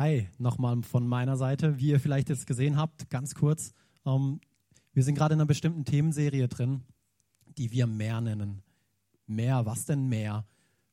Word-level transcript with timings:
Hi, 0.00 0.26
nochmal 0.38 0.82
von 0.82 1.06
meiner 1.06 1.36
Seite. 1.36 1.78
Wie 1.78 1.88
ihr 1.88 2.00
vielleicht 2.00 2.30
jetzt 2.30 2.46
gesehen 2.46 2.78
habt, 2.78 3.10
ganz 3.10 3.34
kurz, 3.34 3.74
ähm, 4.06 4.40
wir 4.94 5.02
sind 5.02 5.14
gerade 5.14 5.34
in 5.34 5.40
einer 5.40 5.46
bestimmten 5.46 5.84
Themenserie 5.84 6.48
drin, 6.48 6.84
die 7.58 7.70
wir 7.70 7.86
mehr 7.86 8.22
nennen. 8.22 8.62
Mehr, 9.26 9.66
was 9.66 9.84
denn 9.84 10.08
mehr? 10.08 10.46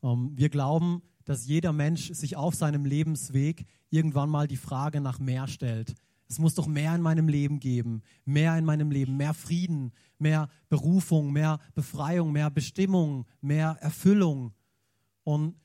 Ähm, 0.04 0.34
wir 0.36 0.50
glauben, 0.50 1.04
dass 1.24 1.48
jeder 1.48 1.72
Mensch 1.72 2.12
sich 2.12 2.36
auf 2.36 2.54
seinem 2.54 2.84
Lebensweg 2.84 3.66
irgendwann 3.90 4.30
mal 4.30 4.46
die 4.46 4.58
Frage 4.58 5.00
nach 5.00 5.20
mehr 5.20 5.48
stellt. 5.48 5.96
Es 6.28 6.38
muss 6.38 6.56
doch 6.56 6.68
mehr 6.68 6.94
in 6.94 7.02
meinem 7.02 7.30
Leben 7.30 7.62
geben, 7.62 8.02
mehr 8.26 8.58
in 8.58 8.66
meinem 8.66 8.92
Leben, 8.92 9.16
mehr 9.16 9.34
Frieden, 9.34 9.94
mehr 10.20 10.50
Berufung, 10.68 11.32
mehr 11.32 11.60
Befreiung, 11.76 12.34
mehr 12.34 12.50
Bestimmung, 12.50 13.26
mehr 13.40 13.78
Erfüllung. 13.80 14.52
Und 15.24 15.56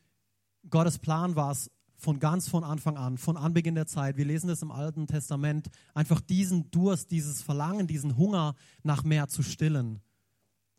Gottes 0.70 1.00
Plan 1.00 1.34
war 1.34 1.50
es, 1.50 1.72
von 2.02 2.18
ganz 2.18 2.48
von 2.48 2.64
Anfang 2.64 2.96
an, 2.96 3.16
von 3.16 3.36
Anbeginn 3.36 3.76
der 3.76 3.86
Zeit, 3.86 4.16
wir 4.16 4.24
lesen 4.24 4.48
das 4.48 4.62
im 4.62 4.72
Alten 4.72 5.06
Testament, 5.06 5.68
einfach 5.94 6.20
diesen 6.20 6.68
Durst, 6.72 7.12
dieses 7.12 7.42
Verlangen, 7.42 7.86
diesen 7.86 8.16
Hunger 8.16 8.54
nach 8.82 9.04
mehr 9.04 9.28
zu 9.28 9.42
stillen. 9.42 10.00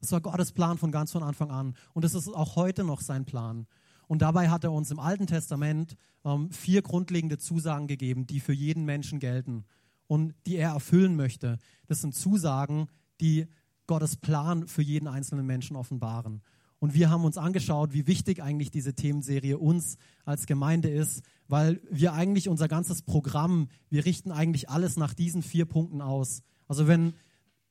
Das 0.01 0.11
war 0.11 0.19
Gottes 0.19 0.51
Plan 0.51 0.77
von 0.77 0.91
ganz 0.91 1.13
von 1.13 1.23
Anfang 1.23 1.49
an. 1.49 1.75
Und 1.93 2.03
das 2.03 2.13
ist 2.13 2.27
auch 2.27 2.57
heute 2.57 2.83
noch 2.83 2.99
sein 2.99 3.23
Plan. 3.23 3.67
Und 4.07 4.21
dabei 4.21 4.49
hat 4.49 4.65
er 4.65 4.73
uns 4.73 4.91
im 4.91 4.99
Alten 4.99 5.25
Testament 5.25 5.95
ähm, 6.25 6.51
vier 6.51 6.81
grundlegende 6.81 7.37
Zusagen 7.37 7.87
gegeben, 7.87 8.27
die 8.27 8.41
für 8.41 8.51
jeden 8.51 8.83
Menschen 8.83 9.19
gelten 9.19 9.63
und 10.07 10.35
die 10.45 10.57
er 10.57 10.71
erfüllen 10.71 11.15
möchte. 11.15 11.57
Das 11.87 12.01
sind 12.01 12.13
Zusagen, 12.13 12.87
die 13.21 13.47
Gottes 13.87 14.17
Plan 14.17 14.67
für 14.67 14.81
jeden 14.81 15.07
einzelnen 15.07 15.45
Menschen 15.45 15.77
offenbaren. 15.77 16.41
Und 16.83 16.93
wir 16.93 17.09
haben 17.09 17.23
uns 17.23 17.37
angeschaut, 17.37 17.93
wie 17.93 18.07
wichtig 18.07 18.43
eigentlich 18.43 18.69
diese 18.69 18.93
Themenserie 18.93 19.57
uns 19.57 19.95
als 20.25 20.47
Gemeinde 20.47 20.89
ist, 20.89 21.21
weil 21.47 21.79
wir 21.89 22.11
eigentlich 22.11 22.49
unser 22.49 22.67
ganzes 22.67 23.03
Programm, 23.03 23.69
wir 23.89 24.03
richten 24.03 24.33
eigentlich 24.33 24.69
alles 24.69 24.97
nach 24.97 25.13
diesen 25.13 25.43
vier 25.43 25.63
Punkten 25.63 26.01
aus. 26.01 26.43
Also 26.67 26.85
wenn, 26.85 27.13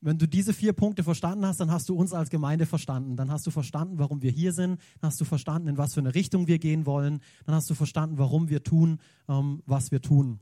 wenn 0.01 0.17
du 0.17 0.27
diese 0.27 0.51
vier 0.51 0.73
Punkte 0.73 1.03
verstanden 1.03 1.45
hast, 1.45 1.59
dann 1.59 1.69
hast 1.69 1.89
du 1.89 1.95
uns 1.95 2.11
als 2.11 2.31
Gemeinde 2.31 2.65
verstanden. 2.65 3.15
Dann 3.15 3.29
hast 3.29 3.45
du 3.45 3.51
verstanden, 3.51 3.99
warum 3.99 4.23
wir 4.23 4.31
hier 4.31 4.51
sind. 4.51 4.81
Dann 4.99 5.11
hast 5.11 5.21
du 5.21 5.25
verstanden, 5.25 5.67
in 5.67 5.77
was 5.77 5.93
für 5.93 5.99
eine 5.99 6.15
Richtung 6.15 6.47
wir 6.47 6.57
gehen 6.57 6.87
wollen. 6.87 7.19
Dann 7.45 7.53
hast 7.53 7.69
du 7.69 7.75
verstanden, 7.75 8.17
warum 8.17 8.49
wir 8.49 8.63
tun, 8.63 8.97
ähm, 9.29 9.61
was 9.67 9.91
wir 9.91 10.01
tun. 10.01 10.39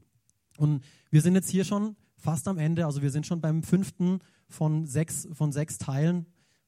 Und 0.57 0.81
wir 1.09 1.21
sind 1.21 1.35
jetzt 1.35 1.49
hier 1.49 1.65
schon 1.65 1.97
fast 2.15 2.47
am 2.47 2.57
Ende. 2.57 2.85
Also 2.85 3.01
wir 3.01 3.11
sind 3.11 3.27
schon 3.27 3.41
beim 3.41 3.63
fünften 3.63 4.19
von 4.47 4.85
sechs, 4.85 5.27
von 5.33 5.51
sechs 5.51 5.77
Teilen. 5.77 6.25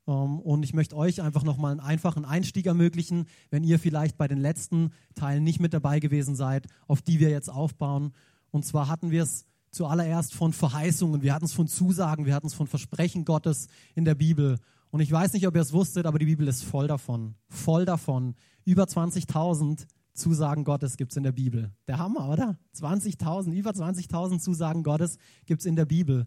Ähm, 0.07 0.39
und 0.39 0.63
ich 0.63 0.73
möchte 0.73 0.95
euch 0.95 1.21
einfach 1.21 1.43
nochmal 1.43 1.71
einen 1.71 1.79
einfachen 1.79 2.25
Einstieg 2.25 2.65
ermöglichen, 2.65 3.25
wenn 3.49 3.63
ihr 3.63 3.79
vielleicht 3.79 4.17
bei 4.17 4.27
den 4.27 4.39
letzten 4.39 4.91
Teilen 5.15 5.43
nicht 5.43 5.59
mit 5.59 5.73
dabei 5.73 5.99
gewesen 5.99 6.35
seid, 6.35 6.67
auf 6.87 7.01
die 7.01 7.19
wir 7.19 7.29
jetzt 7.29 7.49
aufbauen. 7.49 8.13
Und 8.51 8.65
zwar 8.65 8.87
hatten 8.87 9.11
wir 9.11 9.23
es 9.23 9.45
zuallererst 9.71 10.33
von 10.33 10.53
Verheißungen, 10.53 11.23
wir 11.23 11.33
hatten 11.33 11.45
es 11.45 11.53
von 11.53 11.67
Zusagen, 11.67 12.25
wir 12.25 12.35
hatten 12.35 12.47
es 12.47 12.53
von 12.53 12.67
Versprechen 12.67 13.25
Gottes 13.25 13.67
in 13.95 14.05
der 14.05 14.15
Bibel. 14.15 14.59
Und 14.91 14.99
ich 14.99 15.11
weiß 15.11 15.33
nicht, 15.33 15.47
ob 15.47 15.55
ihr 15.55 15.61
es 15.61 15.73
wusstet, 15.73 16.05
aber 16.05 16.19
die 16.19 16.27
Bibel 16.27 16.47
ist 16.47 16.63
voll 16.63 16.87
davon. 16.87 17.33
Voll 17.49 17.83
davon. 17.83 18.35
Über 18.63 18.83
20.000 18.83 19.87
Zusagen 20.13 20.63
Gottes 20.63 20.97
gibt 20.97 21.11
es 21.11 21.17
in 21.17 21.23
der 21.23 21.31
Bibel. 21.31 21.71
Der 21.87 21.97
Hammer, 21.97 22.29
oder? 22.29 22.59
20.000, 22.75 23.51
über 23.53 23.71
20.000 23.71 24.39
Zusagen 24.39 24.83
Gottes 24.83 25.17
gibt 25.47 25.61
es 25.61 25.65
in 25.65 25.75
der 25.75 25.85
Bibel. 25.85 26.25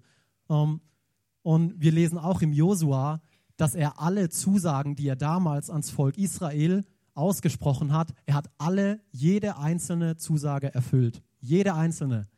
Ähm, 0.50 0.80
und 1.42 1.80
wir 1.80 1.92
lesen 1.92 2.18
auch 2.18 2.42
im 2.42 2.52
Josua, 2.52 3.22
dass 3.56 3.74
er 3.74 4.00
alle 4.00 4.28
Zusagen, 4.28 4.96
die 4.96 5.08
er 5.08 5.16
damals 5.16 5.70
ans 5.70 5.90
Volk 5.90 6.18
Israel 6.18 6.84
ausgesprochen 7.14 7.92
hat, 7.92 8.12
er 8.26 8.34
hat 8.34 8.50
alle, 8.58 9.00
jede 9.10 9.56
einzelne 9.56 10.16
Zusage 10.16 10.72
erfüllt. 10.74 11.22
Jede 11.40 11.74
einzelne. 11.74 12.28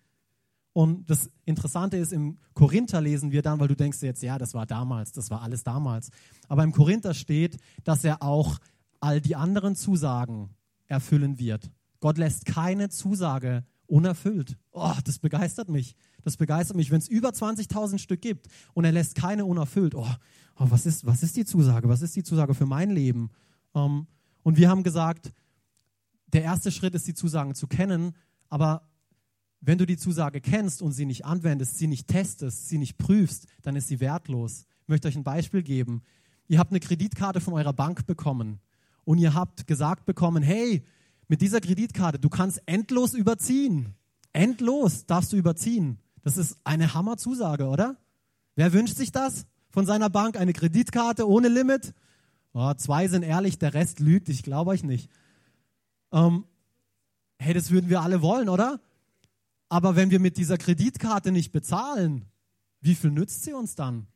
Und 0.73 1.11
das 1.11 1.31
Interessante 1.45 1.97
ist, 1.97 2.13
im 2.13 2.39
Korinther 2.55 3.01
lesen 3.01 3.33
wir 3.33 3.43
dann, 3.43 3.59
weil 3.59 3.67
du 3.67 3.75
denkst 3.75 4.01
jetzt, 4.03 4.23
ja, 4.23 4.39
das 4.39 4.55
war 4.55 4.65
damals, 4.65 5.11
das 5.13 5.31
war 5.31 5.43
alles 5.43 5.65
damals. 5.65 6.11
Aber 6.47 6.63
im 6.63 6.73
Korinther 6.73 7.15
steht, 7.15 7.57
dass 7.83 8.05
er 8.05 8.23
auch 8.23 8.59
all 9.01 9.21
die 9.21 9.35
anderen 9.35 9.75
Zusagen 9.75 10.51
erfüllen 10.87 11.39
wird. 11.39 11.71
Gott 12.01 12.17
lässt 12.17 12.45
keine 12.45 12.91
Zusage 12.91 13.65
unerfüllt. 13.89 14.57
Oh, 14.71 14.95
das 15.05 15.19
begeistert 15.19 15.69
mich. 15.69 15.97
Das 16.23 16.37
begeistert 16.37 16.77
mich, 16.77 16.91
wenn 16.91 16.99
es 16.99 17.09
über 17.09 17.31
20.000 17.31 17.99
Stück 17.99 18.21
gibt 18.21 18.47
und 18.75 18.85
er 18.85 18.93
lässt 18.93 19.15
keine 19.15 19.47
unerfüllt. 19.47 19.95
Oh, 19.95 20.07
oh, 20.59 20.67
was, 20.71 20.87
ist, 20.87 21.07
was 21.07 21.23
ist 21.23 21.37
die 21.37 21.45
Zusage? 21.45 21.89
Was 21.89 22.03
ist 22.03 22.17
die 22.17 22.23
Zusage 22.23 22.55
für 22.55 22.67
mein 22.67 22.91
Leben? 22.91 23.31
Ähm, 23.75 24.07
und 24.43 24.57
wir 24.57 24.69
haben 24.69 24.83
gesagt, 24.83 25.33
der 26.33 26.43
erste 26.43 26.71
Schritt 26.71 26.95
ist, 26.95 27.07
die 27.07 27.15
Zusagen 27.15 27.55
zu 27.55 27.67
kennen, 27.67 28.15
aber 28.49 28.89
wenn 29.61 29.79
du 29.79 29.87
die 29.87 29.97
Zusage 29.97 30.41
kennst 30.41 30.83
und 30.83 30.93
sie 30.93 31.07
nicht 31.07 31.25
anwendest, 31.25 31.79
sie 31.79 31.87
nicht 31.87 32.07
testest, 32.07 32.69
sie 32.69 32.79
nicht 32.79 32.99
prüfst, 32.99 33.47
dann 33.63 33.77
ist 33.77 33.89
sie 33.89 34.01
wertlos. 34.01 34.67
Ich 34.83 34.89
möchte 34.89 35.09
euch 35.09 35.17
ein 35.17 35.25
Beispiel 35.25 35.63
geben. 35.63 36.03
Ihr 36.47 36.59
habt 36.59 36.71
eine 36.71 36.81
Kreditkarte 36.81 37.41
von 37.41 37.55
eurer 37.55 37.73
Bank 37.73 38.07
bekommen 38.07 38.61
und 39.05 39.19
ihr 39.19 39.35
habt 39.35 39.67
gesagt 39.67 40.07
bekommen, 40.07 40.43
hey, 40.43 40.85
mit 41.29 41.41
dieser 41.41 41.61
Kreditkarte, 41.61 42.19
du 42.19 42.29
kannst 42.29 42.63
endlos 42.67 43.15
überziehen. 43.15 43.95
Endlos 44.33 45.07
darfst 45.07 45.33
du 45.33 45.37
überziehen. 45.37 45.99
Das 46.23 46.37
ist 46.37 46.57
eine 46.65 46.95
Hammerzusage, 46.95 47.67
oder? 47.67 47.97
Wer 48.55 48.73
wünscht 48.73 48.97
sich 48.97 49.13
das? 49.13 49.47
Von 49.71 49.87
seiner 49.87 50.11
Bank, 50.11 50.37
eine 50.37 50.53
Kreditkarte 50.53 51.29
ohne 51.29 51.49
Limit. 51.49 51.95
Oh, 52.53 52.73
zwei 52.75 53.09
sind 53.09 53.23
ehrlich, 53.23 53.59
der 53.59 53.75
Rest 53.75 54.01
lügt, 54.01 54.29
ich 54.29 54.43
glaube 54.43 54.71
euch 54.71 54.83
nicht. 54.83 55.11
Ähm, 56.13 56.45
hey, 57.39 57.55
das 57.55 57.71
würden 57.71 57.91
wir 57.91 58.01
alle 58.01 58.23
wollen, 58.23 58.49
oder? 58.49 58.81
Aber 59.69 59.97
wenn 59.97 60.11
wir 60.11 60.21
mit 60.21 60.37
dieser 60.37 60.57
Kreditkarte 60.57 61.31
nicht 61.31 61.53
bezahlen, 61.53 62.25
wie 62.81 62.95
viel 62.95 63.11
nützt 63.11 63.45
sie 63.45 63.53
uns 63.53 63.75
dann? 63.75 64.07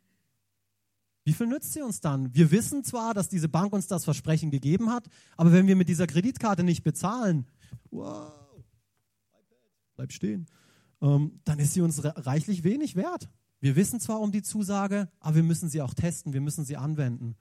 Wie 1.24 1.34
viel 1.34 1.46
nützt 1.46 1.72
sie 1.72 1.82
uns 1.82 2.00
dann? 2.00 2.34
Wir 2.34 2.50
wissen 2.50 2.82
zwar, 2.82 3.14
dass 3.14 3.28
diese 3.28 3.48
Bank 3.48 3.72
uns 3.72 3.86
das 3.86 4.04
Versprechen 4.04 4.50
gegeben 4.50 4.90
hat, 4.90 5.06
aber 5.36 5.52
wenn 5.52 5.66
wir 5.66 5.76
mit 5.76 5.88
dieser 5.88 6.06
Kreditkarte 6.06 6.64
nicht 6.64 6.82
bezahlen, 6.82 7.46
wow, 7.90 8.32
bleib 9.94 10.12
stehen, 10.12 10.46
ähm, 11.00 11.40
dann 11.44 11.58
ist 11.58 11.74
sie 11.74 11.80
uns 11.80 12.02
reichlich 12.02 12.64
wenig 12.64 12.96
wert. 12.96 13.28
Wir 13.62 13.77
wissen 13.77 14.00
zwar 14.00 14.21
um 14.21 14.33
die 14.33 14.43
Zusage, 14.43 15.09
aber 15.21 15.37
wir 15.37 15.43
müssen 15.45 15.69
sie 15.69 15.83
auch 15.83 15.95
testen, 15.95 16.33
wir 16.33 16.41
müssen 16.41 16.65
sie 16.65 16.77
anwenden. 16.77 17.37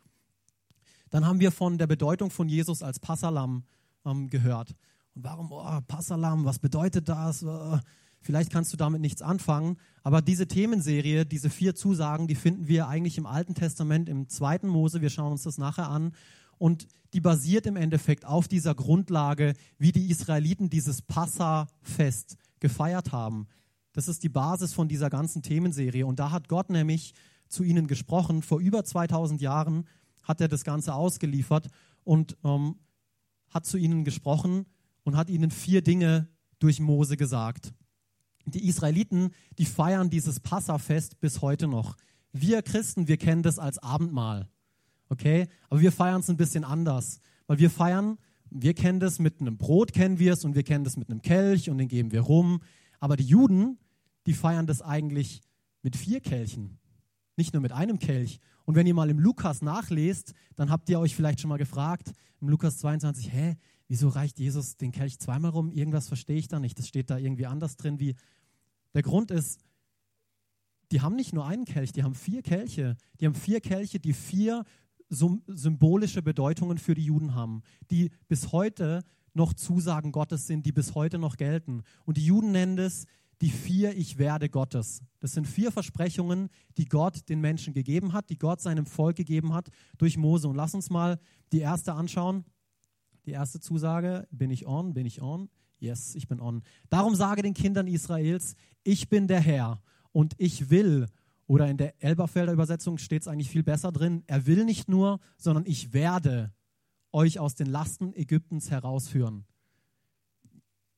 Dann 1.10 1.26
haben 1.26 1.40
wir 1.40 1.52
von 1.52 1.80
der 1.80 1.88
Bedeutung 1.88 2.30
von 2.30 2.48
Jesus 2.48 2.84
als 2.84 3.00
Passalam 3.00 3.64
ähm, 4.06 4.30
gehört. 4.30 4.76
Und 5.16 5.24
warum, 5.24 5.52
oh, 5.52 5.82
Passalam, 5.88 6.46
was 6.46 6.60
bedeutet 6.60 7.10
das? 7.10 7.42
Äh, 7.42 7.80
vielleicht 8.20 8.52
kannst 8.52 8.72
du 8.72 8.78
damit 8.78 9.02
nichts 9.02 9.24
anfangen, 9.24 9.78
aber 10.04 10.22
diese 10.22 10.48
Themenserie, 10.48 11.26
diese 11.26 11.50
vier 11.50 11.74
Zusagen, 11.74 12.28
die 12.28 12.36
finden 12.36 12.68
wir 12.68 12.88
eigentlich 12.88 13.18
im 13.18 13.26
Alten 13.26 13.56
Testament, 13.56 14.08
im 14.08 14.30
zweiten 14.30 14.68
Mose, 14.68 15.02
wir 15.02 15.10
schauen 15.10 15.32
uns 15.32 15.42
das 15.42 15.58
nachher 15.58 15.90
an. 15.90 16.14
Und 16.60 16.88
die 17.14 17.22
basiert 17.22 17.66
im 17.66 17.78
Endeffekt 17.78 18.26
auf 18.26 18.48
dieser 18.48 18.76
Grundlage, 18.76 19.56
wie 19.80 19.92
die 19.92 20.12
Israeliten 20.12 20.70
dieses 20.70 21.02
Passafest 21.02 22.38
gefeiert 22.60 23.12
haben. 23.12 23.48
Das 23.94 24.08
ist 24.08 24.24
die 24.24 24.30
Basis 24.30 24.74
von 24.74 24.88
dieser 24.88 25.10
ganzen 25.10 25.42
Themenserie. 25.42 26.06
Und 26.06 26.20
da 26.20 26.32
hat 26.32 26.48
Gott 26.48 26.70
nämlich 26.70 27.14
zu 27.48 27.64
ihnen 27.64 27.88
gesprochen. 27.88 28.42
Vor 28.42 28.60
über 28.60 28.84
2000 28.84 29.42
Jahren 29.42 29.86
hat 30.24 30.42
er 30.42 30.48
das 30.48 30.64
Ganze 30.64 30.94
ausgeliefert 30.94 31.68
und 32.04 32.38
ähm, 32.44 32.76
hat 33.50 33.66
zu 33.66 33.78
ihnen 33.78 34.04
gesprochen 34.04 34.66
und 35.04 35.18
hat 35.18 35.30
ihnen 35.30 35.52
vier 35.52 35.82
Dinge 35.82 36.30
durch 36.60 36.80
Mose 36.80 37.18
gesagt. 37.18 37.74
Die 38.46 38.68
Israeliten, 38.68 39.32
die 39.58 39.66
feiern 39.66 40.10
dieses 40.10 40.40
Passafest 40.40 41.20
bis 41.20 41.42
heute 41.42 41.68
noch. 41.68 41.98
Wir 42.32 42.62
Christen, 42.62 43.08
wir 43.08 43.18
kennen 43.18 43.44
das 43.44 43.60
als 43.60 43.78
Abendmahl. 43.80 44.48
Okay? 45.10 45.48
Aber 45.70 45.82
wir 45.82 45.92
feiern 45.92 46.22
es 46.22 46.30
ein 46.30 46.38
bisschen 46.38 46.64
anders. 46.64 47.20
Weil 47.48 47.60
wir 47.60 47.70
feiern, 47.70 48.18
wir 48.50 48.74
kennen 48.74 49.00
das 49.00 49.20
mit 49.20 49.42
einem 49.42 49.58
Brot, 49.58 49.94
kennen 49.94 50.20
wir 50.20 50.34
es, 50.34 50.46
und 50.46 50.56
wir 50.56 50.64
kennen 50.64 50.84
das 50.84 50.98
mit 50.98 51.10
einem 51.10 51.22
Kelch 51.22 51.70
und 51.70 51.78
den 51.78 51.88
geben 51.88 52.12
wir 52.12 52.22
rum. 52.22 52.62
Aber 53.02 53.18
die 53.18 53.26
Juden, 53.26 53.78
die 54.28 54.34
feiern 54.34 54.68
das 54.68 54.82
eigentlich 54.82 55.42
mit 55.82 55.98
vier 55.98 56.22
Kelchen, 56.22 56.80
nicht 57.36 57.52
nur 57.54 57.62
mit 57.62 57.74
einem 57.74 58.00
Kelch. 58.00 58.40
Und 58.64 58.76
wenn 58.76 58.88
ihr 58.88 58.94
mal 58.94 59.10
im 59.10 59.20
Lukas 59.20 59.62
nachlest, 59.62 60.34
dann 60.56 60.70
habt 60.70 60.88
ihr 60.88 61.00
euch 61.00 61.16
vielleicht 61.16 61.42
schon 61.42 61.50
mal 61.50 61.58
gefragt, 61.58 62.14
im 62.40 62.48
Lukas 62.48 62.78
22, 62.78 63.34
hä, 63.34 63.58
wieso 63.88 64.08
reicht 64.08 64.40
Jesus 64.40 64.78
den 64.78 64.92
Kelch 64.92 65.20
zweimal 65.20 65.52
rum? 65.52 65.72
Irgendwas 65.72 66.08
verstehe 66.08 66.38
ich 66.38 66.48
da 66.48 66.60
nicht. 66.60 66.78
Das 66.78 66.88
steht 66.88 67.10
da 67.10 67.18
irgendwie 67.18 67.48
anders 67.48 67.76
drin. 67.76 68.00
Wie 68.00 68.16
der 68.94 69.02
Grund 69.02 69.32
ist, 69.32 69.60
die 70.92 71.02
haben 71.02 71.16
nicht 71.16 71.34
nur 71.34 71.46
einen 71.46 71.66
Kelch, 71.66 71.92
die 71.92 72.04
haben 72.04 72.16
vier 72.16 72.44
Kelche. 72.44 72.98
Die 73.20 73.26
haben 73.26 73.36
vier 73.36 73.62
Kelche, 73.62 74.00
die 74.00 74.14
vier 74.14 74.64
symbolische 75.10 76.22
Bedeutungen 76.22 76.78
für 76.78 76.94
die 76.94 77.06
Juden 77.06 77.36
haben, 77.36 77.64
die 77.90 78.12
bis 78.28 78.52
heute 78.52 79.04
noch 79.34 79.54
Zusagen 79.54 80.12
Gottes 80.12 80.48
sind, 80.48 80.66
die 80.66 80.72
bis 80.72 80.96
heute 80.96 81.18
noch 81.18 81.38
gelten. 81.38 81.84
Und 82.06 82.18
die 82.18 82.26
Juden 82.26 82.52
nennen 82.52 82.78
es 82.78 83.06
die 83.42 83.50
vier 83.50 83.98
Ich 83.98 84.18
werde 84.20 84.50
Gottes. 84.50 85.02
Das 85.20 85.34
sind 85.34 85.48
vier 85.48 85.72
Versprechungen, 85.72 86.50
die 86.78 86.86
Gott 86.86 87.28
den 87.28 87.42
Menschen 87.42 87.74
gegeben 87.74 88.14
hat, 88.14 88.30
die 88.30 88.38
Gott 88.38 88.62
seinem 88.62 88.86
Volk 88.86 89.16
gegeben 89.16 89.54
hat 89.54 89.70
durch 89.98 90.18
Mose. 90.18 90.48
Und 90.48 90.56
lass 90.56 90.76
uns 90.76 90.90
mal 90.90 91.20
die 91.52 91.60
erste 91.60 91.94
anschauen. 91.94 92.46
Die 93.26 93.32
erste 93.32 93.60
Zusage, 93.60 94.28
bin 94.32 94.52
ich 94.52 94.68
on, 94.68 94.94
bin 94.94 95.06
ich 95.06 95.22
on. 95.22 95.50
Yes, 95.80 96.14
ich 96.14 96.28
bin 96.28 96.40
on. 96.40 96.62
Darum 96.90 97.16
sage 97.16 97.42
den 97.42 97.56
Kindern 97.56 97.88
Israels, 97.88 98.56
ich 98.84 99.10
bin 99.10 99.28
der 99.28 99.40
Herr 99.40 99.82
und 100.12 100.34
ich 100.38 100.70
will, 100.70 101.08
oder 101.48 101.68
in 101.68 101.78
der 101.78 102.02
Elberfelder 102.04 102.54
Übersetzung 102.54 103.00
steht 103.00 103.24
es 103.24 103.28
eigentlich 103.28 103.50
viel 103.50 103.64
besser 103.64 103.92
drin, 103.92 104.24
er 104.28 104.46
will 104.46 104.64
nicht 104.66 104.88
nur, 104.88 105.20
sondern 105.38 105.66
ich 105.66 105.94
werde 105.94 106.54
euch 107.12 107.40
aus 107.40 107.56
den 107.56 107.68
Lasten 107.68 108.14
Ägyptens 108.14 108.72
herausführen. 108.72 109.46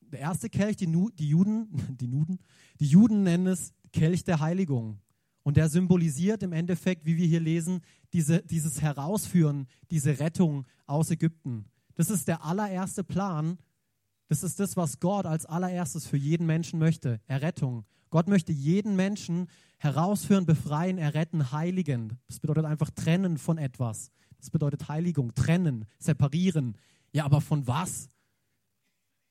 Der 0.00 0.20
erste 0.20 0.48
Kelch, 0.48 0.76
die, 0.76 0.86
nu, 0.86 1.10
die 1.10 1.28
Juden, 1.28 1.68
die 2.00 2.08
Nuden, 2.08 2.38
die 2.80 2.86
Juden 2.86 3.22
nennen 3.22 3.46
es 3.46 3.72
Kelch 3.92 4.24
der 4.24 4.40
Heiligung. 4.40 5.00
Und 5.42 5.56
der 5.58 5.68
symbolisiert 5.68 6.42
im 6.42 6.52
Endeffekt, 6.52 7.04
wie 7.04 7.16
wir 7.16 7.26
hier 7.26 7.40
lesen, 7.40 7.80
diese, 8.12 8.42
dieses 8.42 8.80
Herausführen, 8.80 9.66
diese 9.90 10.18
Rettung 10.18 10.66
aus 10.86 11.10
Ägypten. 11.10 11.66
Das 11.96 12.10
ist 12.10 12.28
der 12.28 12.44
allererste 12.44 13.04
Plan. 13.04 13.58
Das 14.28 14.42
ist 14.42 14.58
das, 14.58 14.76
was 14.76 15.00
Gott 15.00 15.26
als 15.26 15.44
allererstes 15.44 16.06
für 16.06 16.16
jeden 16.16 16.46
Menschen 16.46 16.78
möchte. 16.78 17.20
Errettung. 17.26 17.84
Gott 18.08 18.28
möchte 18.28 18.52
jeden 18.52 18.96
Menschen 18.96 19.48
herausführen, 19.78 20.46
befreien, 20.46 20.98
erretten, 20.98 21.52
heiligen. 21.52 22.18
Das 22.26 22.40
bedeutet 22.40 22.64
einfach 22.64 22.90
trennen 22.90 23.36
von 23.36 23.58
etwas. 23.58 24.10
Das 24.44 24.50
bedeutet 24.50 24.90
Heiligung, 24.90 25.34
trennen, 25.34 25.86
separieren. 25.98 26.76
Ja, 27.14 27.24
aber 27.24 27.40
von 27.40 27.66
was? 27.66 28.10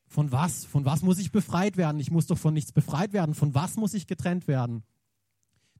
Von 0.07 0.31
was? 0.31 0.65
Von 0.65 0.86
was 0.86 1.04
muss 1.04 1.19
ich 1.19 1.31
befreit 1.31 1.77
werden? 1.77 2.00
Ich 2.00 2.10
muss 2.10 2.25
doch 2.25 2.38
von 2.39 2.56
nichts 2.56 2.71
befreit 2.71 3.13
werden. 3.13 3.36
Von 3.36 3.54
was 3.54 3.75
muss 3.75 3.94
ich 3.94 4.07
getrennt 4.07 4.48
werden? 4.48 4.81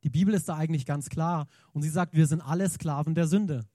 Die 0.03 0.12
Bibel 0.12 0.35
ist 0.35 0.50
da 0.50 0.56
eigentlich 0.56 0.85
ganz 0.85 1.09
klar 1.09 1.47
und 1.71 1.81
sie 1.81 1.89
sagt, 1.89 2.13
wir 2.13 2.27
sind 2.27 2.41
alle 2.41 2.69
Sklaven 2.69 3.15
der 3.15 3.25
Sünde. 3.25 3.65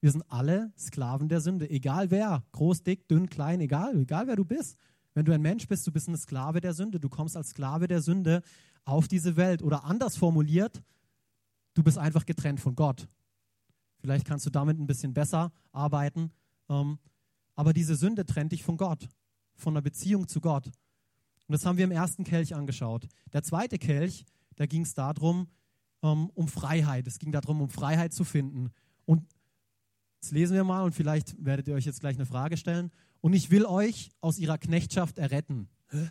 Wir 0.00 0.10
sind 0.10 0.24
alle 0.30 0.72
Sklaven 0.78 1.28
der 1.28 1.42
Sünde, 1.42 1.68
egal 1.68 2.10
wer, 2.10 2.42
groß, 2.52 2.82
dick, 2.82 3.06
dünn, 3.08 3.28
klein, 3.28 3.60
egal, 3.60 3.94
egal 3.94 4.26
wer 4.26 4.36
du 4.36 4.46
bist. 4.46 4.78
Wenn 5.12 5.26
du 5.26 5.34
ein 5.34 5.42
Mensch 5.42 5.68
bist, 5.68 5.86
du 5.86 5.92
bist 5.92 6.08
ein 6.08 6.16
Sklave 6.16 6.62
der 6.62 6.72
Sünde. 6.72 6.98
Du 6.98 7.10
kommst 7.10 7.36
als 7.36 7.50
Sklave 7.50 7.88
der 7.88 8.00
Sünde 8.00 8.40
auf 8.86 9.06
diese 9.06 9.36
Welt. 9.36 9.62
Oder 9.62 9.84
anders 9.84 10.16
formuliert, 10.16 10.82
du 11.74 11.82
bist 11.82 11.98
einfach 11.98 12.24
getrennt 12.24 12.60
von 12.60 12.74
Gott. 12.74 13.06
Vielleicht 13.98 14.26
kannst 14.26 14.46
du 14.46 14.50
damit 14.50 14.78
ein 14.78 14.86
bisschen 14.86 15.12
besser 15.12 15.52
arbeiten. 15.72 16.30
Ähm, 16.68 16.98
aber 17.54 17.72
diese 17.72 17.96
Sünde 17.96 18.24
trennt 18.24 18.52
dich 18.52 18.62
von 18.62 18.76
Gott, 18.76 19.08
von 19.56 19.72
einer 19.74 19.82
Beziehung 19.82 20.28
zu 20.28 20.40
Gott. 20.40 20.66
Und 20.66 21.52
das 21.52 21.64
haben 21.66 21.78
wir 21.78 21.84
im 21.84 21.90
ersten 21.90 22.24
Kelch 22.24 22.54
angeschaut. 22.54 23.08
Der 23.32 23.42
zweite 23.42 23.78
Kelch 23.78 24.24
da 24.58 24.66
ging 24.66 24.82
es 24.82 24.92
darum, 24.92 25.46
um, 26.00 26.30
um 26.30 26.48
Freiheit. 26.48 27.06
Es 27.06 27.18
ging 27.18 27.30
darum, 27.30 27.62
um 27.62 27.70
Freiheit 27.70 28.12
zu 28.12 28.24
finden. 28.24 28.70
Und 29.04 29.24
jetzt 30.20 30.32
lesen 30.32 30.54
wir 30.54 30.64
mal 30.64 30.82
und 30.82 30.94
vielleicht 30.94 31.36
werdet 31.42 31.68
ihr 31.68 31.74
euch 31.74 31.86
jetzt 31.86 32.00
gleich 32.00 32.16
eine 32.16 32.26
Frage 32.26 32.56
stellen. 32.56 32.90
Und 33.20 33.34
ich 33.34 33.50
will 33.50 33.64
euch 33.64 34.10
aus 34.20 34.38
ihrer 34.38 34.58
Knechtschaft 34.58 35.18
erretten. 35.18 35.68
Hä? 35.90 36.10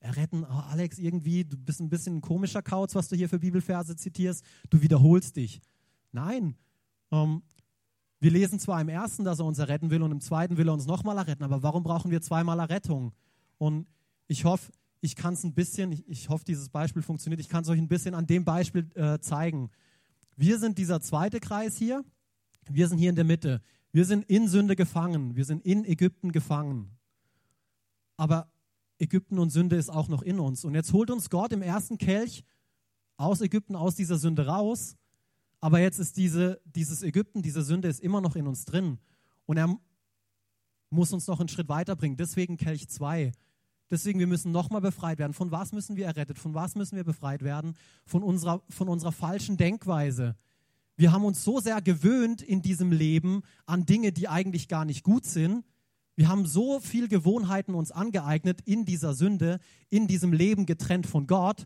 Erretten, 0.00 0.44
oh 0.44 0.62
Alex, 0.70 0.98
irgendwie, 0.98 1.44
du 1.44 1.56
bist 1.56 1.80
ein 1.80 1.88
bisschen 1.88 2.16
ein 2.16 2.20
komischer 2.20 2.62
Kauz, 2.62 2.96
was 2.96 3.08
du 3.08 3.16
hier 3.16 3.28
für 3.28 3.38
Bibelverse 3.38 3.96
zitierst. 3.96 4.44
Du 4.70 4.82
wiederholst 4.82 5.36
dich. 5.36 5.60
Nein. 6.10 6.56
Ähm, 7.10 7.42
wir 8.20 8.30
lesen 8.30 8.58
zwar 8.58 8.80
im 8.80 8.88
ersten, 8.88 9.24
dass 9.24 9.38
er 9.38 9.44
uns 9.44 9.58
erretten 9.58 9.90
will 9.90 10.02
und 10.02 10.12
im 10.12 10.20
zweiten 10.20 10.56
will 10.56 10.68
er 10.68 10.72
uns 10.72 10.86
nochmal 10.86 11.18
erretten, 11.18 11.44
aber 11.44 11.62
warum 11.62 11.82
brauchen 11.82 12.10
wir 12.10 12.22
zweimal 12.22 12.58
Errettung? 12.58 13.12
Und 13.58 13.86
ich 14.28 14.44
hoffe, 14.44 14.72
ich 15.00 15.16
kann 15.16 15.34
es 15.34 15.44
ein 15.44 15.52
bisschen, 15.52 15.92
ich, 15.92 16.08
ich, 16.08 16.28
hoffe, 16.30 16.44
dieses 16.46 16.70
Beispiel 16.70 17.02
funktioniert, 17.02 17.40
ich 17.40 17.50
kann 17.50 17.62
es 17.62 17.68
euch 17.68 17.78
ein 17.78 17.88
bisschen 17.88 18.14
an 18.14 18.26
dem 18.26 18.44
Beispiel 18.44 18.90
äh, 18.94 19.18
zeigen. 19.18 19.70
Wir 20.36 20.58
sind 20.58 20.78
dieser 20.78 21.00
zweite 21.02 21.40
Kreis 21.40 21.76
hier, 21.76 22.04
wir 22.70 22.88
sind 22.88 22.98
hier 22.98 23.10
in 23.10 23.16
der 23.16 23.24
Mitte. 23.24 23.60
Wir 23.92 24.06
sind 24.06 24.24
in 24.24 24.48
Sünde 24.48 24.74
gefangen, 24.74 25.36
wir 25.36 25.44
sind 25.44 25.64
in 25.64 25.84
Ägypten 25.84 26.32
gefangen. 26.32 26.96
Aber 28.16 28.50
Ägypten 28.98 29.38
und 29.38 29.50
Sünde 29.50 29.76
ist 29.76 29.90
auch 29.90 30.08
noch 30.08 30.22
in 30.22 30.40
uns. 30.40 30.64
Und 30.64 30.74
jetzt 30.74 30.92
holt 30.92 31.10
uns 31.10 31.30
Gott 31.30 31.52
im 31.52 31.62
ersten 31.62 31.98
Kelch 31.98 32.42
aus 33.16 33.40
Ägypten, 33.40 33.76
aus 33.76 33.94
dieser 33.94 34.16
Sünde 34.16 34.46
raus. 34.46 34.96
Aber 35.64 35.80
jetzt 35.80 35.98
ist 35.98 36.18
diese, 36.18 36.60
dieses 36.66 37.02
Ägypten, 37.02 37.40
diese 37.40 37.62
Sünde 37.62 37.88
ist 37.88 38.00
immer 38.00 38.20
noch 38.20 38.36
in 38.36 38.46
uns 38.46 38.66
drin. 38.66 38.98
Und 39.46 39.56
er 39.56 39.74
muss 40.90 41.10
uns 41.14 41.26
noch 41.26 41.40
einen 41.40 41.48
Schritt 41.48 41.70
weiterbringen. 41.70 42.18
Deswegen 42.18 42.58
Kelch 42.58 42.86
2. 42.86 43.32
Deswegen, 43.90 44.18
wir 44.18 44.26
müssen 44.26 44.52
nochmal 44.52 44.82
befreit 44.82 45.18
werden. 45.18 45.32
Von 45.32 45.52
was 45.52 45.72
müssen 45.72 45.96
wir 45.96 46.04
errettet? 46.04 46.38
Von 46.38 46.52
was 46.52 46.74
müssen 46.74 46.96
wir 46.96 47.04
befreit 47.04 47.42
werden? 47.42 47.78
Von 48.04 48.22
unserer, 48.22 48.62
von 48.68 48.90
unserer 48.90 49.12
falschen 49.12 49.56
Denkweise. 49.56 50.36
Wir 50.96 51.12
haben 51.12 51.24
uns 51.24 51.42
so 51.42 51.60
sehr 51.60 51.80
gewöhnt 51.80 52.42
in 52.42 52.60
diesem 52.60 52.92
Leben 52.92 53.40
an 53.64 53.86
Dinge, 53.86 54.12
die 54.12 54.28
eigentlich 54.28 54.68
gar 54.68 54.84
nicht 54.84 55.02
gut 55.02 55.24
sind. 55.24 55.64
Wir 56.14 56.28
haben 56.28 56.44
so 56.44 56.78
viel 56.78 57.08
Gewohnheiten 57.08 57.74
uns 57.74 57.90
angeeignet 57.90 58.60
in 58.66 58.84
dieser 58.84 59.14
Sünde, 59.14 59.60
in 59.88 60.08
diesem 60.08 60.34
Leben 60.34 60.66
getrennt 60.66 61.06
von 61.06 61.26
Gott, 61.26 61.64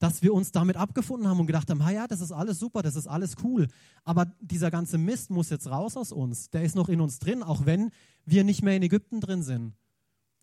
dass 0.00 0.22
wir 0.22 0.32
uns 0.32 0.50
damit 0.50 0.76
abgefunden 0.76 1.28
haben 1.28 1.38
und 1.38 1.46
gedacht 1.46 1.70
haben, 1.70 1.80
ja, 1.92 2.08
das 2.08 2.22
ist 2.22 2.32
alles 2.32 2.58
super, 2.58 2.82
das 2.82 2.96
ist 2.96 3.06
alles 3.06 3.36
cool. 3.44 3.68
Aber 4.02 4.32
dieser 4.40 4.70
ganze 4.70 4.96
Mist 4.96 5.30
muss 5.30 5.50
jetzt 5.50 5.70
raus 5.70 5.96
aus 5.96 6.10
uns. 6.10 6.48
Der 6.50 6.62
ist 6.62 6.74
noch 6.74 6.88
in 6.88 7.02
uns 7.02 7.18
drin, 7.18 7.42
auch 7.42 7.66
wenn 7.66 7.90
wir 8.24 8.42
nicht 8.42 8.62
mehr 8.62 8.74
in 8.74 8.82
Ägypten 8.82 9.20
drin 9.20 9.42
sind. 9.42 9.74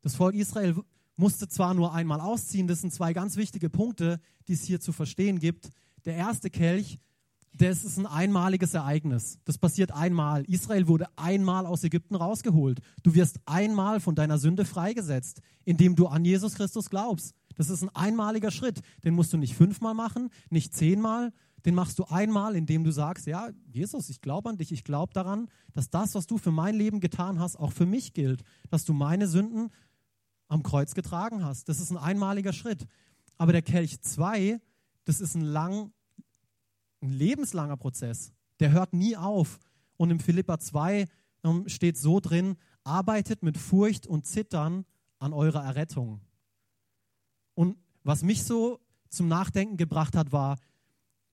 Das 0.02 0.16
Volk 0.16 0.36
Israel 0.36 0.76
musste 1.16 1.50
zwar 1.50 1.74
nur 1.74 1.92
einmal 1.92 2.22
ausziehen, 2.22 2.68
das 2.68 2.82
sind 2.82 2.94
zwei 2.94 3.14
ganz 3.14 3.36
wichtige 3.36 3.72
Punkte, 3.72 4.20
die 4.48 4.54
es 4.54 4.64
hier 4.64 4.80
zu 4.80 4.92
verstehen 4.92 5.40
gibt. 5.40 5.70
Der 6.06 6.14
erste 6.14 6.52
Kelch, 6.52 7.00
das 7.52 7.84
ist 7.84 7.98
ein 7.98 8.06
einmaliges 8.06 8.76
Ereignis. 8.76 9.40
Das 9.44 9.58
passiert 9.58 9.92
einmal. 9.92 10.44
Israel 10.46 10.88
wurde 10.88 11.08
einmal 11.16 11.66
aus 11.66 11.84
Ägypten 11.84 12.16
rausgeholt. 12.16 12.80
Du 13.02 13.16
wirst 13.16 13.40
einmal 13.48 14.00
von 14.00 14.14
deiner 14.14 14.38
Sünde 14.38 14.66
freigesetzt, 14.66 15.42
indem 15.66 15.96
du 15.96 16.06
an 16.06 16.24
Jesus 16.24 16.54
Christus 16.54 16.92
glaubst. 16.92 17.34
Das 17.58 17.70
ist 17.70 17.82
ein 17.82 17.90
einmaliger 17.90 18.52
Schritt. 18.52 18.82
Den 19.04 19.14
musst 19.14 19.34
du 19.34 19.38
nicht 19.38 19.56
fünfmal 19.56 19.94
machen, 19.94 20.30
nicht 20.50 20.74
zehnmal. 20.74 21.34
Den 21.66 21.76
machst 21.76 22.00
du 22.00 22.06
einmal, 22.06 22.56
indem 22.56 22.84
du 22.84 22.92
sagst, 22.92 23.28
ja, 23.28 23.50
Jesus, 23.66 24.10
ich 24.10 24.22
glaube 24.22 24.50
an 24.50 24.58
dich, 24.58 24.72
ich 24.72 24.84
glaube 24.84 25.12
daran, 25.14 25.50
dass 25.74 25.90
das, 25.90 26.16
was 26.16 26.28
du 26.28 26.38
für 26.38 26.52
mein 26.52 26.76
Leben 26.76 27.00
getan 27.00 27.40
hast, 27.40 27.58
auch 27.58 27.72
für 27.72 27.86
mich 27.86 28.14
gilt. 28.14 28.44
Dass 28.70 28.86
du 28.86 28.94
meine 28.94 29.28
Sünden 29.28 29.70
am 30.48 30.64
Kreuz 30.64 30.94
getragen 30.94 31.44
hast. 31.44 31.68
Das 31.68 31.80
ist 31.80 31.92
ein 31.92 31.98
einmaliger 31.98 32.54
Schritt. 32.54 32.86
Aber 33.38 33.52
der 33.52 33.62
Kelch 33.62 34.00
2, 34.02 34.62
das 35.06 35.20
ist 35.20 35.36
ein, 35.36 35.42
lang, 35.42 35.92
ein 37.02 37.12
lebenslanger 37.12 37.78
Prozess. 37.78 38.32
Der 38.60 38.72
hört 38.72 38.94
nie 38.94 39.18
auf. 39.18 39.60
Und 39.98 40.12
im 40.12 40.20
Philippa 40.20 40.60
2 40.60 41.06
ähm, 41.44 41.68
steht 41.68 41.98
so 41.98 42.20
drin, 42.20 42.56
arbeitet 42.84 43.44
mit 43.44 43.58
Furcht 43.58 44.08
und 44.08 44.26
Zittern 44.26 44.86
an 45.20 45.34
eurer 45.34 45.64
Errettung. 45.64 46.22
Und 47.58 47.76
was 48.04 48.22
mich 48.22 48.44
so 48.44 48.80
zum 49.10 49.28
Nachdenken 49.28 49.78
gebracht 49.78 50.16
hat, 50.16 50.32
war, 50.32 50.58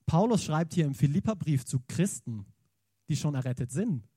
Paulus 0.07 0.43
schreibt 0.43 0.73
hier 0.73 0.87
im 0.87 0.95
Philippa-Brief 0.95 1.67
zu 1.67 1.81
Christen, 1.87 2.47
die 3.11 3.17
schon 3.17 3.35
errettet 3.35 3.71
sind. 3.71 4.09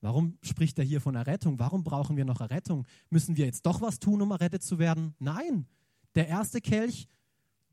Warum 0.00 0.38
spricht 0.40 0.78
er 0.78 0.84
hier 0.84 1.02
von 1.02 1.14
Errettung? 1.14 1.58
Warum 1.58 1.84
brauchen 1.84 2.16
wir 2.16 2.24
noch 2.24 2.40
Errettung? 2.40 2.86
Müssen 3.10 3.36
wir 3.36 3.44
jetzt 3.44 3.66
doch 3.66 3.82
was 3.82 4.00
tun, 4.00 4.22
um 4.22 4.30
errettet 4.30 4.62
zu 4.62 4.78
werden? 4.78 5.14
Nein. 5.18 5.66
Der 6.14 6.26
erste 6.26 6.62
Kelch, 6.62 7.06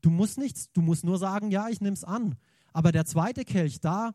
du 0.02 0.10
musst 0.10 0.36
nichts, 0.36 0.70
du 0.72 0.82
musst 0.82 1.02
nur 1.02 1.16
sagen, 1.16 1.50
ja, 1.50 1.70
ich 1.70 1.80
nehme 1.80 1.94
es 1.94 2.04
an. 2.04 2.36
Aber 2.74 2.92
der 2.92 3.06
zweite 3.06 3.46
Kelch, 3.46 3.80
da 3.80 4.12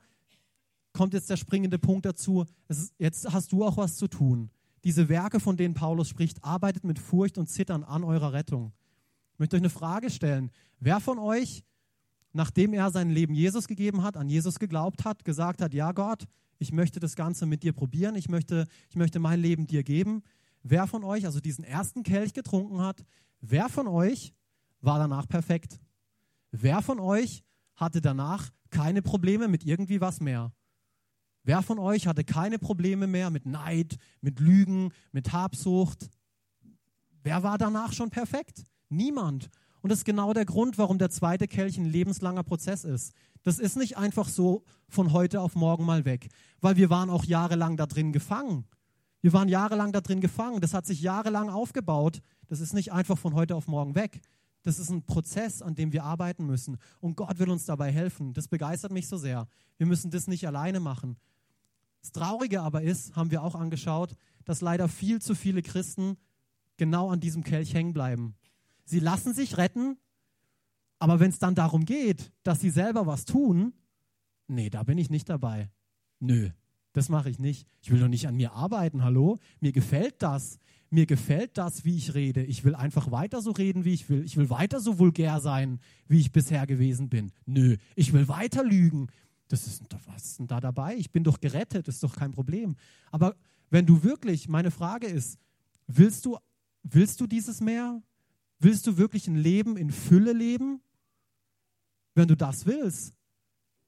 kommt 0.94 1.16
jetzt 1.16 1.32
der 1.32 1.38
springende 1.38 1.80
Punkt 1.80 2.06
dazu, 2.06 2.46
ist, 2.68 2.94
jetzt 3.00 3.34
hast 3.34 3.52
du 3.52 3.66
auch 3.66 3.78
was 3.78 3.98
zu 3.98 4.08
tun. 4.08 4.52
Diese 4.84 5.10
Werke, 5.10 5.40
von 5.40 5.58
denen 5.58 5.74
Paulus 5.74 6.08
spricht, 6.08 6.44
arbeitet 6.44 6.84
mit 6.84 7.00
Furcht 7.00 7.40
und 7.40 7.48
Zittern 7.48 7.84
an 7.84 8.04
eurer 8.04 8.32
Rettung. 8.32 8.72
Ich 9.36 9.40
möchte 9.40 9.58
euch 9.58 9.62
eine 9.64 9.70
Frage 9.70 10.10
stellen. 10.10 10.50
Wer 10.80 11.02
von 11.02 11.20
euch, 11.20 11.66
nachdem 12.32 12.74
er 12.74 12.90
sein 12.90 13.10
Leben 13.10 13.34
Jesus 13.34 13.68
gegeben 13.68 14.02
hat, 14.02 14.16
an 14.16 14.30
Jesus 14.30 14.60
geglaubt 14.60 15.04
hat, 15.04 15.26
gesagt 15.26 15.62
hat, 15.62 15.74
ja 15.74 15.92
Gott, 15.92 16.24
ich 16.58 16.72
möchte 16.72 17.02
das 17.02 17.18
Ganze 17.18 17.46
mit 17.46 17.62
dir 17.62 17.74
probieren, 17.74 18.16
ich 18.16 18.30
möchte, 18.30 18.66
ich 18.90 18.96
möchte 18.96 19.20
mein 19.20 19.42
Leben 19.42 19.68
dir 19.68 19.84
geben. 19.84 20.24
Wer 20.64 20.88
von 20.88 21.04
euch 21.04 21.26
also 21.26 21.42
diesen 21.42 21.66
ersten 21.66 22.04
Kelch 22.04 22.32
getrunken 22.32 22.80
hat, 22.80 23.04
wer 23.42 23.68
von 23.68 23.88
euch 23.88 24.34
war 24.80 25.00
danach 25.00 25.28
perfekt? 25.28 25.82
Wer 26.52 26.82
von 26.82 27.02
euch 27.02 27.44
hatte 27.76 28.00
danach 28.00 28.52
keine 28.70 29.02
Probleme 29.02 29.50
mit 29.50 29.66
irgendwie 29.66 30.00
was 30.00 30.22
mehr? 30.22 30.54
Wer 31.44 31.62
von 31.62 31.78
euch 31.78 32.08
hatte 32.08 32.24
keine 32.24 32.58
Probleme 32.58 33.06
mehr 33.06 33.32
mit 33.32 33.46
Neid, 33.46 33.98
mit 34.22 34.40
Lügen, 34.40 34.94
mit 35.12 35.34
Habsucht? 35.34 36.10
Wer 37.22 37.44
war 37.44 37.58
danach 37.58 37.92
schon 37.92 38.10
perfekt? 38.10 38.64
Niemand. 38.90 39.50
Und 39.82 39.92
das 39.92 40.00
ist 40.00 40.06
genau 40.06 40.34
der 40.34 40.46
Grund, 40.46 40.78
warum 40.78 40.98
der 40.98 41.10
zweite 41.10 41.48
Kelch 41.48 41.78
ein 41.78 41.86
lebenslanger 41.86 42.44
Prozess 42.44 42.84
ist. 42.84 43.14
Das 43.44 43.60
ist 43.60 43.78
nicht 43.78 43.98
einfach 43.98 44.28
so 44.28 44.64
von 44.90 45.14
heute 45.14 45.42
auf 45.42 45.56
morgen 45.56 45.86
mal 45.86 46.06
weg, 46.06 46.30
weil 46.62 46.76
wir 46.78 46.90
waren 46.90 47.10
auch 47.10 47.24
jahrelang 47.24 47.78
da 47.78 47.86
drin 47.86 48.12
gefangen. 48.12 48.66
Wir 49.22 49.34
waren 49.34 49.50
jahrelang 49.50 49.92
da 49.92 50.02
drin 50.02 50.22
gefangen. 50.22 50.62
Das 50.62 50.74
hat 50.74 50.86
sich 50.86 51.02
jahrelang 51.02 51.50
aufgebaut. 51.50 52.22
Das 52.48 52.60
ist 52.60 52.74
nicht 52.74 52.94
einfach 52.94 53.18
von 53.18 53.34
heute 53.34 53.56
auf 53.56 53.68
morgen 53.68 53.96
weg. 53.96 54.22
Das 54.62 54.80
ist 54.80 54.90
ein 54.90 55.04
Prozess, 55.04 55.62
an 55.62 55.76
dem 55.76 55.94
wir 55.94 56.04
arbeiten 56.04 56.46
müssen. 56.46 56.78
Und 57.00 57.16
Gott 57.16 57.38
will 57.38 57.52
uns 57.52 57.66
dabei 57.66 57.92
helfen. 57.92 58.34
Das 58.34 58.48
begeistert 58.48 58.92
mich 58.92 59.08
so 59.08 59.18
sehr. 59.18 59.48
Wir 59.78 59.86
müssen 59.86 60.10
das 60.10 60.28
nicht 60.28 60.48
alleine 60.48 60.80
machen. 60.80 61.18
Das 62.02 62.12
Traurige 62.12 62.62
aber 62.62 62.82
ist, 62.82 63.16
haben 63.16 63.32
wir 63.32 63.44
auch 63.44 63.56
angeschaut, 63.56 64.16
dass 64.44 64.62
leider 64.62 64.88
viel 64.88 65.22
zu 65.22 65.34
viele 65.34 65.62
Christen 65.62 66.18
genau 66.78 67.10
an 67.10 67.20
diesem 67.20 67.44
Kelch 67.44 67.74
hängen 67.74 67.94
bleiben. 67.94 68.36
Sie 68.86 69.00
lassen 69.00 69.34
sich 69.34 69.58
retten, 69.58 69.98
aber 71.00 71.20
wenn 71.20 71.30
es 71.30 71.40
dann 71.40 71.56
darum 71.56 71.86
geht, 71.86 72.32
dass 72.44 72.62
sie 72.62 72.70
selber 72.70 73.06
was 73.06 73.26
tun, 73.26 73.74
nee, 74.48 74.70
da 74.70 74.84
bin 74.84 74.98
ich 74.98 75.10
nicht 75.10 75.30
dabei. 75.30 75.70
Nö, 76.20 76.50
das 76.94 77.10
mache 77.10 77.30
ich 77.30 77.40
nicht. 77.40 77.68
Ich 77.82 77.92
will 77.92 78.00
doch 78.00 78.08
nicht 78.08 78.28
an 78.28 78.36
mir 78.36 78.54
arbeiten, 78.54 79.04
hallo? 79.04 79.40
Mir 79.60 79.72
gefällt 79.72 80.22
das. 80.22 80.60
Mir 80.90 81.06
gefällt 81.06 81.58
das, 81.58 81.84
wie 81.84 81.98
ich 81.98 82.14
rede. 82.14 82.44
Ich 82.44 82.64
will 82.64 82.76
einfach 82.76 83.12
weiter 83.12 83.42
so 83.42 83.52
reden, 83.52 83.84
wie 83.86 83.94
ich 83.94 84.10
will. 84.10 84.24
Ich 84.24 84.38
will 84.38 84.50
weiter 84.50 84.80
so 84.80 84.98
vulgär 84.98 85.42
sein, 85.42 85.80
wie 86.08 86.20
ich 86.20 86.32
bisher 86.32 86.66
gewesen 86.66 87.10
bin. 87.10 87.32
Nö, 87.46 87.76
ich 87.96 88.14
will 88.14 88.28
weiter 88.28 88.64
lügen. 88.64 89.08
Das 89.48 89.68
ist, 89.68 89.84
was 90.06 90.24
ist 90.24 90.40
denn 90.40 90.48
da 90.48 90.60
dabei? 90.62 90.96
Ich 90.96 91.12
bin 91.12 91.24
doch 91.24 91.40
gerettet, 91.40 91.88
ist 91.88 92.02
doch 92.04 92.16
kein 92.16 92.32
Problem. 92.32 92.76
Aber 93.12 93.36
wenn 93.70 93.86
du 93.86 94.04
wirklich, 94.04 94.48
meine 94.48 94.72
Frage 94.72 95.08
ist, 95.08 95.38
willst 95.88 96.26
du, 96.26 96.38
willst 96.84 97.20
du 97.20 97.28
dieses 97.28 97.62
Meer? 97.62 98.02
Willst 98.66 98.88
du 98.88 98.98
wirklich 98.98 99.28
ein 99.28 99.36
Leben 99.36 99.78
in 99.78 99.92
Fülle 99.92 100.34
leben? 100.34 100.82
Wenn 102.16 102.28
du 102.28 102.36
das 102.36 102.66
willst, 102.66 103.14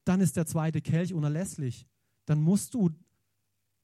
dann 0.04 0.20
ist 0.20 0.36
der 0.36 0.46
zweite 0.46 0.80
Kelch 0.80 1.12
unerlässlich. 1.12 1.84
Dann 2.26 2.40
musst 2.40 2.74
du 2.74 2.90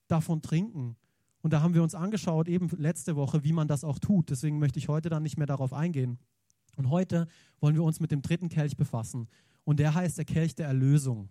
davon 0.07 0.41
trinken. 0.41 0.95
Und 1.43 1.53
da 1.53 1.63
haben 1.63 1.75
wir 1.75 1.83
uns 1.83 1.97
angeschaut, 1.97 2.47
eben 2.47 2.69
letzte 2.77 3.17
Woche, 3.17 3.43
wie 3.43 3.53
man 3.53 3.67
das 3.67 3.83
auch 3.83 3.99
tut. 3.99 4.31
Deswegen 4.31 4.61
möchte 4.61 4.79
ich 4.79 4.87
heute 4.87 5.09
dann 5.09 5.25
nicht 5.25 5.37
mehr 5.37 5.49
darauf 5.49 5.73
eingehen. 5.73 6.21
Und 6.77 6.91
heute 6.91 7.27
wollen 7.59 7.75
wir 7.75 7.83
uns 7.83 7.99
mit 7.99 8.13
dem 8.13 8.23
dritten 8.23 8.49
Kelch 8.49 8.77
befassen. 8.77 9.27
Und 9.65 9.81
der 9.81 9.95
heißt 9.95 10.17
der 10.17 10.25
Kelch 10.25 10.55
der 10.55 10.69
Erlösung. 10.69 11.29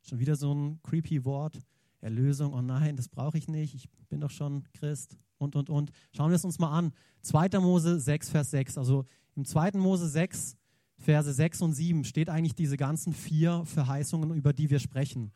Schon 0.00 0.20
wieder 0.20 0.36
so 0.36 0.54
ein 0.54 0.80
creepy 0.82 1.26
Wort. 1.26 1.60
Erlösung, 2.06 2.54
oh 2.54 2.62
nein, 2.62 2.94
das 2.94 3.08
brauche 3.08 3.36
ich 3.36 3.48
nicht. 3.48 3.74
Ich 3.74 3.88
bin 4.08 4.20
doch 4.20 4.30
schon 4.30 4.62
Christ 4.72 5.18
und, 5.38 5.56
und, 5.56 5.68
und. 5.68 5.90
Schauen 6.16 6.30
wir 6.30 6.36
es 6.36 6.44
uns 6.44 6.60
mal 6.60 6.70
an. 6.70 6.92
2. 7.22 7.58
Mose 7.58 7.98
6, 7.98 8.28
Vers 8.28 8.52
6. 8.52 8.78
Also 8.78 9.06
im 9.34 9.44
2. 9.44 9.72
Mose 9.74 10.08
6, 10.08 10.56
Verse 10.98 11.32
6 11.32 11.62
und 11.62 11.72
7 11.72 12.04
steht 12.04 12.30
eigentlich 12.30 12.54
diese 12.54 12.76
ganzen 12.76 13.12
vier 13.12 13.64
Verheißungen, 13.64 14.32
über 14.36 14.52
die 14.52 14.70
wir 14.70 14.78
sprechen. 14.78 15.32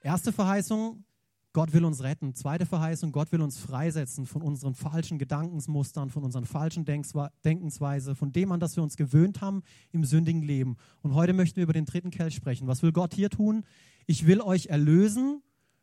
Erste 0.00 0.32
Verheißung, 0.32 1.04
Gott 1.52 1.74
will 1.74 1.84
uns 1.84 2.02
retten. 2.02 2.34
Zweite 2.34 2.64
Verheißung, 2.64 3.12
Gott 3.12 3.30
will 3.30 3.42
uns 3.42 3.58
freisetzen 3.58 4.24
von 4.24 4.40
unseren 4.40 4.74
falschen 4.74 5.18
Gedankensmustern, 5.18 6.08
von 6.08 6.24
unseren 6.24 6.46
falschen 6.46 6.86
Denkensweise, 6.86 8.14
von 8.14 8.32
dem 8.32 8.52
an 8.52 8.60
das 8.60 8.76
wir 8.76 8.82
uns 8.82 8.96
gewöhnt 8.96 9.42
haben 9.42 9.62
im 9.92 10.04
sündigen 10.04 10.40
Leben. 10.40 10.78
Und 11.02 11.12
heute 11.12 11.34
möchten 11.34 11.56
wir 11.56 11.64
über 11.64 11.74
den 11.74 11.84
dritten 11.84 12.10
Kelch 12.10 12.36
sprechen. 12.36 12.68
Was 12.68 12.82
will 12.82 12.92
Gott 12.92 13.12
hier 13.12 13.28
tun? 13.28 13.64
Ich 14.06 14.26
will 14.26 14.40
euch 14.40 14.68
erlösen 14.68 15.42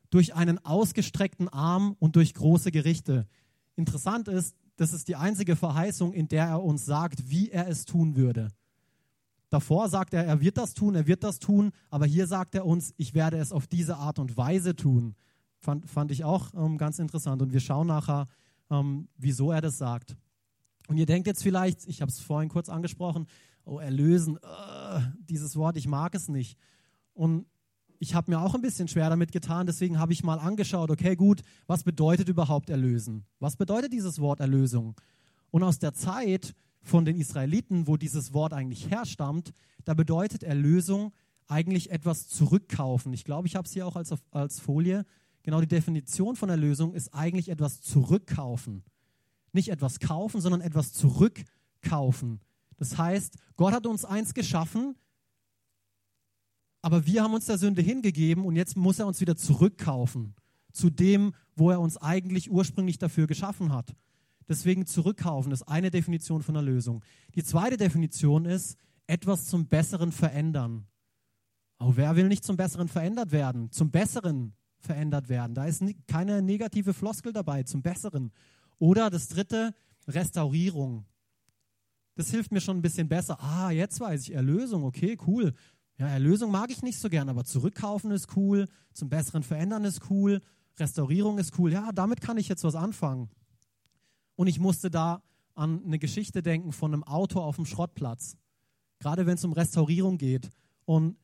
durch 0.09 0.35
einen 0.35 0.63
ausgestreckten 0.63 1.49
Arm 1.49 1.95
und 1.99 2.15
durch 2.15 2.33
große 2.33 2.71
Gerichte. 2.71 3.27
Interessant 3.75 4.27
ist, 4.27 4.55
das 4.77 4.93
ist 4.93 5.07
die 5.07 5.15
einzige 5.15 5.55
Verheißung, 5.55 6.13
in 6.13 6.27
der 6.27 6.45
er 6.45 6.63
uns 6.63 6.85
sagt, 6.85 7.29
wie 7.29 7.49
er 7.49 7.67
es 7.67 7.85
tun 7.85 8.15
würde. 8.15 8.49
Davor 9.49 9.89
sagt 9.89 10.13
er, 10.13 10.25
er 10.25 10.41
wird 10.41 10.57
das 10.57 10.73
tun, 10.73 10.95
er 10.95 11.07
wird 11.07 11.23
das 11.23 11.39
tun, 11.39 11.71
aber 11.89 12.05
hier 12.05 12.27
sagt 12.27 12.53
er 12.53 12.65
uns, 12.65 12.93
ich 12.97 13.13
werde 13.13 13.37
es 13.37 13.51
auf 13.51 13.65
diese 13.67 13.97
Art 13.97 14.19
und 14.19 14.35
Weise 14.35 14.75
tun. 14.75 15.15
Fand, 15.59 15.89
fand 15.89 16.11
ich 16.11 16.23
auch 16.23 16.53
ähm, 16.53 16.77
ganz 16.77 16.99
interessant 16.99 17.41
und 17.41 17.53
wir 17.53 17.59
schauen 17.59 17.87
nachher, 17.87 18.27
ähm, 18.69 19.07
wieso 19.17 19.51
er 19.51 19.61
das 19.61 19.77
sagt. 19.77 20.17
Und 20.87 20.97
ihr 20.97 21.05
denkt 21.05 21.27
jetzt 21.27 21.43
vielleicht, 21.43 21.87
ich 21.87 22.01
habe 22.01 22.11
es 22.11 22.19
vorhin 22.19 22.49
kurz 22.49 22.69
angesprochen, 22.69 23.27
oh, 23.65 23.79
erlösen, 23.79 24.37
uh, 24.37 25.01
dieses 25.19 25.55
Wort, 25.55 25.77
ich 25.77 25.87
mag 25.87 26.13
es 26.15 26.27
nicht. 26.27 26.57
Und 27.13 27.45
ich 27.99 28.15
habe 28.15 28.31
mir 28.31 28.39
auch 28.39 28.55
ein 28.55 28.61
bisschen 28.61 28.87
schwer 28.87 29.09
damit 29.09 29.31
getan, 29.31 29.65
deswegen 29.65 29.99
habe 29.99 30.13
ich 30.13 30.23
mal 30.23 30.39
angeschaut, 30.39 30.91
okay, 30.91 31.15
gut, 31.15 31.41
was 31.65 31.83
bedeutet 31.83 32.29
überhaupt 32.29 32.69
erlösen? 32.69 33.25
Was 33.39 33.55
bedeutet 33.55 33.93
dieses 33.93 34.19
Wort 34.19 34.39
Erlösung? 34.39 34.95
Und 35.51 35.63
aus 35.63 35.79
der 35.79 35.93
Zeit 35.93 36.53
von 36.81 37.05
den 37.05 37.17
Israeliten, 37.17 37.87
wo 37.87 37.97
dieses 37.97 38.33
Wort 38.33 38.53
eigentlich 38.53 38.89
herstammt, 38.89 39.53
da 39.85 39.93
bedeutet 39.93 40.43
Erlösung 40.43 41.13
eigentlich 41.47 41.91
etwas 41.91 42.27
zurückkaufen. 42.27 43.13
Ich 43.13 43.23
glaube, 43.23 43.47
ich 43.47 43.55
habe 43.55 43.65
es 43.65 43.73
hier 43.73 43.87
auch 43.87 43.95
als, 43.95 44.13
als 44.31 44.59
Folie. 44.59 45.05
Genau 45.43 45.61
die 45.61 45.67
Definition 45.67 46.35
von 46.35 46.49
Erlösung 46.49 46.93
ist 46.93 47.13
eigentlich 47.13 47.49
etwas 47.49 47.81
zurückkaufen. 47.81 48.83
Nicht 49.53 49.69
etwas 49.69 49.99
kaufen, 49.99 50.41
sondern 50.41 50.61
etwas 50.61 50.93
zurückkaufen. 50.93 52.41
Das 52.77 52.97
heißt, 52.97 53.37
Gott 53.55 53.73
hat 53.73 53.87
uns 53.87 54.05
eins 54.05 54.33
geschaffen, 54.33 54.95
aber 56.81 57.05
wir 57.05 57.23
haben 57.23 57.33
uns 57.33 57.45
der 57.45 57.57
Sünde 57.57 57.81
hingegeben 57.81 58.45
und 58.45 58.55
jetzt 58.55 58.77
muss 58.77 58.99
er 58.99 59.07
uns 59.07 59.21
wieder 59.21 59.35
zurückkaufen 59.35 60.35
zu 60.71 60.89
dem, 60.89 61.33
wo 61.55 61.71
er 61.71 61.81
uns 61.81 61.97
eigentlich 61.97 62.51
ursprünglich 62.51 62.97
dafür 62.99 63.27
geschaffen 63.27 63.73
hat. 63.73 63.95
Deswegen 64.47 64.85
zurückkaufen 64.85 65.51
ist 65.51 65.63
eine 65.63 65.91
Definition 65.91 66.43
von 66.43 66.55
Erlösung. 66.55 67.03
Die 67.35 67.43
zweite 67.43 67.77
Definition 67.77 68.45
ist, 68.45 68.77
etwas 69.07 69.47
zum 69.47 69.67
Besseren 69.67 70.11
verändern. 70.11 70.85
Auch 71.79 71.95
wer 71.95 72.15
will 72.15 72.27
nicht 72.27 72.43
zum 72.43 72.57
Besseren 72.57 72.87
verändert 72.87 73.31
werden? 73.31 73.71
Zum 73.71 73.91
Besseren 73.91 74.53
verändert 74.79 75.29
werden. 75.29 75.53
Da 75.53 75.65
ist 75.65 75.83
keine 76.07 76.41
negative 76.41 76.93
Floskel 76.93 77.33
dabei, 77.33 77.63
zum 77.63 77.81
Besseren. 77.81 78.31
Oder 78.79 79.09
das 79.09 79.27
dritte, 79.27 79.73
Restaurierung. 80.07 81.05
Das 82.15 82.31
hilft 82.31 82.51
mir 82.51 82.61
schon 82.61 82.77
ein 82.77 82.81
bisschen 82.81 83.07
besser. 83.07 83.39
Ah, 83.41 83.71
jetzt 83.71 83.99
weiß 83.99 84.23
ich, 84.23 84.33
Erlösung, 84.33 84.83
okay, 84.83 85.17
cool. 85.27 85.53
Ja, 85.97 86.07
Erlösung 86.07 86.51
mag 86.51 86.69
ich 86.69 86.83
nicht 86.83 86.99
so 86.99 87.09
gern, 87.09 87.29
aber 87.29 87.43
zurückkaufen 87.43 88.11
ist 88.11 88.35
cool, 88.35 88.67
zum 88.93 89.09
Besseren 89.09 89.43
verändern 89.43 89.83
ist 89.83 90.09
cool, 90.09 90.41
Restaurierung 90.77 91.39
ist 91.39 91.57
cool. 91.57 91.71
Ja, 91.71 91.91
damit 91.91 92.21
kann 92.21 92.37
ich 92.37 92.47
jetzt 92.47 92.63
was 92.63 92.75
anfangen. 92.75 93.29
Und 94.35 94.47
ich 94.47 94.59
musste 94.59 94.91
da 94.91 95.23
an 95.55 95.83
eine 95.83 95.97
Geschichte 95.97 96.43
denken 96.43 96.71
von 96.71 96.93
einem 96.93 97.03
Auto 97.03 97.41
auf 97.41 97.55
dem 97.55 97.65
Schrottplatz. 97.65 98.37
Gerade 98.99 99.25
wenn 99.25 99.35
es 99.35 99.43
um 99.43 99.53
Restaurierung 99.53 100.19
geht. 100.19 100.49
Und 100.85 101.17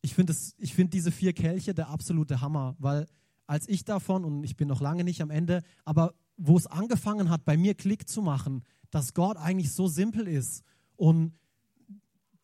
ich 0.00 0.14
finde 0.14 0.32
find 0.34 0.94
diese 0.94 1.10
vier 1.10 1.34
Kelche 1.34 1.74
der 1.74 1.88
absolute 1.88 2.40
Hammer, 2.40 2.74
weil 2.78 3.06
als 3.46 3.68
ich 3.68 3.84
davon, 3.84 4.24
und 4.24 4.44
ich 4.44 4.56
bin 4.56 4.68
noch 4.68 4.80
lange 4.80 5.04
nicht 5.04 5.20
am 5.20 5.30
Ende, 5.30 5.62
aber 5.84 6.14
wo 6.36 6.56
es 6.56 6.66
angefangen 6.66 7.30
hat, 7.30 7.44
bei 7.44 7.56
mir 7.56 7.74
Klick 7.74 8.08
zu 8.08 8.22
machen, 8.22 8.62
dass 8.90 9.12
Gott 9.12 9.36
eigentlich 9.36 9.72
so 9.72 9.88
simpel 9.88 10.26
ist 10.26 10.62
und 10.96 11.32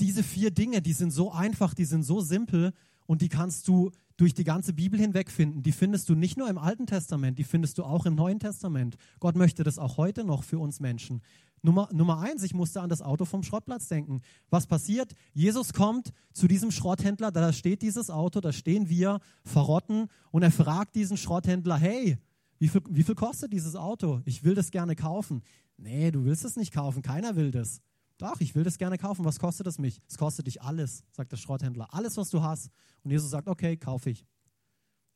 diese 0.00 0.22
vier 0.22 0.50
Dinge, 0.50 0.82
die 0.82 0.92
sind 0.92 1.10
so 1.10 1.32
einfach, 1.32 1.74
die 1.74 1.84
sind 1.84 2.02
so 2.02 2.20
simpel 2.20 2.72
und 3.06 3.22
die 3.22 3.28
kannst 3.28 3.68
du 3.68 3.90
durch 4.16 4.34
die 4.34 4.44
ganze 4.44 4.72
Bibel 4.72 4.98
hinweg 4.98 5.30
finden. 5.30 5.62
Die 5.62 5.72
findest 5.72 6.08
du 6.08 6.14
nicht 6.14 6.36
nur 6.36 6.48
im 6.48 6.58
Alten 6.58 6.86
Testament, 6.86 7.38
die 7.38 7.44
findest 7.44 7.78
du 7.78 7.84
auch 7.84 8.06
im 8.06 8.14
Neuen 8.14 8.38
Testament. 8.38 8.96
Gott 9.20 9.36
möchte 9.36 9.64
das 9.64 9.78
auch 9.78 9.96
heute 9.96 10.24
noch 10.24 10.44
für 10.44 10.58
uns 10.58 10.80
Menschen. 10.80 11.20
Nummer, 11.62 11.88
Nummer 11.92 12.20
eins, 12.20 12.42
ich 12.42 12.52
musste 12.52 12.82
an 12.82 12.90
das 12.90 13.00
Auto 13.00 13.24
vom 13.24 13.42
Schrottplatz 13.42 13.88
denken. 13.88 14.20
Was 14.50 14.66
passiert? 14.66 15.14
Jesus 15.32 15.72
kommt 15.72 16.12
zu 16.32 16.46
diesem 16.46 16.70
Schrotthändler, 16.70 17.32
da 17.32 17.52
steht 17.54 17.80
dieses 17.80 18.10
Auto, 18.10 18.40
da 18.40 18.52
stehen 18.52 18.90
wir, 18.90 19.18
verrotten, 19.44 20.08
und 20.30 20.42
er 20.42 20.50
fragt 20.50 20.94
diesen 20.94 21.16
Schrotthändler, 21.16 21.78
hey, 21.78 22.18
wie 22.58 22.68
viel, 22.68 22.82
wie 22.90 23.02
viel 23.02 23.14
kostet 23.14 23.52
dieses 23.52 23.76
Auto? 23.76 24.20
Ich 24.26 24.44
will 24.44 24.54
das 24.54 24.70
gerne 24.70 24.94
kaufen. 24.94 25.42
Nee, 25.78 26.10
du 26.10 26.24
willst 26.24 26.44
es 26.44 26.56
nicht 26.56 26.72
kaufen, 26.72 27.02
keiner 27.02 27.34
will 27.34 27.50
das. 27.50 27.80
Doch, 28.18 28.40
ich 28.40 28.54
will 28.54 28.62
das 28.62 28.78
gerne 28.78 28.98
kaufen. 28.98 29.24
Was 29.24 29.38
kostet 29.38 29.66
es 29.66 29.78
mich? 29.78 30.00
Es 30.08 30.18
kostet 30.18 30.46
dich 30.46 30.62
alles, 30.62 31.04
sagt 31.10 31.32
der 31.32 31.36
Schrotthändler. 31.36 31.92
Alles, 31.92 32.16
was 32.16 32.30
du 32.30 32.42
hast. 32.42 32.70
Und 33.02 33.10
Jesus 33.10 33.30
sagt, 33.30 33.48
okay, 33.48 33.76
kaufe 33.76 34.10
ich. 34.10 34.24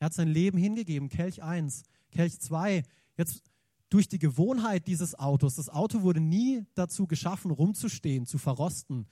Er 0.00 0.06
hat 0.06 0.14
sein 0.14 0.28
Leben 0.28 0.58
hingegeben. 0.58 1.08
Kelch 1.08 1.42
1, 1.42 1.82
Kelch 2.10 2.40
2. 2.40 2.82
Jetzt 3.16 3.42
durch 3.88 4.08
die 4.08 4.18
Gewohnheit 4.18 4.86
dieses 4.86 5.18
Autos. 5.18 5.56
Das 5.56 5.68
Auto 5.68 6.02
wurde 6.02 6.20
nie 6.20 6.66
dazu 6.74 7.06
geschaffen, 7.06 7.50
rumzustehen, 7.50 8.26
zu 8.26 8.38
verrosten. 8.38 9.06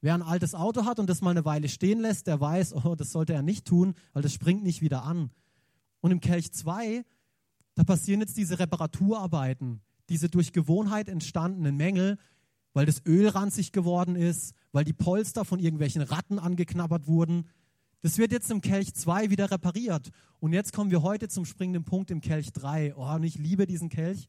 Wer 0.00 0.14
ein 0.14 0.22
altes 0.22 0.54
Auto 0.54 0.84
hat 0.84 0.98
und 0.98 1.10
das 1.10 1.20
mal 1.20 1.30
eine 1.30 1.44
Weile 1.44 1.68
stehen 1.68 2.00
lässt, 2.00 2.26
der 2.26 2.40
weiß, 2.40 2.74
oh, 2.84 2.94
das 2.94 3.12
sollte 3.12 3.32
er 3.32 3.42
nicht 3.42 3.66
tun, 3.66 3.94
weil 4.12 4.22
das 4.22 4.32
springt 4.32 4.62
nicht 4.62 4.82
wieder 4.82 5.02
an. 5.04 5.30
Und 6.00 6.10
im 6.10 6.20
Kelch 6.20 6.52
2, 6.52 7.04
da 7.74 7.84
passieren 7.84 8.20
jetzt 8.20 8.36
diese 8.36 8.58
Reparaturarbeiten, 8.58 9.80
diese 10.08 10.28
durch 10.28 10.52
Gewohnheit 10.52 11.08
entstandenen 11.08 11.76
Mängel, 11.76 12.16
weil 12.72 12.86
das 12.86 13.02
Öl 13.06 13.28
ranzig 13.28 13.72
geworden 13.72 14.16
ist, 14.16 14.54
weil 14.72 14.84
die 14.84 14.92
Polster 14.92 15.44
von 15.44 15.58
irgendwelchen 15.58 16.02
Ratten 16.02 16.38
angeknabbert 16.38 17.06
wurden. 17.06 17.48
Das 18.02 18.18
wird 18.18 18.32
jetzt 18.32 18.50
im 18.50 18.60
Kelch 18.60 18.94
2 18.94 19.30
wieder 19.30 19.50
repariert. 19.50 20.10
Und 20.38 20.52
jetzt 20.52 20.72
kommen 20.72 20.90
wir 20.90 21.02
heute 21.02 21.28
zum 21.28 21.44
springenden 21.44 21.84
Punkt 21.84 22.10
im 22.10 22.20
Kelch 22.20 22.52
3. 22.52 22.94
Oh, 22.96 23.14
und 23.14 23.24
ich 23.24 23.36
liebe 23.36 23.66
diesen 23.66 23.88
Kelch, 23.88 24.28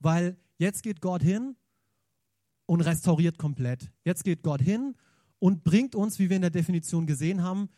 weil 0.00 0.36
jetzt 0.58 0.82
geht 0.82 1.00
Gott 1.00 1.22
hin 1.22 1.56
und 2.66 2.80
restauriert 2.80 3.38
komplett. 3.38 3.90
Jetzt 4.04 4.24
geht 4.24 4.42
Gott 4.42 4.62
hin 4.62 4.94
und 5.38 5.64
bringt 5.64 5.94
uns, 5.94 6.18
wie 6.18 6.30
wir 6.30 6.36
in 6.36 6.42
der 6.42 6.50
Definition 6.50 7.06
gesehen 7.06 7.42
haben, 7.42 7.68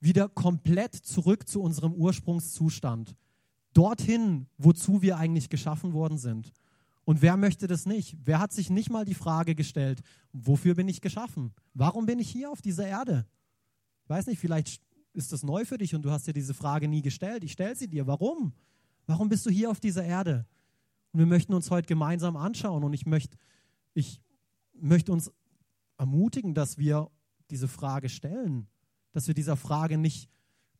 wieder 0.00 0.28
komplett 0.28 0.94
zurück 0.94 1.48
zu 1.48 1.62
unserem 1.62 1.94
Ursprungszustand. 1.94 3.16
Dorthin, 3.72 4.46
wozu 4.58 5.00
wir 5.02 5.16
eigentlich 5.16 5.48
geschaffen 5.48 5.94
worden 5.94 6.18
sind. 6.18 6.52
Und 7.04 7.20
wer 7.22 7.36
möchte 7.36 7.66
das 7.66 7.86
nicht? 7.86 8.16
Wer 8.24 8.40
hat 8.40 8.52
sich 8.52 8.70
nicht 8.70 8.90
mal 8.90 9.04
die 9.04 9.14
Frage 9.14 9.54
gestellt, 9.54 10.02
wofür 10.32 10.74
bin 10.74 10.88
ich 10.88 11.00
geschaffen? 11.00 11.52
Warum 11.74 12.06
bin 12.06 12.18
ich 12.18 12.30
hier 12.30 12.50
auf 12.50 12.62
dieser 12.62 12.86
Erde? 12.86 13.26
Ich 14.04 14.10
weiß 14.10 14.26
nicht, 14.26 14.38
vielleicht 14.38 14.82
ist 15.12 15.32
das 15.32 15.42
neu 15.42 15.64
für 15.64 15.78
dich 15.78 15.94
und 15.94 16.02
du 16.02 16.10
hast 16.10 16.26
dir 16.26 16.32
diese 16.32 16.54
Frage 16.54 16.88
nie 16.88 17.02
gestellt. 17.02 17.44
Ich 17.44 17.52
stelle 17.52 17.76
sie 17.76 17.88
dir. 17.88 18.06
Warum? 18.06 18.52
Warum 19.06 19.28
bist 19.28 19.44
du 19.46 19.50
hier 19.50 19.70
auf 19.70 19.80
dieser 19.80 20.04
Erde? 20.04 20.46
Und 21.12 21.20
wir 21.20 21.26
möchten 21.26 21.54
uns 21.54 21.70
heute 21.70 21.86
gemeinsam 21.86 22.36
anschauen. 22.36 22.82
Und 22.84 22.92
ich 22.92 23.06
möchte, 23.06 23.36
ich 23.92 24.20
möchte 24.72 25.12
uns 25.12 25.30
ermutigen, 25.98 26.54
dass 26.54 26.78
wir 26.78 27.10
diese 27.50 27.68
Frage 27.68 28.08
stellen, 28.08 28.66
dass 29.12 29.28
wir 29.28 29.34
dieser 29.34 29.56
Frage 29.56 29.98
nicht 29.98 30.28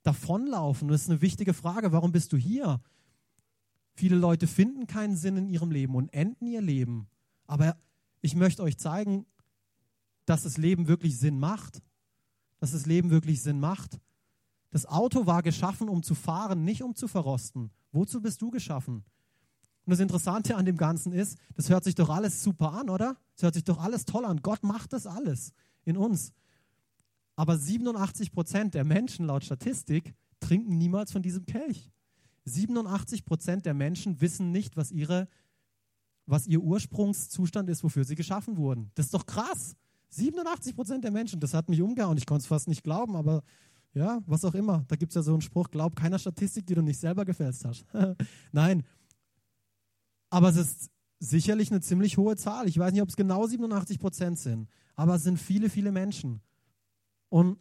davonlaufen. 0.02 0.88
Das 0.88 1.02
ist 1.02 1.10
eine 1.10 1.22
wichtige 1.22 1.54
Frage. 1.54 1.92
Warum 1.92 2.12
bist 2.12 2.32
du 2.32 2.36
hier? 2.36 2.80
Viele 3.94 4.16
Leute 4.16 4.46
finden 4.46 4.86
keinen 4.86 5.16
Sinn 5.16 5.36
in 5.36 5.48
ihrem 5.48 5.70
Leben 5.70 5.94
und 5.94 6.12
enden 6.12 6.46
ihr 6.46 6.60
Leben. 6.60 7.08
Aber 7.46 7.76
ich 8.20 8.34
möchte 8.34 8.62
euch 8.62 8.76
zeigen, 8.76 9.26
dass 10.26 10.42
das 10.42 10.56
Leben 10.56 10.88
wirklich 10.88 11.18
Sinn 11.18 11.38
macht. 11.38 11.82
Dass 12.58 12.72
das 12.72 12.86
Leben 12.86 13.10
wirklich 13.10 13.42
Sinn 13.42 13.60
macht. 13.60 14.00
Das 14.70 14.86
Auto 14.86 15.26
war 15.26 15.42
geschaffen, 15.42 15.88
um 15.88 16.02
zu 16.02 16.14
fahren, 16.14 16.64
nicht 16.64 16.82
um 16.82 16.96
zu 16.96 17.06
verrosten. 17.06 17.70
Wozu 17.92 18.20
bist 18.20 18.42
du 18.42 18.50
geschaffen? 18.50 19.04
Und 19.86 19.90
das 19.90 20.00
Interessante 20.00 20.56
an 20.56 20.64
dem 20.64 20.76
Ganzen 20.76 21.12
ist, 21.12 21.38
das 21.54 21.68
hört 21.68 21.84
sich 21.84 21.94
doch 21.94 22.08
alles 22.08 22.42
super 22.42 22.72
an, 22.72 22.88
oder? 22.88 23.16
Das 23.34 23.44
hört 23.44 23.54
sich 23.54 23.64
doch 23.64 23.78
alles 23.78 24.04
toll 24.04 24.24
an. 24.24 24.40
Gott 24.42 24.64
macht 24.64 24.92
das 24.92 25.06
alles 25.06 25.52
in 25.84 25.96
uns. 25.96 26.32
Aber 27.36 27.58
87 27.58 28.32
Prozent 28.32 28.74
der 28.74 28.84
Menschen 28.84 29.26
laut 29.26 29.44
Statistik 29.44 30.14
trinken 30.40 30.78
niemals 30.78 31.12
von 31.12 31.22
diesem 31.22 31.46
Kelch. 31.46 31.92
87 32.44 33.24
Prozent 33.24 33.66
der 33.66 33.74
Menschen 33.74 34.20
wissen 34.20 34.50
nicht, 34.50 34.76
was, 34.76 34.90
ihre, 34.90 35.28
was 36.26 36.46
ihr 36.46 36.60
Ursprungszustand 36.60 37.68
ist, 37.70 37.82
wofür 37.84 38.04
sie 38.04 38.14
geschaffen 38.14 38.56
wurden. 38.56 38.90
Das 38.94 39.06
ist 39.06 39.14
doch 39.14 39.26
krass. 39.26 39.76
87 40.10 40.76
Prozent 40.76 41.04
der 41.04 41.10
Menschen, 41.10 41.40
das 41.40 41.54
hat 41.54 41.68
mich 41.68 41.80
umgehauen. 41.80 42.18
Ich 42.18 42.26
konnte 42.26 42.42
es 42.42 42.46
fast 42.46 42.68
nicht 42.68 42.84
glauben, 42.84 43.16
aber 43.16 43.42
ja, 43.94 44.22
was 44.26 44.44
auch 44.44 44.54
immer. 44.54 44.84
Da 44.88 44.96
gibt 44.96 45.10
es 45.10 45.16
ja 45.16 45.22
so 45.22 45.32
einen 45.32 45.40
Spruch, 45.40 45.70
glaub 45.70 45.96
keiner 45.96 46.18
Statistik, 46.18 46.66
die 46.66 46.74
du 46.74 46.82
nicht 46.82 46.98
selber 46.98 47.24
gefälscht 47.24 47.64
hast. 47.64 47.84
Nein. 48.52 48.84
Aber 50.30 50.48
es 50.48 50.56
ist 50.56 50.90
sicherlich 51.20 51.70
eine 51.70 51.80
ziemlich 51.80 52.16
hohe 52.18 52.36
Zahl. 52.36 52.68
Ich 52.68 52.78
weiß 52.78 52.92
nicht, 52.92 53.02
ob 53.02 53.08
es 53.08 53.16
genau 53.16 53.46
87 53.46 53.98
Prozent 53.98 54.38
sind, 54.38 54.68
aber 54.94 55.14
es 55.14 55.22
sind 55.22 55.38
viele, 55.38 55.70
viele 55.70 55.92
Menschen. 55.92 56.40
Und 57.28 57.58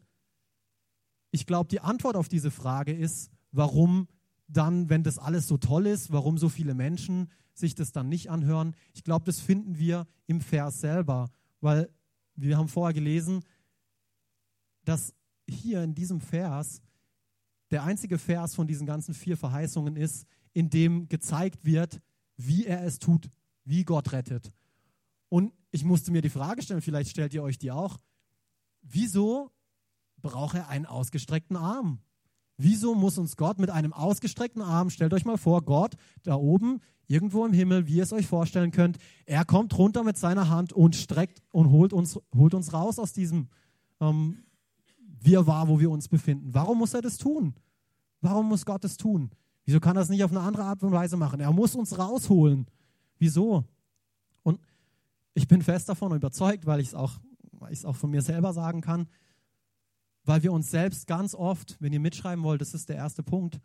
ich 1.32 1.46
glaube, 1.46 1.70
die 1.70 1.80
Antwort 1.80 2.16
auf 2.16 2.28
diese 2.28 2.52
Frage 2.52 2.94
ist, 2.94 3.32
warum 3.52 4.08
dann, 4.54 4.90
wenn 4.90 5.04
das 5.04 5.18
alles 5.18 5.48
so 5.48 5.58
toll 5.58 5.88
ist, 5.88 6.12
warum 6.12 6.38
so 6.38 6.50
viele 6.50 6.74
Menschen 6.74 7.30
sich 7.54 7.76
das 7.76 7.92
dann 7.92 8.10
nicht 8.10 8.30
anhören. 8.30 8.76
Ich 8.94 9.04
glaube, 9.04 9.26
das 9.26 9.40
finden 9.40 9.78
wir 9.78 10.08
im 10.28 10.42
Vers 10.42 10.82
selber, 10.82 11.30
weil 11.62 11.90
wir 12.36 12.58
haben 12.58 12.68
vorher 12.68 12.94
gelesen, 12.94 13.44
dass 14.86 15.14
hier 15.48 15.84
in 15.84 15.94
diesem 15.94 16.20
Vers 16.20 16.82
der 17.72 17.84
einzige 17.84 18.18
Vers 18.18 18.56
von 18.56 18.68
diesen 18.68 18.86
ganzen 18.86 19.14
vier 19.14 19.38
Verheißungen 19.38 19.96
ist, 19.96 20.26
in 20.54 20.70
dem 20.70 21.10
gezeigt 21.10 21.66
wird, 21.66 22.02
wie 22.38 22.66
er 22.66 22.84
es 22.84 23.00
tut, 23.00 23.30
wie 23.66 23.84
Gott 23.84 24.12
rettet. 24.12 24.52
Und 25.30 25.54
ich 25.72 25.84
musste 25.84 26.12
mir 26.12 26.22
die 26.22 26.30
Frage 26.30 26.62
stellen, 26.62 26.82
vielleicht 26.82 27.10
stellt 27.10 27.34
ihr 27.34 27.44
euch 27.44 27.58
die 27.58 27.72
auch, 27.72 27.98
wieso 28.82 29.52
braucht 30.22 30.56
er 30.56 30.70
einen 30.70 30.86
ausgestreckten 30.86 31.58
Arm? 31.58 32.02
Wieso 32.58 32.96
muss 32.96 33.18
uns 33.18 33.36
Gott 33.36 33.60
mit 33.60 33.70
einem 33.70 33.94
ausgestreckten 33.94 34.62
Arm, 34.62 34.90
stellt 34.90 35.14
euch 35.14 35.26
mal 35.26 35.38
vor, 35.38 35.64
Gott 35.64 35.96
da 36.24 36.36
oben, 36.36 36.80
irgendwo 37.08 37.46
im 37.46 37.54
Himmel, 37.54 37.88
wie 37.88 37.96
ihr 37.96 38.04
es 38.04 38.14
euch 38.14 38.28
vorstellen 38.28 38.72
könnt, 38.72 38.98
er 39.26 39.46
kommt 39.46 39.78
runter 39.78 40.04
mit 40.04 40.18
seiner 40.18 40.50
Hand 40.50 40.74
und 40.74 40.96
streckt 40.96 41.42
und 41.52 41.70
holt 41.72 41.94
uns, 41.94 42.20
holt 42.36 42.54
uns 42.54 42.74
raus 42.74 43.00
aus 43.00 43.14
diesem 43.14 43.48
ähm, 44.00 44.44
Wirrwarr, 45.20 45.68
wo 45.68 45.80
wir 45.80 45.90
uns 45.90 46.08
befinden. 46.08 46.54
Warum 46.54 46.78
muss 46.78 46.94
er 46.94 47.02
das 47.02 47.18
tun? 47.18 47.56
Warum 48.22 48.48
muss 48.48 48.66
Gott 48.66 48.84
das 48.84 48.98
tun? 48.98 49.32
Wieso 49.66 49.80
kann 49.80 49.96
er 49.96 50.02
das 50.02 50.10
nicht 50.10 50.24
auf 50.24 50.32
eine 50.32 50.42
andere 50.42 50.64
Art 50.64 50.84
und 50.84 50.92
Weise 50.92 51.18
machen? 51.18 51.40
Er 51.40 51.52
muss 51.52 51.76
uns 51.76 51.98
rausholen. 51.98 52.68
Wieso? 53.18 53.66
Und 54.44 54.60
ich 55.34 55.48
bin 55.48 55.62
fest 55.62 55.90
davon 55.90 56.14
überzeugt, 56.14 56.66
weil 56.66 56.80
ich 56.80 56.90
es 56.90 56.96
auch, 56.96 57.20
auch 57.86 57.96
von 57.96 58.12
mir 58.12 58.22
selber 58.22 58.54
sagen 58.54 58.82
kann, 58.82 59.08
weil 60.26 60.44
wir 60.44 60.54
uns 60.54 60.72
selbst 60.72 61.08
ganz 61.08 61.36
oft, 61.36 61.78
wenn 61.80 61.94
ihr 61.94 62.00
mitschreiben 62.00 62.44
wollt, 62.44 62.62
das 62.62 62.74
ist 62.74 62.90
der 62.90 62.96
erste 62.96 63.24
Punkt, 63.24 63.60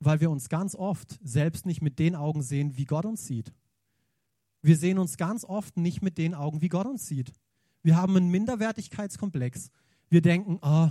weil 0.00 0.20
wir 0.20 0.30
uns 0.30 0.48
ganz 0.48 0.74
oft 0.74 1.18
selbst 1.22 1.66
nicht 1.66 1.82
mit 1.82 1.98
den 1.98 2.14
Augen 2.14 2.42
sehen, 2.42 2.76
wie 2.76 2.84
Gott 2.84 3.06
uns 3.06 3.26
sieht. 3.26 3.52
Wir 4.60 4.76
sehen 4.76 4.98
uns 4.98 5.16
ganz 5.16 5.44
oft 5.44 5.76
nicht 5.76 6.02
mit 6.02 6.18
den 6.18 6.34
Augen, 6.34 6.62
wie 6.62 6.68
Gott 6.68 6.86
uns 6.86 7.06
sieht. 7.06 7.32
Wir 7.82 7.96
haben 7.96 8.16
einen 8.16 8.30
Minderwertigkeitskomplex. 8.30 9.70
Wir 10.08 10.22
denken, 10.22 10.58
oh, 10.62 10.90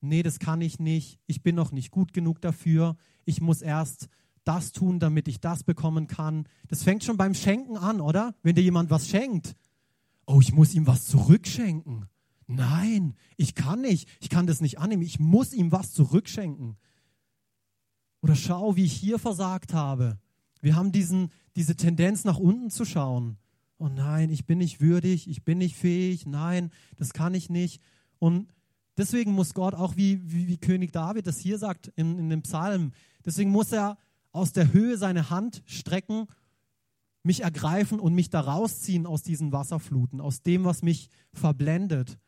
nee, 0.00 0.22
das 0.22 0.38
kann 0.38 0.60
ich 0.60 0.78
nicht, 0.78 1.18
ich 1.26 1.42
bin 1.42 1.54
noch 1.54 1.72
nicht 1.72 1.90
gut 1.90 2.12
genug 2.12 2.40
dafür, 2.40 2.96
ich 3.24 3.40
muss 3.40 3.62
erst 3.62 4.08
das 4.44 4.72
tun, 4.72 4.98
damit 4.98 5.28
ich 5.28 5.40
das 5.40 5.62
bekommen 5.62 6.06
kann. 6.06 6.48
Das 6.68 6.82
fängt 6.82 7.04
schon 7.04 7.16
beim 7.16 7.34
Schenken 7.34 7.76
an, 7.76 8.00
oder? 8.00 8.34
Wenn 8.42 8.54
dir 8.54 8.62
jemand 8.62 8.90
was 8.90 9.08
schenkt. 9.08 9.54
Oh, 10.26 10.40
ich 10.40 10.52
muss 10.52 10.74
ihm 10.74 10.86
was 10.86 11.04
zurückschenken. 11.06 12.06
Nein, 12.48 13.14
ich 13.36 13.54
kann 13.54 13.82
nicht. 13.82 14.08
Ich 14.20 14.30
kann 14.30 14.46
das 14.46 14.60
nicht 14.60 14.78
annehmen. 14.78 15.02
Ich 15.02 15.20
muss 15.20 15.52
ihm 15.52 15.70
was 15.70 15.92
zurückschenken. 15.92 16.78
Oder 18.22 18.34
schau, 18.34 18.74
wie 18.74 18.84
ich 18.84 18.94
hier 18.94 19.18
versagt 19.18 19.74
habe. 19.74 20.18
Wir 20.60 20.74
haben 20.74 20.90
diesen, 20.90 21.30
diese 21.56 21.76
Tendenz, 21.76 22.24
nach 22.24 22.38
unten 22.38 22.70
zu 22.70 22.84
schauen. 22.84 23.36
Oh 23.76 23.88
nein, 23.88 24.30
ich 24.30 24.46
bin 24.46 24.58
nicht 24.58 24.80
würdig, 24.80 25.28
ich 25.28 25.44
bin 25.44 25.58
nicht 25.58 25.76
fähig, 25.76 26.26
nein, 26.26 26.70
das 26.96 27.12
kann 27.12 27.34
ich 27.34 27.48
nicht. 27.48 27.80
Und 28.18 28.52
deswegen 28.96 29.32
muss 29.32 29.54
Gott 29.54 29.74
auch, 29.74 29.96
wie, 29.96 30.20
wie, 30.32 30.48
wie 30.48 30.56
König 30.56 30.90
David 30.90 31.28
das 31.28 31.38
hier 31.38 31.58
sagt 31.58 31.92
in, 31.94 32.18
in 32.18 32.28
dem 32.28 32.42
Psalm, 32.42 32.90
deswegen 33.24 33.50
muss 33.50 33.70
er 33.70 33.96
aus 34.32 34.52
der 34.52 34.72
Höhe 34.72 34.98
seine 34.98 35.30
Hand 35.30 35.62
strecken, 35.66 36.26
mich 37.22 37.42
ergreifen 37.42 38.00
und 38.00 38.14
mich 38.14 38.30
da 38.30 38.40
rausziehen 38.40 39.06
aus 39.06 39.22
diesen 39.22 39.52
Wasserfluten, 39.52 40.20
aus 40.20 40.42
dem, 40.42 40.64
was 40.64 40.82
mich 40.82 41.10
verblendet. 41.32 42.18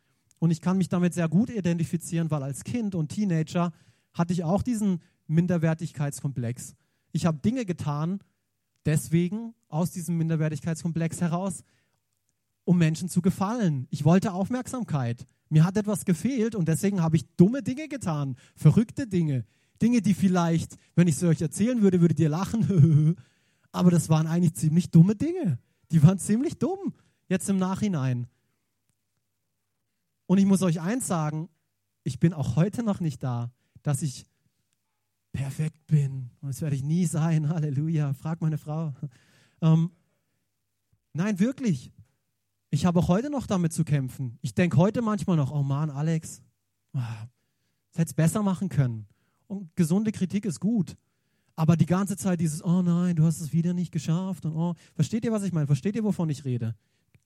Und 0.40 0.50
ich 0.50 0.61
kann 0.61 0.79
mich 0.79 0.88
damit 0.88 1.14
sehr 1.14 1.29
gut 1.29 1.50
identifizieren, 1.50 2.31
weil 2.31 2.42
als 2.42 2.64
Kind 2.64 2.96
und 2.96 3.11
Teenager 3.11 3.72
hatte 4.12 4.33
ich 4.33 4.42
auch 4.42 4.62
diesen 4.62 5.00
Minderwertigkeitskomplex. 5.29 6.74
Ich 7.12 7.26
habe 7.26 7.38
Dinge 7.38 7.64
getan, 7.64 8.20
deswegen 8.87 9.55
aus 9.68 9.92
diesem 9.92 10.16
Minderwertigkeitskomplex 10.16 11.20
heraus, 11.20 11.62
um 12.64 12.79
Menschen 12.79 13.09
zu 13.09 13.20
gefallen. 13.20 13.87
Ich 13.90 14.05
wollte 14.05 14.33
Aufmerksamkeit. 14.33 15.26
Mir 15.50 15.64
hat 15.64 15.76
etwas 15.76 16.05
gefehlt 16.05 16.55
und 16.55 16.68
deswegen 16.68 17.03
habe 17.03 17.16
ich 17.16 17.26
dumme 17.37 17.62
Dinge 17.62 17.88
getan, 17.88 18.37
verrückte 18.57 19.07
Dinge. 19.07 19.44
Dinge, 19.83 20.00
die 20.00 20.14
vielleicht, 20.14 20.76
wenn 20.94 21.09
ich 21.09 21.16
sie 21.16 21.26
euch 21.26 21.40
erzählen 21.40 21.83
würde, 21.83 22.00
würdet 22.00 22.18
ihr 22.18 22.29
lachen. 22.29 23.16
Aber 23.72 23.90
das 23.90 24.09
waren 24.09 24.26
eigentlich 24.26 24.55
ziemlich 24.55 24.90
dumme 24.90 25.16
Dinge. 25.16 25.59
Die 25.90 26.03
waren 26.03 26.18
ziemlich 26.18 26.59
dumm, 26.59 26.94
jetzt 27.29 27.48
im 27.48 27.59
Nachhinein. 27.59 28.26
Und 30.31 30.38
ich 30.38 30.47
muss 30.47 30.62
euch 30.62 30.81
eins 30.81 31.09
sagen, 31.09 31.49
ich 32.05 32.21
bin 32.21 32.33
auch 32.33 32.55
heute 32.55 32.85
noch 32.85 33.01
nicht 33.01 33.21
da, 33.21 33.51
dass 33.83 34.01
ich 34.01 34.25
perfekt 35.33 35.85
bin. 35.88 36.31
Und 36.40 36.51
das 36.51 36.62
werde 36.62 36.77
ich 36.77 36.85
nie 36.85 37.07
sein. 37.07 37.49
Halleluja. 37.49 38.12
Frag 38.12 38.40
meine 38.40 38.57
Frau. 38.57 38.95
Ähm, 39.61 39.90
nein, 41.14 41.40
wirklich. 41.40 41.90
Ich 42.71 42.87
habe 42.87 43.01
auch 43.01 43.09
heute 43.09 43.29
noch 43.29 43.49
damit 43.49 43.73
zu 43.73 43.83
kämpfen. 43.83 44.38
Ich 44.40 44.55
denke 44.55 44.77
heute 44.77 45.03
manchmal 45.03 45.37
noch, 45.37 45.51
oh 45.51 45.64
Mann, 45.64 45.90
Alex, 45.90 46.40
ah, 46.93 47.27
das 47.90 47.99
hätte 47.99 48.11
es 48.11 48.14
besser 48.14 48.45
machen 48.45 48.69
können. 48.69 49.09
Und 49.49 49.75
gesunde 49.75 50.12
Kritik 50.12 50.45
ist 50.45 50.61
gut. 50.61 50.97
Aber 51.57 51.77
die 51.77 51.87
ganze 51.87 52.16
Zeit 52.16 52.38
dieses, 52.38 52.64
oh 52.64 52.83
nein, 52.83 53.16
du 53.16 53.25
hast 53.25 53.40
es 53.40 53.53
wieder 53.53 53.75
nicht 53.75 53.90
geschafft. 53.90 54.45
Und 54.45 54.55
oh, 54.55 54.77
versteht 54.95 55.25
ihr, 55.25 55.33
was 55.33 55.43
ich 55.43 55.53
meine? 55.53 55.66
Versteht 55.66 55.97
ihr, 55.97 56.05
wovon 56.05 56.31
ich 56.31 56.45
rede? 56.45 56.77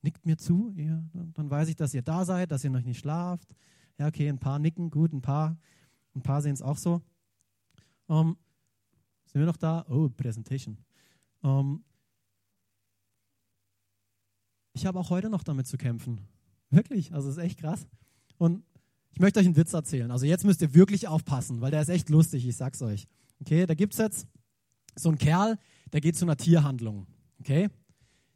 Nickt 0.04 0.26
mir 0.26 0.36
zu, 0.36 0.72
ja, 0.76 1.02
dann 1.32 1.50
weiß 1.50 1.68
ich, 1.68 1.76
dass 1.76 1.94
ihr 1.94 2.02
da 2.02 2.24
seid, 2.24 2.50
dass 2.50 2.62
ihr 2.62 2.70
noch 2.70 2.82
nicht 2.82 2.98
schlaft. 2.98 3.48
Ja, 3.98 4.06
okay, 4.06 4.28
ein 4.28 4.38
paar 4.38 4.58
nicken, 4.58 4.90
gut, 4.90 5.12
ein 5.12 5.22
paar, 5.22 5.56
ein 6.14 6.22
paar 6.22 6.42
sehen 6.42 6.52
es 6.52 6.62
auch 6.62 6.76
so. 6.76 7.00
Um, 8.06 8.28
ähm, 8.28 8.36
sind 9.24 9.40
wir 9.40 9.46
noch 9.46 9.56
da? 9.56 9.84
Oh, 9.88 10.10
Presentation. 10.10 10.76
Um, 11.40 11.50
ähm, 11.50 11.84
ich 14.74 14.84
habe 14.86 14.98
auch 14.98 15.08
heute 15.08 15.30
noch 15.30 15.42
damit 15.42 15.66
zu 15.66 15.78
kämpfen. 15.78 16.20
Wirklich, 16.68 17.14
also 17.14 17.30
ist 17.30 17.38
echt 17.38 17.60
krass. 17.60 17.86
Und 18.36 18.62
ich 19.12 19.20
möchte 19.20 19.40
euch 19.40 19.46
einen 19.46 19.56
Witz 19.56 19.72
erzählen. 19.72 20.10
Also 20.10 20.26
jetzt 20.26 20.44
müsst 20.44 20.60
ihr 20.60 20.74
wirklich 20.74 21.08
aufpassen, 21.08 21.60
weil 21.60 21.70
der 21.70 21.80
ist 21.80 21.88
echt 21.88 22.10
lustig, 22.10 22.46
ich 22.46 22.56
sag's 22.56 22.82
euch. 22.82 23.06
Okay, 23.40 23.64
da 23.64 23.74
gibt 23.74 23.94
es 23.94 24.00
jetzt 24.00 24.26
so 24.96 25.08
einen 25.08 25.18
Kerl, 25.18 25.56
der 25.92 26.00
geht 26.00 26.16
zu 26.16 26.24
einer 26.24 26.36
Tierhandlung. 26.36 27.06
Okay? 27.38 27.70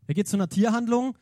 Der 0.07 0.15
geht 0.15 0.29
zu 0.29 0.37
einer 0.37 0.49
Tierhandlung 0.49 1.19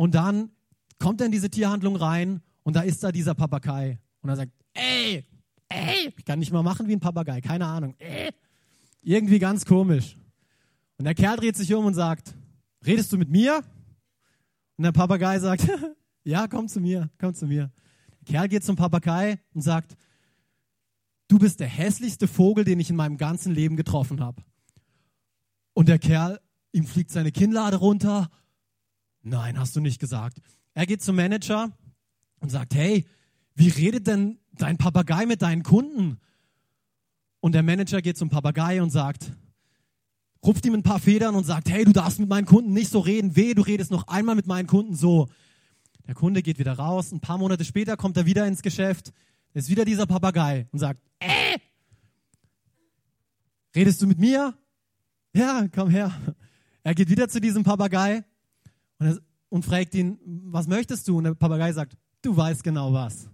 und 0.00 0.14
dann 0.14 0.50
kommt 0.98 1.20
er 1.20 1.26
in 1.26 1.32
diese 1.32 1.50
Tierhandlung 1.50 1.94
rein 1.94 2.40
und 2.62 2.74
da 2.74 2.80
ist 2.80 3.04
da 3.04 3.12
dieser 3.12 3.34
Papagei. 3.34 4.00
Und 4.22 4.30
er 4.30 4.36
sagt, 4.36 4.52
ey, 4.72 5.26
ey, 5.68 6.14
ich 6.16 6.24
kann 6.24 6.38
nicht 6.38 6.50
mal 6.50 6.62
machen 6.62 6.88
wie 6.88 6.94
ein 6.94 7.00
Papagei, 7.00 7.42
keine 7.42 7.66
Ahnung. 7.66 7.94
Ey. 7.98 8.30
Irgendwie 9.02 9.38
ganz 9.38 9.66
komisch. 9.66 10.16
Und 10.96 11.04
der 11.04 11.14
Kerl 11.14 11.36
dreht 11.36 11.54
sich 11.54 11.74
um 11.74 11.84
und 11.84 11.92
sagt, 11.92 12.34
redest 12.86 13.12
du 13.12 13.18
mit 13.18 13.28
mir? 13.28 13.62
Und 14.78 14.84
der 14.84 14.92
Papagei 14.92 15.38
sagt, 15.38 15.68
ja, 16.24 16.48
komm 16.48 16.66
zu 16.66 16.80
mir, 16.80 17.10
komm 17.20 17.34
zu 17.34 17.46
mir. 17.46 17.70
Der 18.22 18.32
Kerl 18.32 18.48
geht 18.48 18.64
zum 18.64 18.76
Papagei 18.76 19.38
und 19.52 19.60
sagt, 19.60 19.98
du 21.28 21.38
bist 21.38 21.60
der 21.60 21.68
hässlichste 21.68 22.26
Vogel, 22.26 22.64
den 22.64 22.80
ich 22.80 22.88
in 22.88 22.96
meinem 22.96 23.18
ganzen 23.18 23.52
Leben 23.52 23.76
getroffen 23.76 24.20
habe. 24.20 24.42
Und 25.74 25.90
der 25.90 25.98
Kerl, 25.98 26.40
ihm 26.72 26.86
fliegt 26.86 27.10
seine 27.10 27.32
Kinnlade 27.32 27.76
runter. 27.76 28.30
Nein, 29.22 29.58
hast 29.58 29.76
du 29.76 29.80
nicht 29.80 30.00
gesagt. 30.00 30.38
Er 30.74 30.86
geht 30.86 31.02
zum 31.02 31.16
Manager 31.16 31.70
und 32.40 32.50
sagt, 32.50 32.74
hey, 32.74 33.04
wie 33.54 33.68
redet 33.68 34.06
denn 34.06 34.38
dein 34.52 34.78
Papagei 34.78 35.26
mit 35.26 35.42
deinen 35.42 35.62
Kunden? 35.62 36.18
Und 37.40 37.52
der 37.52 37.62
Manager 37.62 38.00
geht 38.00 38.16
zum 38.16 38.30
Papagei 38.30 38.82
und 38.82 38.90
sagt, 38.90 39.32
rupft 40.44 40.64
ihm 40.64 40.74
ein 40.74 40.82
paar 40.82 41.00
Federn 41.00 41.34
und 41.34 41.44
sagt, 41.44 41.68
hey, 41.70 41.84
du 41.84 41.92
darfst 41.92 42.18
mit 42.18 42.28
meinen 42.28 42.46
Kunden 42.46 42.72
nicht 42.72 42.90
so 42.90 43.00
reden. 43.00 43.36
Weh, 43.36 43.54
du 43.54 43.62
redest 43.62 43.90
noch 43.90 44.08
einmal 44.08 44.34
mit 44.34 44.46
meinen 44.46 44.66
Kunden 44.66 44.94
so. 44.94 45.28
Der 46.06 46.14
Kunde 46.14 46.42
geht 46.42 46.58
wieder 46.58 46.72
raus. 46.72 47.12
Ein 47.12 47.20
paar 47.20 47.38
Monate 47.38 47.64
später 47.64 47.96
kommt 47.96 48.16
er 48.16 48.26
wieder 48.26 48.46
ins 48.46 48.62
Geschäft. 48.62 49.12
Ist 49.52 49.68
wieder 49.68 49.84
dieser 49.84 50.06
Papagei 50.06 50.66
und 50.72 50.78
sagt, 50.78 51.00
äh, 51.18 51.58
redest 53.74 54.00
du 54.00 54.06
mit 54.06 54.18
mir? 54.18 54.54
Ja, 55.34 55.66
komm 55.74 55.90
her. 55.90 56.12
Er 56.82 56.94
geht 56.94 57.10
wieder 57.10 57.28
zu 57.28 57.40
diesem 57.40 57.62
Papagei 57.62 58.24
und, 59.00 59.06
er, 59.06 59.18
und 59.48 59.64
fragt 59.64 59.94
ihn, 59.94 60.18
was 60.44 60.68
möchtest 60.68 61.08
du? 61.08 61.18
Und 61.18 61.24
der 61.24 61.34
Papagei 61.34 61.72
sagt, 61.72 61.96
du 62.22 62.36
weißt 62.36 62.62
genau 62.62 62.92
was. 62.92 63.28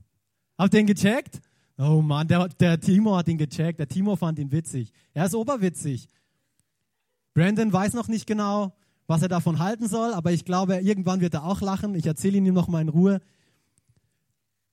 Habt 0.57 0.73
ihr 0.73 0.81
ihn 0.81 0.87
gecheckt? 0.87 1.41
Oh 1.77 2.01
Mann, 2.01 2.27
der, 2.27 2.49
der 2.49 2.81
Timo 2.81 3.17
hat 3.17 3.29
ihn 3.29 3.37
gecheckt. 3.37 3.79
Der 3.79 3.89
Timo 3.89 4.17
fand 4.17 4.39
ihn 4.39 4.51
witzig. 4.51 4.93
Er 5.13 5.27
ist 5.27 5.35
oberwitzig. 5.35 6.09
Brandon 7.35 7.71
weiß 7.71 7.93
noch 7.93 8.09
nicht 8.09 8.27
genau, 8.27 8.75
was 9.07 9.21
er 9.21 9.29
davon 9.29 9.59
halten 9.59 9.89
soll, 9.89 10.15
aber 10.15 10.33
ich 10.33 10.47
glaube, 10.47 10.77
irgendwann 10.77 11.21
wird 11.21 11.35
er 11.35 11.45
auch 11.45 11.61
lachen. 11.61 11.95
Ich 11.95 12.07
erzähle 12.07 12.39
ihm 12.39 12.55
noch 12.55 12.69
mal 12.69 12.81
in 12.81 12.89
Ruhe. 12.89 13.21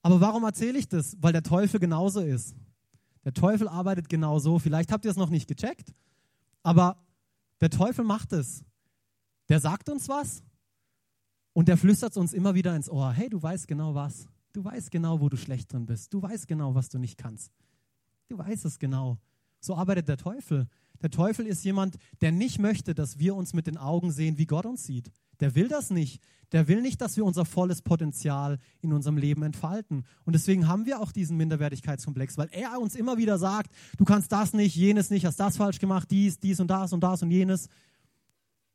Aber 0.02 0.22
warum 0.22 0.44
erzähle 0.44 0.80
ich 0.80 0.88
das? 0.88 1.18
Weil 1.20 1.34
der 1.34 1.44
Teufel 1.44 1.80
genauso 1.80 2.22
ist. 2.22 2.56
Der 3.26 3.34
Teufel 3.34 3.68
arbeitet 3.68 4.10
genauso. 4.10 4.60
Vielleicht 4.60 4.92
habt 4.92 5.06
ihr 5.06 5.12
es 5.12 5.18
noch 5.18 5.30
nicht 5.30 5.48
gecheckt, 5.48 5.94
aber 6.62 6.98
der 7.62 7.70
Teufel 7.70 8.06
macht 8.06 8.32
es. 8.32 8.64
Der 9.50 9.60
sagt 9.60 9.90
uns 9.90 10.08
was 10.08 10.44
und 11.54 11.68
der 11.68 11.78
flüstert 11.78 12.18
uns 12.18 12.34
immer 12.34 12.56
wieder 12.56 12.76
ins 12.76 12.90
Ohr. 12.90 13.12
Hey, 13.12 13.30
du 13.30 13.42
weißt 13.42 13.68
genau 13.68 13.96
was. 13.96 14.28
Du 14.52 14.64
weißt 14.64 14.92
genau, 14.92 15.20
wo 15.20 15.30
du 15.30 15.38
schlecht 15.38 15.72
drin 15.74 15.86
bist. 15.86 16.14
Du 16.14 16.22
weißt 16.22 16.48
genau, 16.48 16.76
was 16.76 16.90
du 16.90 17.00
nicht 17.00 17.18
kannst. 17.18 17.52
Du 18.28 18.38
weißt 18.38 18.66
es 18.66 18.80
genau. 18.80 19.18
So 19.60 19.76
arbeitet 19.76 20.08
der 20.08 20.18
Teufel. 20.18 20.68
Der 21.02 21.10
Teufel 21.10 21.46
ist 21.48 21.64
jemand, 21.64 21.98
der 22.22 22.32
nicht 22.32 22.60
möchte, 22.60 22.94
dass 22.96 23.20
wir 23.20 23.36
uns 23.36 23.54
mit 23.54 23.68
den 23.68 23.78
Augen 23.78 24.12
sehen, 24.12 24.38
wie 24.38 24.46
Gott 24.46 24.66
uns 24.66 24.84
sieht. 24.84 25.12
Der 25.40 25.56
will 25.56 25.68
das 25.68 25.90
nicht. 25.90 26.22
Der 26.52 26.68
will 26.68 26.82
nicht, 26.82 27.02
dass 27.02 27.18
wir 27.18 27.26
unser 27.26 27.46
volles 27.46 27.82
Potenzial 27.82 28.60
in 28.82 28.94
unserem 28.94 29.18
Leben 29.18 29.44
entfalten. 29.44 30.06
Und 30.24 30.34
deswegen 30.34 30.68
haben 30.68 30.86
wir 30.86 31.00
auch 31.00 31.12
diesen 31.12 31.36
Minderwertigkeitskomplex, 31.38 32.38
weil 32.38 32.50
er 32.52 32.80
uns 32.80 32.96
immer 32.96 33.18
wieder 33.18 33.38
sagt, 33.40 33.72
du 33.98 34.06
kannst 34.06 34.32
das 34.32 34.54
nicht, 34.54 34.76
jenes 34.76 35.10
nicht, 35.10 35.26
hast 35.26 35.40
das 35.40 35.58
falsch 35.58 35.80
gemacht, 35.80 36.12
dies, 36.12 36.40
dies 36.40 36.60
und 36.60 36.68
das 36.68 36.94
und 36.94 37.02
das 37.02 37.24
und 37.24 37.32
jenes. 37.32 37.70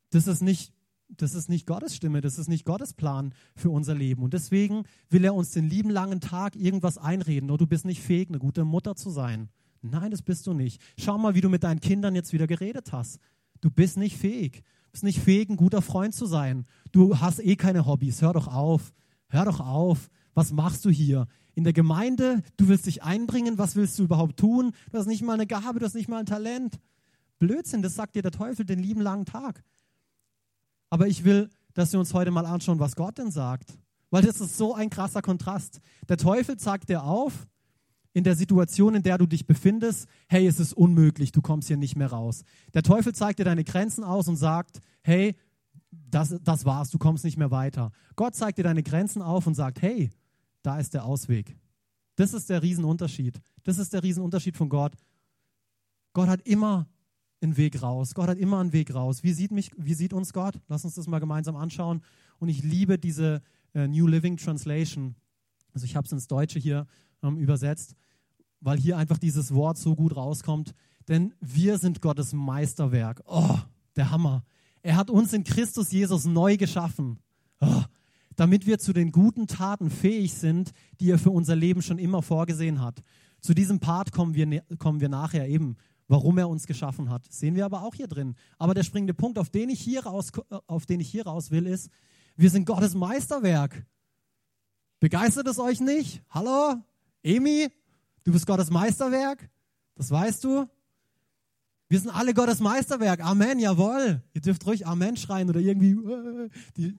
Das 0.09 0.27
ist 0.27 0.41
nicht, 0.41 0.73
das 1.09 1.33
ist 1.33 1.49
nicht 1.49 1.65
Gottes 1.65 1.95
Stimme, 1.95 2.21
das 2.21 2.37
ist 2.37 2.47
nicht 2.47 2.65
Gottes 2.65 2.93
Plan 2.93 3.33
für 3.55 3.69
unser 3.69 3.95
Leben. 3.95 4.23
Und 4.23 4.33
deswegen 4.33 4.83
will 5.09 5.25
er 5.25 5.35
uns 5.35 5.51
den 5.51 5.69
lieben 5.69 5.89
langen 5.89 6.21
Tag 6.21 6.55
irgendwas 6.55 6.97
einreden. 6.97 7.51
Oh, 7.51 7.57
du 7.57 7.67
bist 7.67 7.85
nicht 7.85 8.01
fähig, 8.01 8.29
eine 8.29 8.39
gute 8.39 8.63
Mutter 8.63 8.95
zu 8.95 9.09
sein. 9.09 9.49
Nein, 9.81 10.11
das 10.11 10.21
bist 10.21 10.45
du 10.47 10.53
nicht. 10.53 10.81
Schau 10.97 11.17
mal, 11.17 11.35
wie 11.35 11.41
du 11.41 11.49
mit 11.49 11.63
deinen 11.63 11.79
Kindern 11.79 12.15
jetzt 12.15 12.33
wieder 12.33 12.47
geredet 12.47 12.91
hast. 12.91 13.19
Du 13.61 13.69
bist 13.69 13.97
nicht 13.97 14.17
fähig 14.17 14.63
bist 14.91 15.03
nicht 15.03 15.19
fähig, 15.19 15.49
ein 15.49 15.57
guter 15.57 15.81
Freund 15.81 16.13
zu 16.13 16.25
sein. 16.25 16.65
Du 16.91 17.19
hast 17.19 17.39
eh 17.39 17.55
keine 17.55 17.85
Hobbys. 17.85 18.21
Hör 18.21 18.33
doch 18.33 18.47
auf. 18.47 18.93
Hör 19.29 19.45
doch 19.45 19.59
auf. 19.59 20.09
Was 20.33 20.51
machst 20.51 20.85
du 20.85 20.89
hier? 20.89 21.27
In 21.55 21.63
der 21.63 21.73
Gemeinde, 21.73 22.41
du 22.57 22.67
willst 22.67 22.85
dich 22.85 23.03
einbringen. 23.03 23.57
Was 23.57 23.75
willst 23.75 23.99
du 23.99 24.03
überhaupt 24.03 24.37
tun? 24.37 24.71
Du 24.91 24.97
hast 24.97 25.07
nicht 25.07 25.21
mal 25.21 25.33
eine 25.33 25.47
Gabe, 25.47 25.79
du 25.79 25.85
hast 25.85 25.95
nicht 25.95 26.07
mal 26.07 26.19
ein 26.19 26.25
Talent. 26.25 26.79
Blödsinn, 27.37 27.81
das 27.81 27.95
sagt 27.95 28.15
dir 28.15 28.21
der 28.21 28.31
Teufel 28.31 28.65
den 28.65 28.79
lieben 28.79 29.01
langen 29.01 29.25
Tag. 29.25 29.63
Aber 30.89 31.07
ich 31.07 31.23
will, 31.23 31.49
dass 31.73 31.91
wir 31.91 31.99
uns 31.99 32.13
heute 32.13 32.31
mal 32.31 32.45
anschauen, 32.45 32.79
was 32.79 32.95
Gott 32.95 33.17
denn 33.17 33.31
sagt. 33.31 33.77
Weil 34.09 34.23
das 34.23 34.41
ist 34.41 34.57
so 34.57 34.73
ein 34.73 34.89
krasser 34.89 35.21
Kontrast. 35.21 35.79
Der 36.07 36.17
Teufel 36.17 36.57
zeigt 36.57 36.89
dir 36.89 37.03
auf, 37.03 37.47
in 38.13 38.23
der 38.23 38.35
Situation, 38.35 38.95
in 38.95 39.03
der 39.03 39.17
du 39.17 39.27
dich 39.27 39.45
befindest, 39.45 40.07
hey, 40.27 40.47
es 40.47 40.59
ist 40.59 40.73
unmöglich, 40.73 41.31
du 41.31 41.41
kommst 41.41 41.67
hier 41.67 41.77
nicht 41.77 41.95
mehr 41.95 42.11
raus. 42.11 42.43
Der 42.73 42.83
Teufel 42.83 43.13
zeigt 43.13 43.39
dir 43.39 43.45
deine 43.45 43.63
Grenzen 43.63 44.03
aus 44.03 44.27
und 44.27 44.35
sagt, 44.35 44.79
hey, 45.03 45.35
das, 45.91 46.35
das 46.43 46.65
war's, 46.65 46.89
du 46.89 46.97
kommst 46.97 47.23
nicht 47.23 47.37
mehr 47.37 47.51
weiter. 47.51 47.91
Gott 48.15 48.35
zeigt 48.35 48.57
dir 48.57 48.63
deine 48.63 48.83
Grenzen 48.83 49.21
auf 49.21 49.47
und 49.47 49.53
sagt, 49.53 49.81
hey, 49.81 50.09
da 50.63 50.79
ist 50.79 50.93
der 50.93 51.05
Ausweg. 51.05 51.55
Das 52.15 52.33
ist 52.33 52.49
der 52.49 52.61
Riesenunterschied. 52.61 53.39
Das 53.63 53.77
ist 53.77 53.93
der 53.93 54.03
Riesenunterschied 54.03 54.57
von 54.57 54.69
Gott. 54.69 54.93
Gott 56.13 56.27
hat 56.27 56.41
immer 56.41 56.87
einen 57.41 57.57
Weg 57.57 57.81
raus. 57.81 58.13
Gott 58.13 58.29
hat 58.29 58.37
immer 58.37 58.59
einen 58.59 58.73
Weg 58.73 58.93
raus. 58.93 59.23
Wie 59.23 59.33
sieht, 59.33 59.51
mich, 59.51 59.71
wie 59.77 59.93
sieht 59.93 60.13
uns 60.13 60.33
Gott? 60.33 60.59
Lass 60.67 60.85
uns 60.85 60.95
das 60.95 61.07
mal 61.07 61.19
gemeinsam 61.19 61.55
anschauen. 61.55 62.01
Und 62.39 62.49
ich 62.49 62.63
liebe 62.63 62.97
diese 62.97 63.41
äh, 63.73 63.87
New 63.87 64.07
Living 64.07 64.37
Translation. 64.37 65.15
Also 65.73 65.85
ich 65.85 65.95
habe 65.95 66.05
es 66.05 66.11
ins 66.11 66.27
Deutsche 66.27 66.59
hier 66.59 66.85
ähm, 67.23 67.37
übersetzt, 67.37 67.95
weil 68.59 68.77
hier 68.77 68.97
einfach 68.97 69.17
dieses 69.17 69.53
Wort 69.53 69.77
so 69.77 69.95
gut 69.95 70.15
rauskommt. 70.15 70.73
Denn 71.07 71.33
wir 71.39 71.77
sind 71.77 72.01
Gottes 72.01 72.33
Meisterwerk. 72.33 73.21
Oh, 73.25 73.57
der 73.95 74.11
Hammer. 74.11 74.43
Er 74.81 74.95
hat 74.95 75.09
uns 75.09 75.33
in 75.33 75.43
Christus 75.43 75.91
Jesus 75.91 76.25
neu 76.25 76.57
geschaffen, 76.57 77.19
oh, 77.59 77.83
damit 78.35 78.65
wir 78.65 78.79
zu 78.79 78.93
den 78.93 79.11
guten 79.11 79.47
Taten 79.47 79.89
fähig 79.89 80.33
sind, 80.33 80.71
die 80.99 81.11
er 81.11 81.19
für 81.19 81.31
unser 81.31 81.55
Leben 81.55 81.81
schon 81.81 81.99
immer 81.99 82.21
vorgesehen 82.21 82.81
hat. 82.81 83.03
Zu 83.41 83.53
diesem 83.53 83.79
Part 83.79 84.11
kommen 84.11 84.35
wir, 84.35 84.45
ne, 84.45 84.63
kommen 84.77 85.01
wir 85.01 85.09
nachher 85.09 85.47
eben, 85.47 85.75
warum 86.09 86.37
er 86.39 86.49
uns 86.49 86.67
geschaffen 86.67 87.09
hat. 87.09 87.31
Sehen 87.31 87.55
wir 87.55 87.63
aber 87.63 87.83
auch 87.83 87.93
hier 87.93 88.07
drin. 88.07 88.35
Aber 88.57 88.73
der 88.73 88.83
springende 88.83 89.13
Punkt, 89.13 89.37
auf 89.37 89.49
den 89.49 89.69
ich 89.69 89.79
hier 89.79 90.05
raus, 90.05 90.31
auf 90.67 90.85
den 90.85 90.99
ich 90.99 91.09
hier 91.09 91.25
raus 91.25 91.51
will, 91.51 91.65
ist, 91.65 91.89
wir 92.35 92.49
sind 92.49 92.65
Gottes 92.65 92.95
Meisterwerk. 92.95 93.85
Begeistert 94.99 95.47
es 95.47 95.59
euch 95.59 95.79
nicht? 95.79 96.21
Hallo? 96.29 96.75
Emi, 97.23 97.69
du 98.23 98.31
bist 98.33 98.47
Gottes 98.47 98.69
Meisterwerk, 98.69 99.49
das 99.95 100.09
weißt 100.09 100.43
du. 100.43 100.67
Wir 101.87 101.99
sind 101.99 102.11
alle 102.11 102.33
Gottes 102.33 102.59
Meisterwerk. 102.59 103.23
Amen, 103.23 103.59
jawohl. 103.59 104.21
Ihr 104.33 104.41
dürft 104.41 104.65
ruhig 104.65 104.85
Amen 104.85 105.15
schreien 105.15 105.49
oder 105.49 105.59
irgendwie 105.59 105.91
äh, 105.91 106.49
die, 106.77 106.97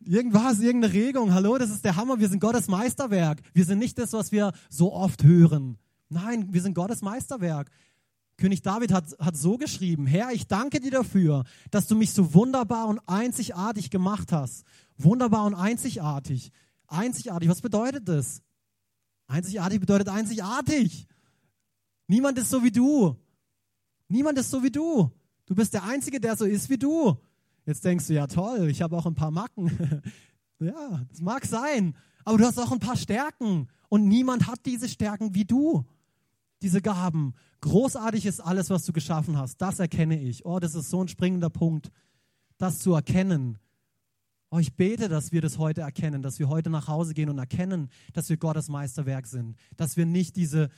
irgendwas, 0.00 0.60
irgendeine 0.60 0.92
Regung. 0.92 1.32
Hallo, 1.32 1.56
das 1.58 1.70
ist 1.70 1.84
der 1.84 1.96
Hammer. 1.96 2.20
Wir 2.20 2.28
sind 2.28 2.40
Gottes 2.40 2.68
Meisterwerk. 2.68 3.40
Wir 3.54 3.64
sind 3.64 3.78
nicht 3.78 3.98
das, 3.98 4.12
was 4.12 4.30
wir 4.30 4.52
so 4.68 4.92
oft 4.92 5.24
hören. 5.24 5.78
Nein, 6.10 6.52
wir 6.52 6.62
sind 6.62 6.74
Gottes 6.74 7.02
Meisterwerk. 7.02 7.70
König 8.38 8.62
David 8.62 8.92
hat, 8.92 9.16
hat 9.18 9.36
so 9.36 9.58
geschrieben, 9.58 10.06
Herr, 10.06 10.32
ich 10.32 10.46
danke 10.46 10.80
dir 10.80 10.92
dafür, 10.92 11.44
dass 11.72 11.88
du 11.88 11.96
mich 11.96 12.12
so 12.12 12.32
wunderbar 12.34 12.86
und 12.86 13.00
einzigartig 13.06 13.90
gemacht 13.90 14.32
hast. 14.32 14.64
Wunderbar 14.96 15.44
und 15.44 15.54
einzigartig. 15.54 16.52
Einzigartig, 16.86 17.48
was 17.48 17.60
bedeutet 17.60 18.08
das? 18.08 18.40
Einzigartig 19.26 19.80
bedeutet 19.80 20.08
einzigartig. 20.08 21.06
Niemand 22.06 22.38
ist 22.38 22.48
so 22.48 22.62
wie 22.62 22.70
du. 22.70 23.16
Niemand 24.06 24.38
ist 24.38 24.50
so 24.50 24.62
wie 24.62 24.70
du. 24.70 25.10
Du 25.44 25.54
bist 25.54 25.74
der 25.74 25.82
Einzige, 25.84 26.20
der 26.20 26.36
so 26.36 26.44
ist 26.44 26.70
wie 26.70 26.78
du. 26.78 27.18
Jetzt 27.66 27.84
denkst 27.84 28.06
du, 28.06 28.14
ja 28.14 28.26
toll, 28.26 28.68
ich 28.70 28.80
habe 28.82 28.96
auch 28.96 29.04
ein 29.04 29.14
paar 29.14 29.30
Macken. 29.32 29.70
ja, 30.60 31.04
das 31.10 31.20
mag 31.20 31.44
sein. 31.44 31.94
Aber 32.24 32.38
du 32.38 32.46
hast 32.46 32.58
auch 32.58 32.70
ein 32.70 32.78
paar 32.78 32.96
Stärken. 32.96 33.68
Und 33.88 34.06
niemand 34.06 34.46
hat 34.46 34.64
diese 34.64 34.88
Stärken 34.88 35.34
wie 35.34 35.44
du. 35.44 35.84
Diese 36.62 36.80
Gaben. 36.80 37.34
Großartig 37.60 38.26
ist 38.26 38.40
alles, 38.40 38.70
was 38.70 38.84
du 38.84 38.92
geschaffen 38.92 39.36
hast. 39.36 39.60
Das 39.60 39.78
erkenne 39.80 40.20
ich. 40.20 40.46
Oh, 40.46 40.58
das 40.58 40.74
ist 40.74 40.90
so 40.90 41.02
ein 41.02 41.08
springender 41.08 41.50
Punkt. 41.50 41.90
Das 42.56 42.78
zu 42.78 42.94
erkennen. 42.94 43.58
Oh, 44.50 44.58
ich 44.58 44.74
bete, 44.74 45.08
dass 45.08 45.32
wir 45.32 45.42
das 45.42 45.58
heute 45.58 45.82
erkennen, 45.82 46.22
dass 46.22 46.38
wir 46.38 46.48
heute 46.48 46.70
nach 46.70 46.88
Hause 46.88 47.12
gehen 47.12 47.28
und 47.28 47.38
erkennen, 47.38 47.90
dass 48.14 48.30
wir 48.30 48.38
Gottes 48.38 48.68
Meisterwerk 48.68 49.26
sind, 49.26 49.56
dass 49.76 49.96
wir 49.96 50.06
nicht 50.06 50.36
diese, 50.36 50.70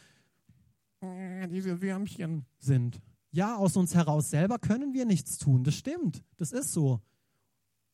äh, 1.00 1.46
diese 1.46 1.80
Würmchen 1.80 2.46
sind. 2.58 3.00
Ja, 3.30 3.56
aus 3.56 3.76
uns 3.76 3.94
heraus 3.94 4.30
selber 4.30 4.58
können 4.58 4.92
wir 4.92 5.04
nichts 5.04 5.38
tun, 5.38 5.62
das 5.62 5.76
stimmt, 5.76 6.24
das 6.36 6.50
ist 6.50 6.72
so. 6.72 7.00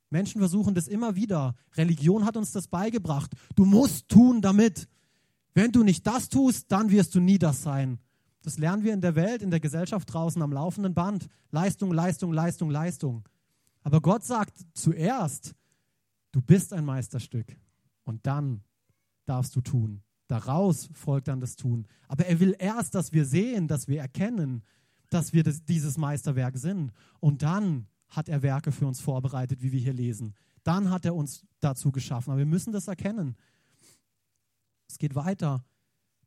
Menschen 0.09 0.41
versuchen 0.41 0.75
das 0.75 0.89
immer 0.89 1.15
wieder. 1.15 1.55
Religion 1.75 2.25
hat 2.25 2.37
uns 2.37 2.53
das 2.53 2.69
beigebracht. 2.69 3.33
Du 3.55 3.65
musst 3.65 4.09
tun 4.09 4.41
damit. 4.41 4.89
Wenn 5.53 5.73
du 5.73 5.83
nicht 5.83 6.07
das 6.07 6.29
tust, 6.29 6.71
dann 6.71 6.91
wirst 6.91 7.15
du 7.15 7.21
nie 7.21 7.39
das 7.39 7.63
sein. 7.63 7.99
Das 8.47 8.57
lernen 8.57 8.83
wir 8.83 8.95
in 8.95 9.03
der 9.03 9.15
Welt, 9.15 9.43
in 9.43 9.51
der 9.51 9.61
Gesellschaft 9.61 10.11
draußen 10.11 10.41
am 10.41 10.53
laufenden 10.53 10.95
Band. 10.95 11.29
Leistung, 11.51 11.93
Leistung, 11.93 12.33
Leistung, 12.33 12.71
Leistung. 12.71 13.29
Aber 13.83 14.01
Gott 14.01 14.25
sagt 14.25 14.57
zuerst, 14.73 15.55
Du 16.37 16.43
bist 16.43 16.75
ein 16.75 16.85
Meisterstück 16.85 17.57
und 18.05 18.27
dann 18.27 18.61
darfst 19.25 19.57
du 19.57 19.63
tun. 19.63 20.03
Daraus 20.29 20.91
folgt 20.93 21.29
dann 21.29 21.41
das 21.41 21.57
Tun. 21.57 21.87
Aber 22.09 22.27
er 22.27 22.39
will 22.41 22.55
erst, 22.59 22.95
dass 22.95 23.15
wir 23.15 23.25
sehen, 23.25 23.69
dass 23.69 23.89
wir 23.89 24.03
erkennen, 24.03 24.63
dass 25.09 25.33
wir 25.33 25.43
das, 25.43 25.65
dieses 25.65 25.97
Meisterwerk 25.97 26.59
sind. 26.59 26.93
Und 27.21 27.41
dann 27.41 27.87
hat 28.11 28.29
er 28.29 28.43
Werke 28.43 28.71
für 28.71 28.87
uns 28.87 29.01
vorbereitet, 29.01 29.63
wie 29.63 29.73
wir 29.73 29.81
hier 29.81 29.95
lesen. 29.95 30.35
Dann 30.63 30.91
hat 30.91 31.07
er 31.07 31.15
uns 31.15 31.43
dazu 31.61 31.91
geschaffen. 31.91 32.33
Aber 32.33 32.41
wir 32.41 32.45
müssen 32.45 32.71
das 32.71 32.87
erkennen. 32.87 33.35
Es 34.91 34.99
geht 34.99 35.15
weiter. 35.15 35.65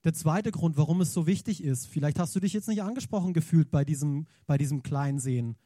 Der 0.04 0.14
zweite 0.14 0.52
Grund, 0.52 0.78
warum 0.78 1.02
es 1.02 1.14
so 1.14 1.28
wichtig 1.28 1.64
ist, 1.64 1.88
vielleicht 1.88 2.20
hast 2.20 2.36
du 2.36 2.40
dich 2.40 2.54
jetzt 2.54 2.70
nicht 2.70 2.82
angesprochen 2.82 3.34
gefühlt 3.34 3.70
bei 3.70 3.84
diesem, 3.84 4.28
bei 4.48 4.58
diesem 4.58 4.82
kleinen 4.82 5.20
Sehen. 5.20 5.58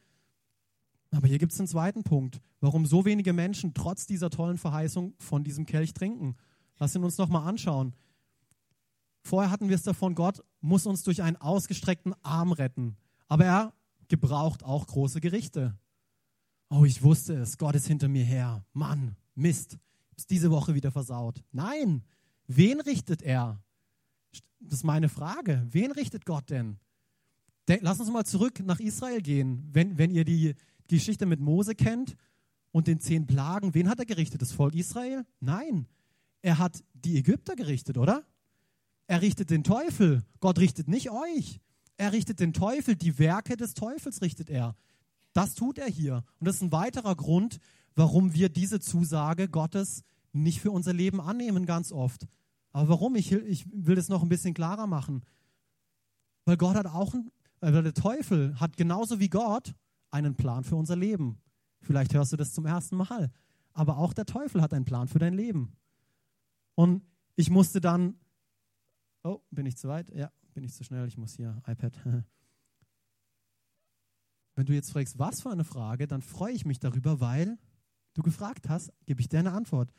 Aber 1.12 1.28
hier 1.28 1.38
gibt 1.38 1.52
es 1.52 1.60
einen 1.60 1.68
zweiten 1.68 2.02
Punkt, 2.02 2.40
warum 2.60 2.86
so 2.86 3.04
wenige 3.04 3.32
Menschen 3.32 3.74
trotz 3.74 4.06
dieser 4.06 4.30
tollen 4.30 4.58
Verheißung 4.58 5.14
von 5.18 5.44
diesem 5.44 5.66
Kelch 5.66 5.94
trinken. 5.94 6.34
Lass 6.78 6.94
ihn 6.96 7.04
uns 7.04 7.18
nochmal 7.18 7.46
anschauen. 7.46 7.94
Vorher 9.22 9.50
hatten 9.50 9.68
wir 9.68 9.76
es 9.76 9.84
davon, 9.84 10.16
Gott 10.16 10.42
muss 10.60 10.86
uns 10.86 11.04
durch 11.04 11.22
einen 11.22 11.36
ausgestreckten 11.36 12.14
Arm 12.22 12.52
retten. 12.52 12.96
Aber 13.28 13.44
er 13.44 13.72
gebraucht 14.08 14.64
auch 14.64 14.86
große 14.86 15.20
Gerichte. 15.20 15.78
Oh, 16.68 16.84
ich 16.84 17.02
wusste 17.02 17.34
es, 17.34 17.56
Gott 17.58 17.76
ist 17.76 17.86
hinter 17.86 18.08
mir 18.08 18.24
her. 18.24 18.64
Mann, 18.72 19.16
Mist, 19.34 19.78
ist 20.16 20.30
diese 20.30 20.50
Woche 20.50 20.74
wieder 20.74 20.90
versaut. 20.90 21.42
Nein, 21.52 22.02
wen 22.48 22.80
richtet 22.80 23.22
er? 23.22 23.62
Das 24.60 24.80
ist 24.80 24.84
meine 24.84 25.08
Frage. 25.08 25.66
Wen 25.70 25.92
richtet 25.92 26.24
Gott 26.24 26.50
denn? 26.50 26.78
Lass 27.80 28.00
uns 28.00 28.10
mal 28.10 28.24
zurück 28.24 28.60
nach 28.60 28.80
Israel 28.80 29.22
gehen. 29.22 29.68
Wenn, 29.72 29.96
wenn 29.98 30.10
ihr 30.10 30.24
die 30.24 30.54
Geschichte 30.88 31.26
mit 31.26 31.40
Mose 31.40 31.74
kennt 31.74 32.16
und 32.72 32.86
den 32.86 33.00
zehn 33.00 33.26
Plagen, 33.26 33.74
wen 33.74 33.88
hat 33.88 33.98
er 33.98 34.06
gerichtet? 34.06 34.42
Das 34.42 34.52
Volk 34.52 34.74
Israel? 34.74 35.24
Nein, 35.40 35.86
er 36.42 36.58
hat 36.58 36.84
die 36.92 37.16
Ägypter 37.16 37.56
gerichtet, 37.56 37.96
oder? 37.96 38.24
Er 39.06 39.22
richtet 39.22 39.50
den 39.50 39.64
Teufel. 39.64 40.22
Gott 40.40 40.58
richtet 40.58 40.88
nicht 40.88 41.10
euch. 41.10 41.60
Er 41.96 42.12
richtet 42.12 42.40
den 42.40 42.52
Teufel. 42.52 42.96
Die 42.96 43.18
Werke 43.18 43.56
des 43.56 43.74
Teufels 43.74 44.22
richtet 44.22 44.50
er. 44.50 44.76
Das 45.32 45.54
tut 45.54 45.78
er 45.78 45.88
hier. 45.88 46.24
Und 46.38 46.46
das 46.46 46.56
ist 46.56 46.62
ein 46.62 46.72
weiterer 46.72 47.14
Grund, 47.14 47.58
warum 47.94 48.34
wir 48.34 48.48
diese 48.48 48.80
Zusage 48.80 49.48
Gottes 49.48 50.02
nicht 50.32 50.60
für 50.60 50.70
unser 50.70 50.92
Leben 50.92 51.20
annehmen, 51.20 51.64
ganz 51.64 51.92
oft. 51.92 52.26
Aber 52.74 52.88
warum? 52.88 53.14
Ich, 53.14 53.30
ich 53.30 53.66
will 53.72 53.94
das 53.94 54.08
noch 54.08 54.22
ein 54.22 54.28
bisschen 54.28 54.52
klarer 54.52 54.88
machen. 54.88 55.22
Weil 56.44 56.56
Gott 56.56 56.74
hat 56.74 56.86
auch, 56.86 57.14
äh, 57.60 57.70
der 57.70 57.94
Teufel 57.94 58.58
hat 58.58 58.76
genauso 58.76 59.20
wie 59.20 59.28
Gott 59.28 59.74
einen 60.10 60.34
Plan 60.34 60.64
für 60.64 60.74
unser 60.74 60.96
Leben. 60.96 61.38
Vielleicht 61.80 62.14
hörst 62.14 62.32
du 62.32 62.36
das 62.36 62.52
zum 62.52 62.66
ersten 62.66 62.96
Mal. 62.96 63.30
Aber 63.74 63.98
auch 63.98 64.12
der 64.12 64.26
Teufel 64.26 64.60
hat 64.60 64.74
einen 64.74 64.84
Plan 64.84 65.06
für 65.06 65.20
dein 65.20 65.34
Leben. 65.34 65.76
Und 66.74 67.04
ich 67.36 67.48
musste 67.48 67.80
dann, 67.80 68.18
oh, 69.22 69.38
bin 69.52 69.66
ich 69.66 69.76
zu 69.76 69.86
weit? 69.86 70.10
Ja, 70.10 70.32
bin 70.52 70.64
ich 70.64 70.74
zu 70.74 70.82
schnell? 70.82 71.06
Ich 71.06 71.16
muss 71.16 71.34
hier, 71.34 71.62
iPad. 71.68 71.96
Wenn 74.56 74.66
du 74.66 74.72
jetzt 74.72 74.90
fragst, 74.90 75.16
was 75.16 75.42
für 75.42 75.50
eine 75.50 75.64
Frage, 75.64 76.08
dann 76.08 76.22
freue 76.22 76.52
ich 76.52 76.64
mich 76.64 76.80
darüber, 76.80 77.20
weil 77.20 77.56
du 78.14 78.22
gefragt 78.22 78.68
hast, 78.68 78.92
gebe 79.06 79.20
ich 79.20 79.28
dir 79.28 79.38
eine 79.38 79.52
Antwort. 79.52 79.92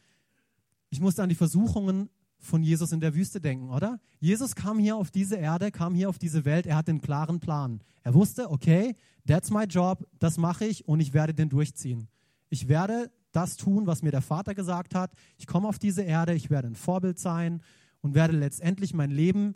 Ich 0.89 0.99
musste 0.99 1.23
an 1.23 1.29
die 1.29 1.35
Versuchungen 1.35 2.09
von 2.39 2.63
Jesus 2.63 2.91
in 2.91 2.99
der 2.99 3.15
Wüste 3.15 3.41
denken, 3.41 3.69
oder? 3.69 3.99
Jesus 4.19 4.55
kam 4.55 4.79
hier 4.79 4.95
auf 4.95 5.11
diese 5.11 5.35
Erde, 5.35 5.71
kam 5.71 5.95
hier 5.95 6.09
auf 6.09 6.19
diese 6.19 6.45
Welt, 6.45 6.65
er 6.65 6.75
hat 6.75 6.89
einen 6.89 7.01
klaren 7.01 7.39
Plan. 7.39 7.81
Er 8.03 8.13
wusste, 8.13 8.49
okay, 8.49 8.95
that's 9.27 9.49
my 9.49 9.63
job, 9.63 10.07
das 10.19 10.37
mache 10.37 10.65
ich 10.65 10.87
und 10.87 10.99
ich 10.99 11.13
werde 11.13 11.33
den 11.33 11.49
durchziehen. 11.49 12.07
Ich 12.49 12.67
werde 12.67 13.11
das 13.31 13.57
tun, 13.57 13.87
was 13.87 14.01
mir 14.01 14.11
der 14.11 14.21
Vater 14.21 14.55
gesagt 14.55 14.95
hat. 14.95 15.11
Ich 15.37 15.47
komme 15.47 15.67
auf 15.67 15.79
diese 15.79 16.03
Erde, 16.03 16.33
ich 16.33 16.49
werde 16.49 16.67
ein 16.67 16.75
Vorbild 16.75 17.19
sein 17.19 17.61
und 18.01 18.15
werde 18.15 18.37
letztendlich 18.37 18.93
mein 18.93 19.11
Leben 19.11 19.55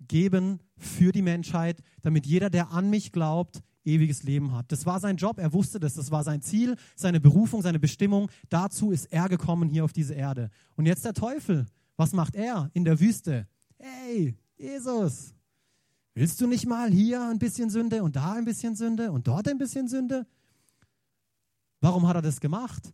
geben 0.00 0.60
für 0.76 1.12
die 1.12 1.22
Menschheit, 1.22 1.82
damit 2.02 2.26
jeder, 2.26 2.50
der 2.50 2.70
an 2.70 2.90
mich 2.90 3.12
glaubt, 3.12 3.62
ewiges 3.84 4.24
Leben 4.24 4.52
hat. 4.52 4.70
Das 4.70 4.84
war 4.84 5.00
sein 5.00 5.16
Job, 5.16 5.38
er 5.38 5.52
wusste 5.52 5.80
das, 5.80 5.94
das 5.94 6.10
war 6.10 6.24
sein 6.24 6.42
Ziel, 6.42 6.76
seine 6.96 7.20
Berufung, 7.20 7.62
seine 7.62 7.78
Bestimmung. 7.78 8.30
Dazu 8.48 8.90
ist 8.90 9.06
er 9.06 9.28
gekommen 9.28 9.68
hier 9.68 9.84
auf 9.84 9.92
diese 9.92 10.14
Erde. 10.14 10.50
Und 10.74 10.86
jetzt 10.86 11.04
der 11.04 11.14
Teufel, 11.14 11.66
was 11.96 12.12
macht 12.12 12.34
er 12.34 12.70
in 12.74 12.84
der 12.84 13.00
Wüste? 13.00 13.46
Hey, 13.78 14.36
Jesus, 14.56 15.34
willst 16.14 16.40
du 16.40 16.46
nicht 16.46 16.66
mal 16.66 16.90
hier 16.90 17.22
ein 17.28 17.38
bisschen 17.38 17.70
Sünde 17.70 18.02
und 18.02 18.16
da 18.16 18.32
ein 18.32 18.44
bisschen 18.44 18.74
Sünde 18.76 19.12
und 19.12 19.26
dort 19.26 19.48
ein 19.48 19.58
bisschen 19.58 19.88
Sünde? 19.88 20.26
Warum 21.80 22.06
hat 22.06 22.16
er 22.16 22.22
das 22.22 22.40
gemacht? 22.40 22.92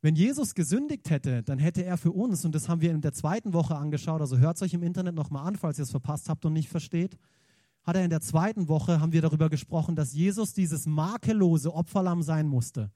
Wenn 0.00 0.14
Jesus 0.14 0.54
gesündigt 0.54 1.10
hätte, 1.10 1.42
dann 1.42 1.58
hätte 1.58 1.84
er 1.84 1.96
für 1.96 2.12
uns, 2.12 2.44
und 2.44 2.54
das 2.54 2.68
haben 2.68 2.80
wir 2.80 2.92
in 2.92 3.00
der 3.00 3.12
zweiten 3.12 3.52
Woche 3.52 3.76
angeschaut, 3.76 4.20
also 4.20 4.38
hört 4.38 4.56
es 4.56 4.62
euch 4.62 4.74
im 4.74 4.82
Internet 4.84 5.14
nochmal 5.14 5.46
an, 5.46 5.56
falls 5.56 5.78
ihr 5.78 5.82
es 5.82 5.90
verpasst 5.90 6.28
habt 6.28 6.44
und 6.44 6.52
nicht 6.52 6.68
versteht, 6.68 7.16
hat 7.82 7.96
er 7.96 8.04
in 8.04 8.10
der 8.10 8.20
zweiten 8.20 8.68
Woche, 8.68 9.00
haben 9.00 9.12
wir 9.12 9.22
darüber 9.22 9.48
gesprochen, 9.48 9.96
dass 9.96 10.12
Jesus 10.12 10.52
dieses 10.52 10.86
makellose 10.86 11.74
Opferlamm 11.74 12.22
sein 12.22 12.46
musste. 12.46 12.90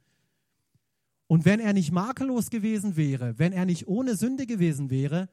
Und 1.33 1.47
wenn 1.47 1.61
er 1.61 1.73
nicht 1.73 1.93
makellos 1.93 2.51
gewesen 2.51 2.95
wäre, 2.95 3.39
wenn 3.39 3.55
er 3.55 3.65
nicht 3.65 3.89
ohne 3.89 4.17
Sünde 4.17 4.45
gewesen 4.45 4.91
wäre, 4.91 5.31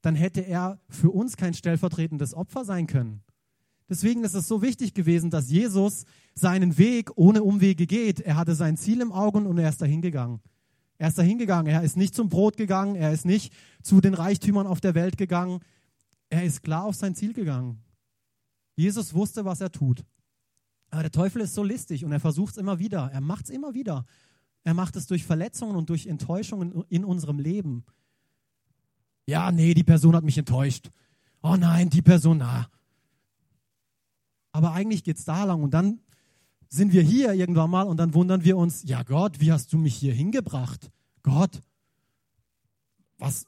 dann 0.00 0.14
hätte 0.14 0.40
er 0.40 0.80
für 0.88 1.10
uns 1.10 1.36
kein 1.36 1.52
stellvertretendes 1.52 2.32
Opfer 2.32 2.64
sein 2.64 2.86
können. 2.86 3.20
Deswegen 3.90 4.24
ist 4.24 4.32
es 4.32 4.48
so 4.48 4.62
wichtig 4.62 4.94
gewesen, 4.94 5.28
dass 5.28 5.50
Jesus 5.50 6.06
seinen 6.34 6.78
Weg 6.78 7.10
ohne 7.16 7.42
Umwege 7.42 7.86
geht. 7.86 8.20
Er 8.20 8.36
hatte 8.36 8.54
sein 8.54 8.78
Ziel 8.78 9.02
im 9.02 9.12
Auge 9.12 9.40
und 9.40 9.58
er 9.58 9.68
ist 9.68 9.82
dahin 9.82 10.00
gegangen. 10.00 10.40
Er 10.96 11.08
ist 11.08 11.18
dahin 11.18 11.36
gegangen. 11.36 11.66
Er 11.66 11.82
ist 11.82 11.98
nicht 11.98 12.14
zum 12.14 12.30
Brot 12.30 12.56
gegangen. 12.56 12.94
Er 12.94 13.12
ist 13.12 13.26
nicht 13.26 13.52
zu 13.82 14.00
den 14.00 14.14
Reichtümern 14.14 14.66
auf 14.66 14.80
der 14.80 14.94
Welt 14.94 15.18
gegangen. 15.18 15.60
Er 16.30 16.42
ist 16.42 16.62
klar 16.62 16.84
auf 16.84 16.94
sein 16.94 17.14
Ziel 17.14 17.34
gegangen. 17.34 17.82
Jesus 18.76 19.12
wusste, 19.12 19.44
was 19.44 19.60
er 19.60 19.72
tut. 19.72 20.06
Aber 20.88 21.02
der 21.02 21.12
Teufel 21.12 21.42
ist 21.42 21.54
so 21.54 21.62
listig 21.62 22.02
und 22.06 22.12
er 22.12 22.20
versucht 22.20 22.52
es 22.52 22.56
immer 22.56 22.78
wieder. 22.78 23.10
Er 23.12 23.20
macht 23.20 23.44
es 23.44 23.50
immer 23.50 23.74
wieder. 23.74 24.06
Er 24.64 24.74
macht 24.74 24.96
es 24.96 25.06
durch 25.06 25.24
Verletzungen 25.24 25.76
und 25.76 25.88
durch 25.88 26.06
Enttäuschungen 26.06 26.84
in 26.88 27.04
unserem 27.04 27.38
Leben. 27.38 27.84
Ja, 29.26 29.52
nee, 29.52 29.74
die 29.74 29.84
Person 29.84 30.16
hat 30.16 30.24
mich 30.24 30.38
enttäuscht. 30.38 30.90
Oh 31.42 31.56
nein, 31.56 31.90
die 31.90 32.02
Person, 32.02 32.38
na. 32.38 32.68
Aber 34.52 34.72
eigentlich 34.72 35.04
geht 35.04 35.18
es 35.18 35.24
da 35.24 35.44
lang 35.44 35.62
und 35.62 35.72
dann 35.72 36.00
sind 36.68 36.92
wir 36.92 37.02
hier 37.02 37.32
irgendwann 37.32 37.70
mal 37.70 37.82
und 37.82 37.96
dann 37.96 38.14
wundern 38.14 38.44
wir 38.44 38.56
uns, 38.56 38.82
ja 38.84 39.02
Gott, 39.02 39.40
wie 39.40 39.52
hast 39.52 39.72
du 39.72 39.78
mich 39.78 39.94
hier 39.94 40.12
hingebracht? 40.12 40.90
Gott, 41.22 41.60
was, 43.18 43.46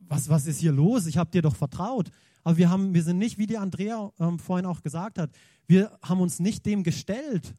was, 0.00 0.28
was 0.28 0.46
ist 0.46 0.60
hier 0.60 0.72
los? 0.72 1.06
Ich 1.06 1.16
habe 1.16 1.30
dir 1.30 1.42
doch 1.42 1.56
vertraut. 1.56 2.10
Aber 2.44 2.56
wir, 2.56 2.70
haben, 2.70 2.94
wir 2.94 3.02
sind 3.02 3.18
nicht, 3.18 3.38
wie 3.38 3.46
die 3.46 3.58
Andrea 3.58 4.10
ähm, 4.18 4.38
vorhin 4.38 4.66
auch 4.66 4.82
gesagt 4.82 5.18
hat, 5.18 5.30
wir 5.66 5.96
haben 6.02 6.20
uns 6.20 6.40
nicht 6.40 6.66
dem 6.66 6.82
gestellt. 6.82 7.54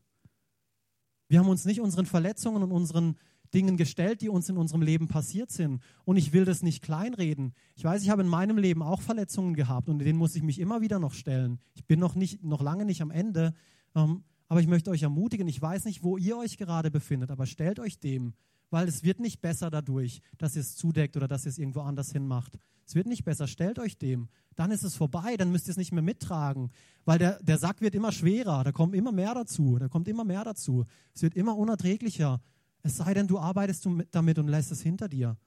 Wir 1.33 1.39
haben 1.39 1.49
uns 1.49 1.65
nicht 1.65 1.81
unseren 1.81 2.05
Verletzungen 2.05 2.61
und 2.61 2.71
unseren 2.71 3.15
Dingen 3.55 3.75
gestellt, 3.75 4.21
die 4.21 4.29
uns 4.29 4.49
in 4.49 4.57
unserem 4.57 4.83
Leben 4.83 5.07
passiert 5.07 5.49
sind. 5.49 5.81
Und 6.05 6.17
ich 6.17 6.31
will 6.31 6.45
das 6.45 6.61
nicht 6.61 6.83
kleinreden. 6.83 7.55
Ich 7.75 7.83
weiß, 7.83 8.03
ich 8.03 8.11
habe 8.11 8.21
in 8.21 8.27
meinem 8.27 8.59
Leben 8.59 8.83
auch 8.83 9.01
Verletzungen 9.01 9.55
gehabt 9.55 9.89
und 9.89 9.97
denen 9.97 10.19
muss 10.19 10.35
ich 10.35 10.43
mich 10.43 10.59
immer 10.59 10.81
wieder 10.81 10.99
noch 10.99 11.15
stellen. 11.15 11.57
Ich 11.73 11.85
bin 11.85 11.99
noch, 11.99 12.13
nicht, 12.13 12.43
noch 12.43 12.61
lange 12.61 12.85
nicht 12.85 13.01
am 13.01 13.09
Ende. 13.09 13.55
Ähm, 13.95 14.25
aber 14.47 14.61
ich 14.61 14.67
möchte 14.67 14.91
euch 14.91 15.01
ermutigen, 15.01 15.47
ich 15.47 15.59
weiß 15.59 15.85
nicht, 15.85 16.03
wo 16.03 16.19
ihr 16.19 16.37
euch 16.37 16.57
gerade 16.57 16.91
befindet, 16.91 17.31
aber 17.31 17.47
stellt 17.47 17.79
euch 17.79 17.99
dem, 17.99 18.35
weil 18.73 18.87
es 18.87 19.03
wird 19.03 19.19
nicht 19.19 19.39
besser 19.39 19.69
dadurch, 19.69 20.19
dass 20.39 20.55
ihr 20.55 20.61
es 20.61 20.75
zudeckt 20.75 21.15
oder 21.15 21.27
dass 21.27 21.45
ihr 21.45 21.51
es 21.51 21.59
irgendwo 21.59 21.81
anders 21.81 22.11
hinmacht. 22.11 22.57
Es 22.87 22.95
wird 22.95 23.05
nicht 23.05 23.23
besser, 23.23 23.45
stellt 23.45 23.77
euch 23.77 23.99
dem. 23.99 24.29
Dann 24.55 24.71
ist 24.71 24.81
es 24.81 24.95
vorbei, 24.95 25.37
dann 25.37 25.51
müsst 25.51 25.67
ihr 25.67 25.71
es 25.71 25.77
nicht 25.77 25.91
mehr 25.91 26.01
mittragen, 26.01 26.71
weil 27.05 27.19
der, 27.19 27.41
der 27.43 27.59
Sack 27.59 27.81
wird 27.81 27.93
immer 27.93 28.11
schwerer, 28.11 28.63
da 28.63 28.71
kommt 28.71 28.95
immer 28.95 29.11
mehr 29.11 29.35
dazu, 29.35 29.77
da 29.79 29.89
kommt 29.89 30.07
immer 30.07 30.23
mehr 30.23 30.43
dazu. 30.43 30.85
Es 31.13 31.21
wird 31.21 31.35
immer 31.35 31.55
unerträglicher, 31.55 32.41
es 32.81 32.97
sei 32.97 33.13
denn, 33.13 33.27
du 33.27 33.37
arbeitest 33.37 33.87
damit 34.09 34.39
und 34.39 34.47
lässt 34.47 34.71
es 34.71 34.81
hinter 34.81 35.07
dir. 35.07 35.37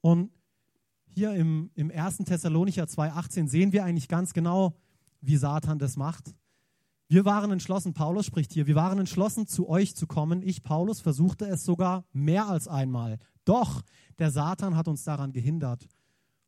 Und 0.00 0.30
hier 1.08 1.34
im, 1.34 1.70
im 1.74 1.90
1. 1.90 2.18
Thessalonicher 2.18 2.84
2,18 2.84 3.48
sehen 3.48 3.72
wir 3.72 3.84
eigentlich 3.84 4.06
ganz 4.06 4.32
genau, 4.32 4.76
wie 5.20 5.36
Satan 5.36 5.80
das 5.80 5.96
macht. 5.96 6.32
Wir 7.10 7.24
waren 7.24 7.50
entschlossen, 7.50 7.94
Paulus 7.94 8.26
spricht 8.26 8.52
hier, 8.52 8.66
wir 8.66 8.74
waren 8.74 8.98
entschlossen, 8.98 9.46
zu 9.46 9.66
euch 9.66 9.96
zu 9.96 10.06
kommen. 10.06 10.42
Ich, 10.42 10.62
Paulus, 10.62 11.00
versuchte 11.00 11.46
es 11.46 11.64
sogar 11.64 12.04
mehr 12.12 12.46
als 12.48 12.68
einmal. 12.68 13.18
Doch 13.46 13.82
der 14.18 14.30
Satan 14.30 14.76
hat 14.76 14.88
uns 14.88 15.04
daran 15.04 15.32
gehindert. 15.32 15.88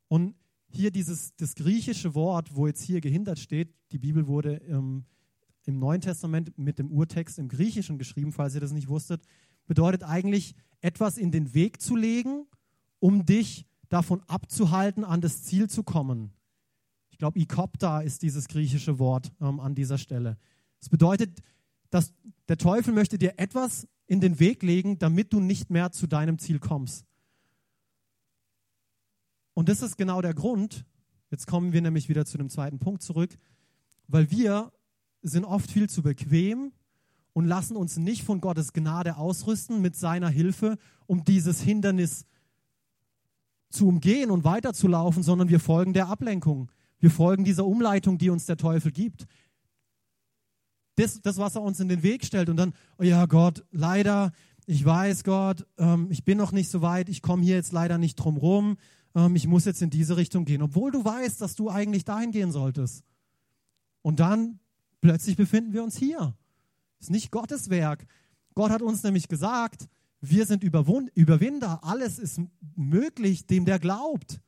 Und 0.08 0.34
hier 0.68 0.90
dieses 0.90 1.34
das 1.36 1.54
griechische 1.54 2.14
Wort, 2.14 2.54
wo 2.54 2.66
jetzt 2.66 2.82
hier 2.82 3.00
gehindert 3.00 3.38
steht, 3.38 3.74
die 3.90 3.98
Bibel 3.98 4.26
wurde 4.26 4.56
im, 4.56 5.06
im 5.64 5.78
Neuen 5.78 6.02
Testament 6.02 6.56
mit 6.58 6.78
dem 6.78 6.90
Urtext 6.90 7.38
im 7.38 7.48
Griechischen 7.48 7.96
geschrieben, 7.96 8.32
falls 8.32 8.54
ihr 8.54 8.60
das 8.60 8.72
nicht 8.72 8.88
wusstet, 8.88 9.22
bedeutet 9.66 10.02
eigentlich 10.02 10.54
etwas 10.82 11.16
in 11.16 11.30
den 11.30 11.54
Weg 11.54 11.80
zu 11.80 11.96
legen, 11.96 12.46
um 12.98 13.24
dich 13.24 13.66
davon 13.88 14.22
abzuhalten, 14.26 15.04
an 15.04 15.22
das 15.22 15.42
Ziel 15.42 15.70
zu 15.70 15.82
kommen 15.84 16.34
glaube, 17.20 17.38
Ikopta 17.38 18.00
ist 18.00 18.22
dieses 18.22 18.48
griechische 18.48 18.98
Wort 18.98 19.30
ähm, 19.40 19.60
an 19.60 19.76
dieser 19.76 19.98
Stelle. 19.98 20.38
Es 20.80 20.86
das 20.86 20.88
bedeutet, 20.88 21.38
dass 21.90 22.12
der 22.48 22.56
Teufel 22.56 22.92
möchte 22.92 23.18
dir 23.18 23.34
etwas 23.36 23.86
in 24.06 24.20
den 24.20 24.40
Weg 24.40 24.62
legen, 24.62 24.98
damit 24.98 25.32
du 25.32 25.38
nicht 25.38 25.70
mehr 25.70 25.92
zu 25.92 26.06
deinem 26.08 26.38
Ziel 26.38 26.58
kommst. 26.58 27.06
Und 29.54 29.68
das 29.68 29.82
ist 29.82 29.96
genau 29.96 30.22
der 30.22 30.34
Grund, 30.34 30.84
jetzt 31.30 31.46
kommen 31.46 31.72
wir 31.72 31.82
nämlich 31.82 32.08
wieder 32.08 32.24
zu 32.24 32.38
dem 32.38 32.48
zweiten 32.48 32.78
Punkt 32.78 33.02
zurück, 33.02 33.36
weil 34.08 34.30
wir 34.30 34.72
sind 35.22 35.44
oft 35.44 35.70
viel 35.70 35.88
zu 35.88 36.02
bequem 36.02 36.72
und 37.34 37.46
lassen 37.46 37.76
uns 37.76 37.98
nicht 37.98 38.24
von 38.24 38.40
Gottes 38.40 38.72
Gnade 38.72 39.16
ausrüsten 39.16 39.80
mit 39.82 39.94
seiner 39.94 40.28
Hilfe, 40.28 40.78
um 41.06 41.24
dieses 41.24 41.60
Hindernis 41.60 42.24
zu 43.68 43.86
umgehen 43.86 44.30
und 44.30 44.44
weiterzulaufen, 44.44 45.22
sondern 45.22 45.50
wir 45.50 45.60
folgen 45.60 45.92
der 45.92 46.08
Ablenkung. 46.08 46.70
Wir 47.00 47.10
folgen 47.10 47.44
dieser 47.44 47.64
Umleitung, 47.64 48.18
die 48.18 48.30
uns 48.30 48.46
der 48.46 48.56
Teufel 48.56 48.92
gibt. 48.92 49.26
das, 50.96 51.20
das, 51.22 51.38
was 51.38 51.56
er 51.56 51.62
uns 51.62 51.80
in 51.80 51.88
den 51.88 52.02
Weg 52.02 52.24
stellt. 52.24 52.48
Und 52.48 52.56
dann, 52.56 52.74
oh 52.98 53.02
ja 53.02 53.26
Gott, 53.26 53.64
leider, 53.70 54.32
ich 54.66 54.84
weiß 54.84 55.24
Gott, 55.24 55.66
ähm, 55.78 56.08
ich 56.10 56.24
bin 56.24 56.36
noch 56.38 56.52
nicht 56.52 56.70
so 56.70 56.82
weit, 56.82 57.08
ich 57.08 57.22
komme 57.22 57.42
hier 57.42 57.56
jetzt 57.56 57.72
leider 57.72 57.96
nicht 57.96 58.16
drum 58.16 58.36
rum, 58.36 58.76
ähm, 59.14 59.34
ich 59.34 59.46
muss 59.46 59.64
jetzt 59.64 59.82
in 59.82 59.90
diese 59.90 60.16
Richtung 60.16 60.44
gehen, 60.44 60.62
obwohl 60.62 60.92
du 60.92 61.04
weißt, 61.04 61.40
dass 61.40 61.54
du 61.54 61.70
eigentlich 61.70 62.04
dahin 62.04 62.32
gehen 62.32 62.52
solltest. 62.52 63.02
Und 64.02 64.20
dann 64.20 64.60
plötzlich 65.00 65.36
befinden 65.36 65.72
wir 65.72 65.82
uns 65.82 65.96
hier. 65.96 66.36
Das 66.98 67.06
ist 67.06 67.10
nicht 67.10 67.30
Gottes 67.30 67.70
Werk. 67.70 68.06
Gott 68.54 68.70
hat 68.70 68.82
uns 68.82 69.02
nämlich 69.02 69.28
gesagt, 69.28 69.88
wir 70.20 70.44
sind 70.44 70.62
Überwinder, 70.62 71.82
alles 71.82 72.18
ist 72.18 72.40
möglich 72.76 73.46
dem, 73.46 73.64
der 73.64 73.78
glaubt. 73.78 74.42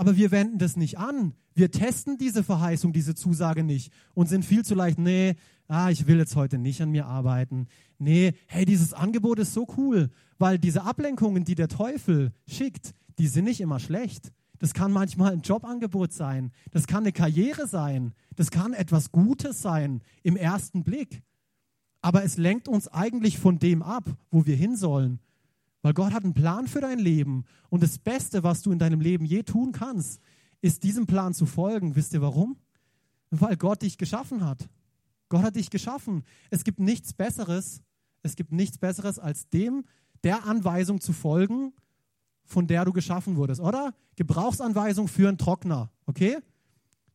Aber 0.00 0.16
wir 0.16 0.30
wenden 0.30 0.56
das 0.56 0.78
nicht 0.78 0.96
an. 0.96 1.34
Wir 1.52 1.70
testen 1.70 2.16
diese 2.16 2.42
Verheißung, 2.42 2.94
diese 2.94 3.14
Zusage 3.14 3.62
nicht 3.62 3.92
und 4.14 4.30
sind 4.30 4.46
viel 4.46 4.64
zu 4.64 4.74
leicht, 4.74 4.98
nee, 4.98 5.34
ah, 5.68 5.90
ich 5.90 6.06
will 6.06 6.16
jetzt 6.16 6.36
heute 6.36 6.56
nicht 6.56 6.80
an 6.80 6.90
mir 6.90 7.04
arbeiten. 7.04 7.66
Nee, 7.98 8.32
hey, 8.46 8.64
dieses 8.64 8.94
Angebot 8.94 9.38
ist 9.40 9.52
so 9.52 9.68
cool, 9.76 10.08
weil 10.38 10.58
diese 10.58 10.84
Ablenkungen, 10.84 11.44
die 11.44 11.54
der 11.54 11.68
Teufel 11.68 12.32
schickt, 12.48 12.94
die 13.18 13.26
sind 13.26 13.44
nicht 13.44 13.60
immer 13.60 13.78
schlecht. 13.78 14.32
Das 14.58 14.72
kann 14.72 14.90
manchmal 14.90 15.34
ein 15.34 15.42
Jobangebot 15.42 16.14
sein, 16.14 16.50
das 16.70 16.86
kann 16.86 17.02
eine 17.04 17.12
Karriere 17.12 17.66
sein, 17.66 18.14
das 18.36 18.50
kann 18.50 18.72
etwas 18.72 19.12
Gutes 19.12 19.60
sein 19.60 20.00
im 20.22 20.34
ersten 20.34 20.82
Blick. 20.82 21.22
Aber 22.00 22.24
es 22.24 22.38
lenkt 22.38 22.68
uns 22.68 22.88
eigentlich 22.88 23.38
von 23.38 23.58
dem 23.58 23.82
ab, 23.82 24.08
wo 24.30 24.46
wir 24.46 24.56
hin 24.56 24.76
sollen. 24.76 25.20
Weil 25.82 25.94
Gott 25.94 26.12
hat 26.12 26.24
einen 26.24 26.34
Plan 26.34 26.66
für 26.66 26.80
dein 26.80 26.98
Leben. 26.98 27.44
Und 27.68 27.82
das 27.82 27.98
Beste, 27.98 28.42
was 28.42 28.62
du 28.62 28.72
in 28.72 28.78
deinem 28.78 29.00
Leben 29.00 29.24
je 29.24 29.42
tun 29.42 29.72
kannst, 29.72 30.20
ist 30.60 30.82
diesem 30.82 31.06
Plan 31.06 31.32
zu 31.32 31.46
folgen. 31.46 31.96
Wisst 31.96 32.12
ihr 32.12 32.20
warum? 32.20 32.56
Weil 33.30 33.56
Gott 33.56 33.82
dich 33.82 33.96
geschaffen 33.96 34.44
hat. 34.44 34.68
Gott 35.28 35.42
hat 35.42 35.56
dich 35.56 35.70
geschaffen. 35.70 36.24
Es 36.50 36.64
gibt 36.64 36.80
nichts 36.80 37.14
Besseres. 37.14 37.82
Es 38.22 38.36
gibt 38.36 38.52
nichts 38.52 38.78
Besseres, 38.78 39.18
als 39.18 39.48
dem 39.48 39.84
der 40.22 40.44
Anweisung 40.44 41.00
zu 41.00 41.12
folgen, 41.12 41.72
von 42.44 42.66
der 42.66 42.84
du 42.84 42.92
geschaffen 42.92 43.36
wurdest, 43.36 43.60
oder? 43.60 43.94
Gebrauchsanweisung 44.16 45.08
für 45.08 45.28
einen 45.28 45.38
Trockner, 45.38 45.90
okay? 46.06 46.38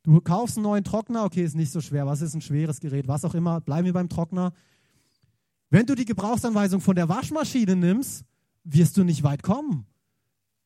Du 0.02 0.22
kaufst 0.22 0.58
einen 0.58 0.64
neuen 0.64 0.84
Trockner, 0.84 1.24
okay, 1.26 1.44
ist 1.44 1.56
nicht 1.56 1.72
so 1.72 1.82
schwer. 1.82 2.06
Was 2.06 2.22
ist 2.22 2.34
ein 2.34 2.42
schweres 2.42 2.80
Gerät? 2.80 3.08
Was 3.08 3.26
auch 3.26 3.36
immer, 3.36 3.60
bleiben 3.60 3.86
wir 3.86 3.94
beim 3.94 4.10
Trockner. 4.10 4.54
Wenn 5.70 5.86
du 5.86 5.94
die 5.94 6.06
Gebrauchsanweisung 6.06 6.80
von 6.80 6.96
der 6.96 7.10
Waschmaschine 7.10 7.76
nimmst, 7.76 8.24
wirst 8.66 8.98
du 8.98 9.04
nicht 9.04 9.24
weit 9.24 9.44
kommen. 9.44 9.86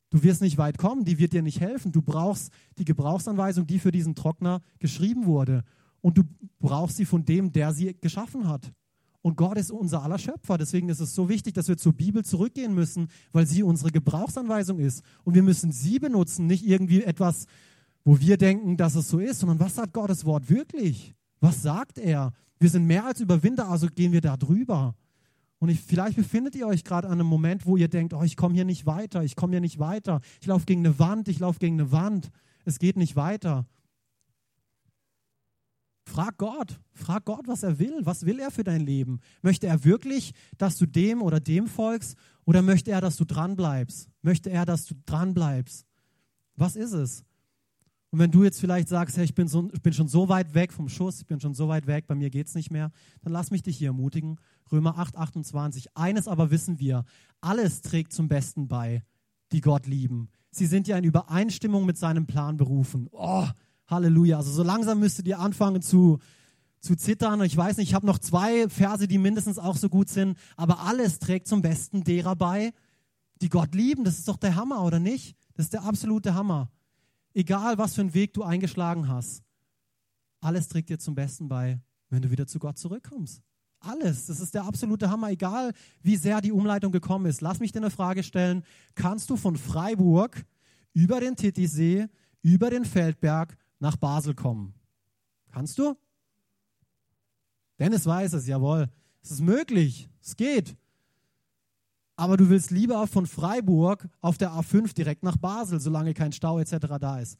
Du 0.09 0.23
wirst 0.23 0.41
nicht 0.41 0.57
weit 0.57 0.79
kommen, 0.79 1.05
die 1.05 1.19
wird 1.19 1.33
dir 1.33 1.43
nicht 1.43 1.59
helfen. 1.59 1.91
Du 1.91 2.01
brauchst 2.01 2.51
die 2.79 2.85
Gebrauchsanweisung, 2.85 3.67
die 3.67 3.77
für 3.77 3.91
diesen 3.91 4.15
Trockner 4.15 4.61
geschrieben 4.79 5.27
wurde. 5.27 5.63
Und 6.01 6.17
du 6.17 6.23
brauchst 6.59 6.97
sie 6.97 7.05
von 7.05 7.25
dem, 7.25 7.51
der 7.51 7.73
sie 7.73 7.93
geschaffen 7.93 8.47
hat. 8.47 8.73
Und 9.21 9.35
Gott 9.35 9.57
ist 9.57 9.69
unser 9.69 10.01
aller 10.01 10.17
Schöpfer. 10.17 10.57
Deswegen 10.57 10.89
ist 10.89 11.01
es 11.01 11.13
so 11.13 11.29
wichtig, 11.29 11.53
dass 11.53 11.67
wir 11.67 11.77
zur 11.77 11.93
Bibel 11.93 12.23
zurückgehen 12.23 12.73
müssen, 12.73 13.09
weil 13.33 13.45
sie 13.45 13.63
unsere 13.63 13.91
Gebrauchsanweisung 13.91 14.79
ist. 14.79 15.03
Und 15.23 15.35
wir 15.35 15.43
müssen 15.43 15.71
sie 15.71 15.99
benutzen, 15.99 16.47
nicht 16.47 16.65
irgendwie 16.65 17.03
etwas, 17.03 17.45
wo 18.05 18.19
wir 18.19 18.37
denken, 18.37 18.77
dass 18.77 18.95
es 18.95 19.09
so 19.09 19.19
ist, 19.19 19.41
sondern 19.41 19.59
was 19.59 19.75
sagt 19.75 19.93
Gottes 19.93 20.25
Wort 20.25 20.49
wirklich? 20.49 21.13
Was 21.41 21.61
sagt 21.61 21.99
er? 21.99 22.31
Wir 22.59 22.69
sind 22.69 22.87
mehr 22.87 23.05
als 23.05 23.19
Überwinder, 23.19 23.69
also 23.69 23.87
gehen 23.87 24.11
wir 24.11 24.21
da 24.21 24.37
drüber. 24.37 24.95
Und 25.59 25.69
ich, 25.69 25.81
vielleicht 25.81 26.15
befindet 26.15 26.55
ihr 26.55 26.67
euch 26.67 26.83
gerade 26.83 27.07
an 27.07 27.13
einem 27.13 27.27
Moment, 27.27 27.65
wo 27.65 27.75
ihr 27.75 27.89
denkt, 27.89 28.13
oh, 28.13 28.23
ich 28.23 28.37
komme 28.37 28.55
hier 28.55 28.65
nicht 28.65 28.85
weiter, 28.85 29.23
ich 29.23 29.35
komme 29.35 29.53
hier 29.53 29.61
nicht 29.61 29.77
weiter, 29.77 30.21
ich 30.39 30.47
laufe 30.47 30.65
gegen 30.65 30.85
eine 30.85 30.97
Wand, 30.99 31.27
ich 31.27 31.39
laufe 31.39 31.59
gegen 31.59 31.79
eine 31.79 31.91
Wand, 31.91 32.31
es 32.65 32.79
geht 32.79 32.95
nicht 32.95 33.15
weiter. 33.15 33.67
Frag 36.09 36.37
Gott, 36.37 36.79
frag 36.93 37.25
Gott, 37.25 37.47
was 37.47 37.61
er 37.61 37.77
will. 37.77 37.99
Was 38.03 38.25
will 38.25 38.39
er 38.39 38.49
für 38.49 38.63
dein 38.63 38.81
Leben? 38.81 39.19
Möchte 39.43 39.67
er 39.67 39.83
wirklich, 39.83 40.33
dass 40.57 40.77
du 40.77 40.87
dem 40.87 41.21
oder 41.21 41.39
dem 41.39 41.67
folgst 41.67 42.17
oder 42.45 42.63
möchte 42.63 42.89
er, 42.89 42.99
dass 42.99 43.15
du 43.15 43.25
dranbleibst? 43.25 44.09
Möchte 44.23 44.49
er, 44.49 44.65
dass 44.65 44.85
du 44.85 44.95
dranbleibst? 45.05 45.85
Was 46.55 46.75
ist 46.75 46.93
es? 46.93 47.23
Und 48.11 48.17
wenn 48.17 48.31
du 48.31 48.43
jetzt 48.43 48.59
vielleicht 48.59 48.89
sagst, 48.89 49.17
hey, 49.17 49.23
ich 49.23 49.35
bin, 49.35 49.47
so, 49.47 49.69
ich 49.71 49.83
bin 49.83 49.93
schon 49.93 50.07
so 50.07 50.29
weit 50.29 50.55
weg 50.55 50.73
vom 50.73 50.89
Schuss, 50.89 51.19
ich 51.19 51.27
bin 51.27 51.39
schon 51.39 51.53
so 51.53 51.67
weit 51.67 51.85
weg, 51.85 52.07
bei 52.07 52.15
mir 52.15 52.31
geht 52.31 52.47
es 52.47 52.55
nicht 52.55 52.71
mehr, 52.71 52.91
dann 53.21 53.31
lass 53.31 53.51
mich 53.51 53.61
dich 53.61 53.77
hier 53.77 53.89
ermutigen. 53.89 54.39
Römer 54.71 54.97
8, 54.97 55.17
28. 55.17 55.95
Eines 55.95 56.27
aber 56.27 56.51
wissen 56.51 56.79
wir, 56.79 57.05
alles 57.41 57.81
trägt 57.81 58.13
zum 58.13 58.27
Besten 58.27 58.67
bei, 58.67 59.03
die 59.51 59.61
Gott 59.61 59.87
lieben. 59.87 60.29
Sie 60.51 60.65
sind 60.65 60.87
ja 60.87 60.97
in 60.97 61.03
Übereinstimmung 61.03 61.85
mit 61.85 61.97
seinem 61.97 62.25
Plan 62.25 62.57
berufen. 62.57 63.07
Oh, 63.11 63.47
Halleluja. 63.87 64.37
Also 64.37 64.51
so 64.51 64.63
langsam 64.63 64.99
müsstet 64.99 65.27
ihr 65.27 65.39
anfangen 65.39 65.81
zu, 65.81 66.19
zu 66.79 66.95
zittern. 66.95 67.41
Ich 67.43 67.55
weiß 67.55 67.77
nicht, 67.77 67.89
ich 67.89 67.93
habe 67.93 68.05
noch 68.05 68.19
zwei 68.19 68.69
Verse, 68.69 69.07
die 69.07 69.17
mindestens 69.17 69.59
auch 69.59 69.77
so 69.77 69.89
gut 69.89 70.09
sind, 70.09 70.37
aber 70.55 70.81
alles 70.81 71.19
trägt 71.19 71.47
zum 71.47 71.61
Besten 71.61 72.03
derer 72.03 72.35
bei, 72.35 72.73
die 73.41 73.49
Gott 73.49 73.73
lieben. 73.75 74.03
Das 74.03 74.17
ist 74.17 74.27
doch 74.27 74.37
der 74.37 74.55
Hammer, 74.55 74.83
oder 74.83 74.99
nicht? 74.99 75.35
Das 75.55 75.65
ist 75.65 75.73
der 75.73 75.83
absolute 75.83 76.33
Hammer. 76.33 76.71
Egal, 77.33 77.77
was 77.77 77.95
für 77.95 78.01
einen 78.01 78.13
Weg 78.13 78.33
du 78.33 78.43
eingeschlagen 78.43 79.07
hast, 79.07 79.43
alles 80.41 80.67
trägt 80.67 80.89
dir 80.89 80.99
zum 80.99 81.15
Besten 81.15 81.47
bei, 81.47 81.79
wenn 82.09 82.21
du 82.21 82.31
wieder 82.31 82.47
zu 82.47 82.59
Gott 82.59 82.77
zurückkommst. 82.77 83.43
Alles. 83.79 84.25
Das 84.25 84.39
ist 84.39 84.53
der 84.53 84.65
absolute 84.65 85.09
Hammer, 85.09 85.29
egal 85.29 85.73
wie 86.01 86.17
sehr 86.17 86.41
die 86.41 86.51
Umleitung 86.51 86.91
gekommen 86.91 87.25
ist. 87.25 87.41
Lass 87.41 87.59
mich 87.59 87.71
dir 87.71 87.79
eine 87.79 87.91
Frage 87.91 88.23
stellen. 88.23 88.63
Kannst 88.95 89.29
du 89.29 89.37
von 89.37 89.55
Freiburg 89.55 90.45
über 90.93 91.19
den 91.19 91.35
Titisee, 91.35 92.07
über 92.41 92.69
den 92.69 92.85
Feldberg 92.85 93.57
nach 93.79 93.95
Basel 93.95 94.35
kommen? 94.35 94.73
Kannst 95.51 95.77
du? 95.79 95.95
Dennis 97.79 98.05
weiß 98.05 98.33
es, 98.33 98.47
jawohl. 98.47 98.89
Es 99.21 99.31
ist 99.31 99.41
möglich. 99.41 100.09
Es 100.21 100.35
geht 100.35 100.75
aber 102.19 102.35
du 102.35 102.49
willst 102.49 102.69
lieber 102.69 103.07
von 103.07 103.25
Freiburg 103.25 104.09
auf 104.19 104.37
der 104.37 104.51
A5 104.51 104.93
direkt 104.93 105.23
nach 105.23 105.37
Basel, 105.37 105.79
solange 105.79 106.13
kein 106.13 106.33
Stau 106.33 106.59
etc. 106.59 106.97
da 106.99 107.19
ist. 107.19 107.39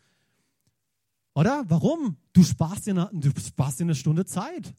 Oder? 1.36 1.66
Warum? 1.68 2.16
Du 2.32 2.44
sparst 2.44 2.88
dir 2.88 2.92
eine, 2.92 3.10
du 3.12 3.30
sparst 3.42 3.80
dir 3.80 3.84
eine 3.84 3.96
Stunde 3.96 4.24
Zeit. 4.24 4.74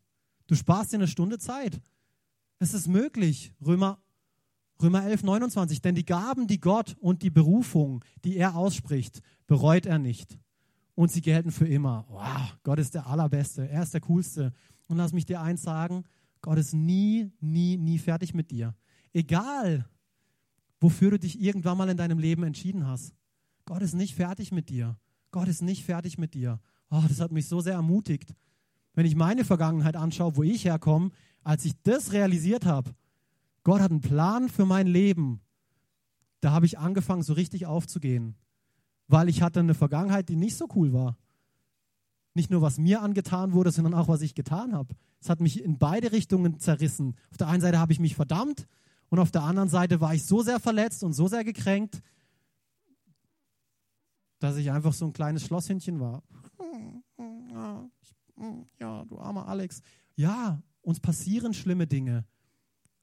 Du 0.50 0.56
sparst 0.56 0.90
dir 0.90 0.96
eine 0.96 1.06
Stunde 1.06 1.38
Zeit. 1.38 1.80
Es 2.58 2.74
ist 2.74 2.88
möglich. 2.88 3.54
Römer, 3.64 4.02
Römer 4.82 5.04
11, 5.04 5.22
29. 5.22 5.80
Denn 5.80 5.94
die 5.94 6.04
Gaben, 6.04 6.48
die 6.48 6.58
Gott 6.58 6.96
und 6.98 7.22
die 7.22 7.30
Berufung, 7.30 8.04
die 8.24 8.36
er 8.36 8.56
ausspricht, 8.56 9.20
bereut 9.46 9.86
er 9.86 10.00
nicht. 10.00 10.40
Und 10.96 11.12
sie 11.12 11.20
gelten 11.20 11.52
für 11.52 11.68
immer. 11.68 12.04
Wow, 12.08 12.56
Gott 12.64 12.80
ist 12.80 12.96
der 12.96 13.06
Allerbeste. 13.06 13.68
Er 13.68 13.84
ist 13.84 13.94
der 13.94 14.00
Coolste. 14.00 14.52
Und 14.88 14.96
lass 14.96 15.12
mich 15.12 15.24
dir 15.24 15.40
eins 15.40 15.62
sagen: 15.62 16.02
Gott 16.40 16.58
ist 16.58 16.74
nie, 16.74 17.30
nie, 17.38 17.76
nie 17.76 17.98
fertig 17.98 18.34
mit 18.34 18.50
dir. 18.50 18.74
Egal, 19.12 19.88
wofür 20.80 21.12
du 21.12 21.20
dich 21.20 21.40
irgendwann 21.40 21.78
mal 21.78 21.90
in 21.90 21.96
deinem 21.96 22.18
Leben 22.18 22.42
entschieden 22.42 22.88
hast. 22.88 23.14
Gott 23.66 23.82
ist 23.82 23.94
nicht 23.94 24.16
fertig 24.16 24.50
mit 24.50 24.68
dir. 24.68 24.98
Gott 25.30 25.46
ist 25.46 25.62
nicht 25.62 25.84
fertig 25.84 26.18
mit 26.18 26.34
dir. 26.34 26.58
Oh, 26.90 27.04
das 27.06 27.20
hat 27.20 27.30
mich 27.30 27.46
so 27.46 27.60
sehr 27.60 27.74
ermutigt. 27.74 28.34
Wenn 28.94 29.06
ich 29.06 29.14
meine 29.14 29.44
Vergangenheit 29.44 29.96
anschaue, 29.96 30.36
wo 30.36 30.42
ich 30.42 30.64
herkomme, 30.64 31.10
als 31.42 31.64
ich 31.64 31.74
das 31.82 32.12
realisiert 32.12 32.66
habe, 32.66 32.94
Gott 33.62 33.80
hat 33.80 33.90
einen 33.90 34.00
Plan 34.00 34.48
für 34.48 34.66
mein 34.66 34.86
Leben, 34.86 35.40
da 36.40 36.52
habe 36.52 36.66
ich 36.66 36.78
angefangen, 36.78 37.22
so 37.22 37.34
richtig 37.34 37.66
aufzugehen. 37.66 38.34
Weil 39.08 39.28
ich 39.28 39.42
hatte 39.42 39.60
eine 39.60 39.74
Vergangenheit, 39.74 40.28
die 40.28 40.36
nicht 40.36 40.56
so 40.56 40.66
cool 40.74 40.92
war. 40.92 41.16
Nicht 42.34 42.50
nur, 42.50 42.62
was 42.62 42.78
mir 42.78 43.02
angetan 43.02 43.52
wurde, 43.52 43.72
sondern 43.72 43.94
auch, 43.94 44.08
was 44.08 44.22
ich 44.22 44.34
getan 44.34 44.72
habe. 44.72 44.94
Es 45.20 45.28
hat 45.28 45.40
mich 45.40 45.62
in 45.62 45.78
beide 45.78 46.12
Richtungen 46.12 46.58
zerrissen. 46.58 47.16
Auf 47.30 47.36
der 47.36 47.48
einen 47.48 47.60
Seite 47.60 47.78
habe 47.78 47.92
ich 47.92 48.00
mich 48.00 48.14
verdammt 48.14 48.66
und 49.08 49.18
auf 49.18 49.30
der 49.30 49.42
anderen 49.42 49.68
Seite 49.68 50.00
war 50.00 50.14
ich 50.14 50.24
so 50.24 50.42
sehr 50.42 50.60
verletzt 50.60 51.02
und 51.02 51.12
so 51.12 51.28
sehr 51.28 51.44
gekränkt, 51.44 52.00
dass 54.38 54.56
ich 54.56 54.70
einfach 54.70 54.94
so 54.94 55.04
ein 55.04 55.12
kleines 55.12 55.44
Schlosshündchen 55.44 56.00
war. 56.00 56.22
Ja, 58.78 59.04
du 59.04 59.18
armer 59.18 59.48
Alex. 59.48 59.82
Ja, 60.16 60.62
uns 60.82 61.00
passieren 61.00 61.54
schlimme 61.54 61.86
Dinge. 61.86 62.24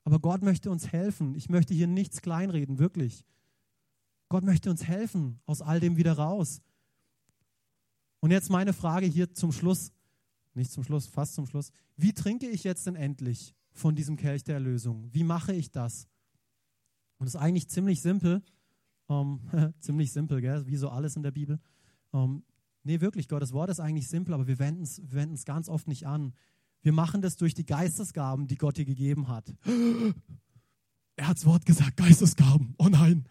Aber 0.04 0.20
Gott 0.20 0.42
möchte 0.42 0.72
uns 0.72 0.92
helfen. 0.92 1.36
Ich 1.36 1.50
möchte 1.50 1.74
hier 1.74 1.88
nichts 1.88 2.22
kleinreden, 2.22 2.80
wirklich. 2.80 3.26
Gott 4.30 4.44
möchte 4.44 4.70
uns 4.70 4.84
helfen, 4.86 5.40
aus 5.46 5.62
all 5.62 5.80
dem 5.80 5.98
wieder 5.98 6.14
raus. 6.14 6.62
Und 8.20 8.32
jetzt 8.32 8.50
meine 8.50 8.74
Frage 8.74 9.06
hier 9.06 9.34
zum 9.34 9.52
Schluss, 9.52 9.92
nicht 10.54 10.72
zum 10.72 10.84
Schluss, 10.84 11.08
fast 11.08 11.36
zum 11.36 11.46
Schluss. 11.46 11.72
Wie 11.96 12.14
trinke 12.14 12.48
ich 12.50 12.64
jetzt 12.64 12.88
denn 12.88 12.96
endlich? 12.96 13.54
von 13.78 13.96
diesem 13.96 14.18
Kelch 14.18 14.44
der 14.44 14.56
Erlösung. 14.56 15.08
Wie 15.14 15.24
mache 15.24 15.54
ich 15.54 15.72
das? 15.72 16.08
Und 17.18 17.28
es 17.28 17.36
ist 17.36 17.40
eigentlich 17.40 17.70
ziemlich 17.70 18.02
simpel. 18.02 18.44
Ähm, 19.10 19.40
ziemlich 19.80 20.12
simpel, 20.12 20.42
gell? 20.42 20.66
wie 20.68 20.76
so 20.76 20.90
alles 20.90 21.16
in 21.16 21.24
der 21.24 21.32
Bibel. 21.32 21.60
Ähm, 22.14 22.44
nee, 22.88 23.02
wirklich, 23.02 23.28
Gottes 23.28 23.54
Wort 23.54 23.70
ist 23.70 23.80
eigentlich 23.80 24.08
simpel, 24.08 24.34
aber 24.34 24.48
wir 24.48 24.60
wenden 24.60 24.84
es 24.84 25.46
ganz 25.46 25.70
oft 25.70 25.88
nicht 25.88 26.08
an. 26.08 26.34
Wir 26.82 26.94
machen 26.94 27.22
das 27.22 27.36
durch 27.36 27.54
die 27.54 27.66
Geistesgaben, 27.66 28.48
die 28.48 28.56
Gott 28.56 28.78
dir 28.78 28.86
gegeben 28.86 29.28
hat. 29.28 29.54
Er 31.20 31.30
hat 31.30 31.38
das 31.38 31.48
Wort 31.48 31.66
gesagt, 31.66 31.98
Geistesgaben. 31.98 32.76
Oh 32.78 32.90
nein, 32.90 33.26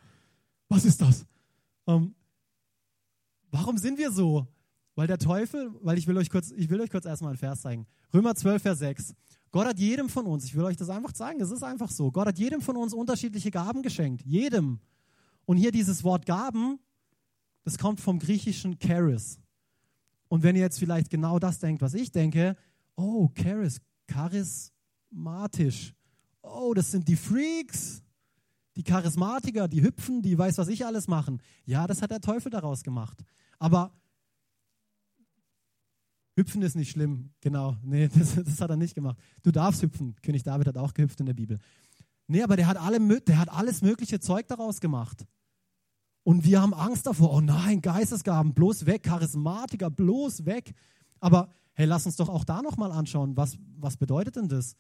was 0.69 0.85
ist 0.85 1.01
das? 1.01 1.25
Ähm, 1.87 2.17
warum 3.53 3.79
sind 3.79 3.97
wir 3.97 4.11
so? 4.11 4.49
Weil 4.97 5.07
der 5.07 5.19
Teufel, 5.19 5.71
weil 5.83 5.97
ich 5.97 6.09
will 6.09 6.17
euch 6.17 6.29
kurz, 6.29 6.51
ich 6.51 6.69
will 6.69 6.81
euch 6.81 6.91
kurz 6.91 7.05
erstmal 7.05 7.31
einen 7.31 7.39
Vers 7.39 7.61
zeigen. 7.61 7.87
Römer 8.13 8.35
12, 8.35 8.61
Vers 8.61 8.81
6. 8.81 9.15
Gott 9.53 9.69
hat 9.69 9.79
jedem 9.79 10.09
von 10.09 10.27
uns, 10.27 10.45
ich 10.45 10.57
will 10.57 10.65
euch 10.65 10.77
das 10.77 10.91
einfach 10.91 11.13
zeigen, 11.13 11.41
es 11.41 11.53
ist 11.53 11.63
einfach 11.63 11.93
so. 11.93 12.11
Gott 12.11 12.27
hat 12.27 12.41
jedem 12.41 12.61
von 12.61 12.77
uns 12.77 12.93
unterschiedliche 12.93 13.53
Gaben 13.53 13.83
geschenkt. 13.83 14.27
Jedem. 14.27 14.81
Und 15.45 15.57
hier 15.59 15.71
dieses 15.71 16.03
Wort 16.03 16.27
Gaben, 16.27 16.81
das 17.63 17.79
kommt 17.79 18.01
vom 18.01 18.19
griechischen 18.19 18.79
Charis. 18.81 19.39
Und 20.29 20.43
wenn 20.43 20.57
ihr 20.57 20.63
jetzt 20.63 20.79
vielleicht 20.79 21.11
genau 21.11 21.39
das 21.39 21.59
denkt, 21.59 21.83
was 21.83 21.95
ich 21.95 22.11
denke, 22.11 22.57
oh, 22.97 23.29
Charis, 23.35 23.81
charismatisch. 24.07 25.95
Oh, 26.43 26.75
das 26.75 26.91
sind 26.91 27.07
die 27.09 27.17
Freaks, 27.17 28.03
die 28.77 28.83
Charismatiker, 28.83 29.69
die 29.69 29.83
hüpfen, 29.83 30.23
die 30.23 30.37
weiß, 30.37 30.59
was 30.59 30.69
ich 30.69 30.85
alles 30.85 31.09
machen. 31.09 31.41
Ja, 31.65 31.87
das 31.87 32.03
hat 32.03 32.11
der 32.11 32.21
Teufel 32.21 32.51
daraus 32.51 32.83
gemacht. 32.83 33.23
Aber 33.59 33.93
hüpfen 36.37 36.63
ist 36.63 36.77
nicht 36.77 36.91
schlimm, 36.91 37.31
genau. 37.41 37.77
Nee, 37.83 38.09
das, 38.15 38.35
das 38.35 38.61
hat 38.61 38.71
er 38.71 38.77
nicht 38.77 38.95
gemacht. 38.95 39.19
Du 39.43 39.51
darfst 39.51 39.83
hüpfen. 39.83 40.15
König 40.23 40.43
David 40.43 40.69
hat 40.69 40.79
auch 40.79 40.95
gehüpft 40.95 41.21
in 41.21 41.27
der 41.27 41.35
Bibel. 41.35 41.59
Nee, 42.29 42.43
aber 42.43 42.57
der 42.57 42.67
hat, 42.67 42.77
alle, 42.77 42.99
der 43.21 43.39
hat 43.39 43.49
alles 43.49 43.83
mögliche 43.83 44.21
Zeug 44.21 44.49
daraus 44.49 44.81
gemacht. 44.81 45.25
Und 46.27 46.45
wir 46.45 46.61
haben 46.61 46.75
Angst 46.75 47.07
davor. 47.07 47.33
Oh 47.33 47.41
nein, 47.41 47.81
Geistesgaben, 47.81 48.53
bloß 48.53 48.87
weg, 48.87 49.05
Charismatiker, 49.05 49.91
bloß 49.91 50.45
weg. 50.45 50.75
Aber 51.21 51.51
hey, 51.75 51.87
lass 51.87 52.05
uns 52.05 52.17
doch 52.17 52.29
auch 52.29 52.43
da 52.43 52.63
nochmal 52.63 52.91
anschauen, 52.91 53.37
was, 53.37 53.57
was 53.77 53.97
bedeutet 53.97 54.35
denn 54.35 54.49
das? 54.49 54.75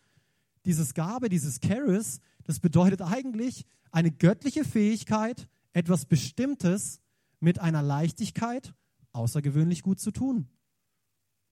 Dieses 0.64 0.92
Gabe, 0.92 1.28
dieses 1.28 1.61
Charis, 1.61 2.18
das 2.42 2.59
bedeutet 2.59 3.01
eigentlich 3.01 3.64
eine 3.92 4.11
göttliche 4.11 4.64
Fähigkeit, 4.64 5.47
etwas 5.72 6.07
Bestimmtes 6.07 7.01
mit 7.38 7.61
einer 7.61 7.80
Leichtigkeit 7.80 8.74
außergewöhnlich 9.12 9.84
gut 9.84 10.01
zu 10.01 10.11
tun. 10.11 10.49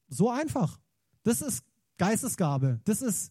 So 0.08 0.28
einfach. 0.28 0.80
Das 1.22 1.40
ist 1.40 1.62
Geistesgabe. 1.98 2.80
Das 2.82 3.00
ist 3.00 3.30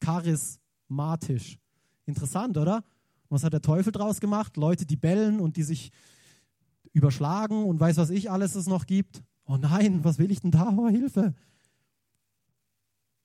charismatisch. 0.00 1.60
Interessant, 2.04 2.58
oder? 2.58 2.82
Was 3.30 3.44
hat 3.44 3.52
der 3.52 3.62
Teufel 3.62 3.92
draus 3.92 4.20
gemacht? 4.20 4.56
Leute, 4.56 4.84
die 4.84 4.96
bellen 4.96 5.40
und 5.40 5.56
die 5.56 5.62
sich 5.62 5.92
überschlagen 6.92 7.64
und 7.64 7.78
weiß, 7.78 7.96
was 7.96 8.10
ich 8.10 8.30
alles 8.30 8.56
es 8.56 8.66
noch 8.66 8.86
gibt. 8.86 9.22
Oh 9.46 9.56
nein, 9.56 10.04
was 10.04 10.18
will 10.18 10.32
ich 10.32 10.40
denn 10.40 10.50
da? 10.50 10.74
Oh, 10.76 10.88
Hilfe. 10.88 11.34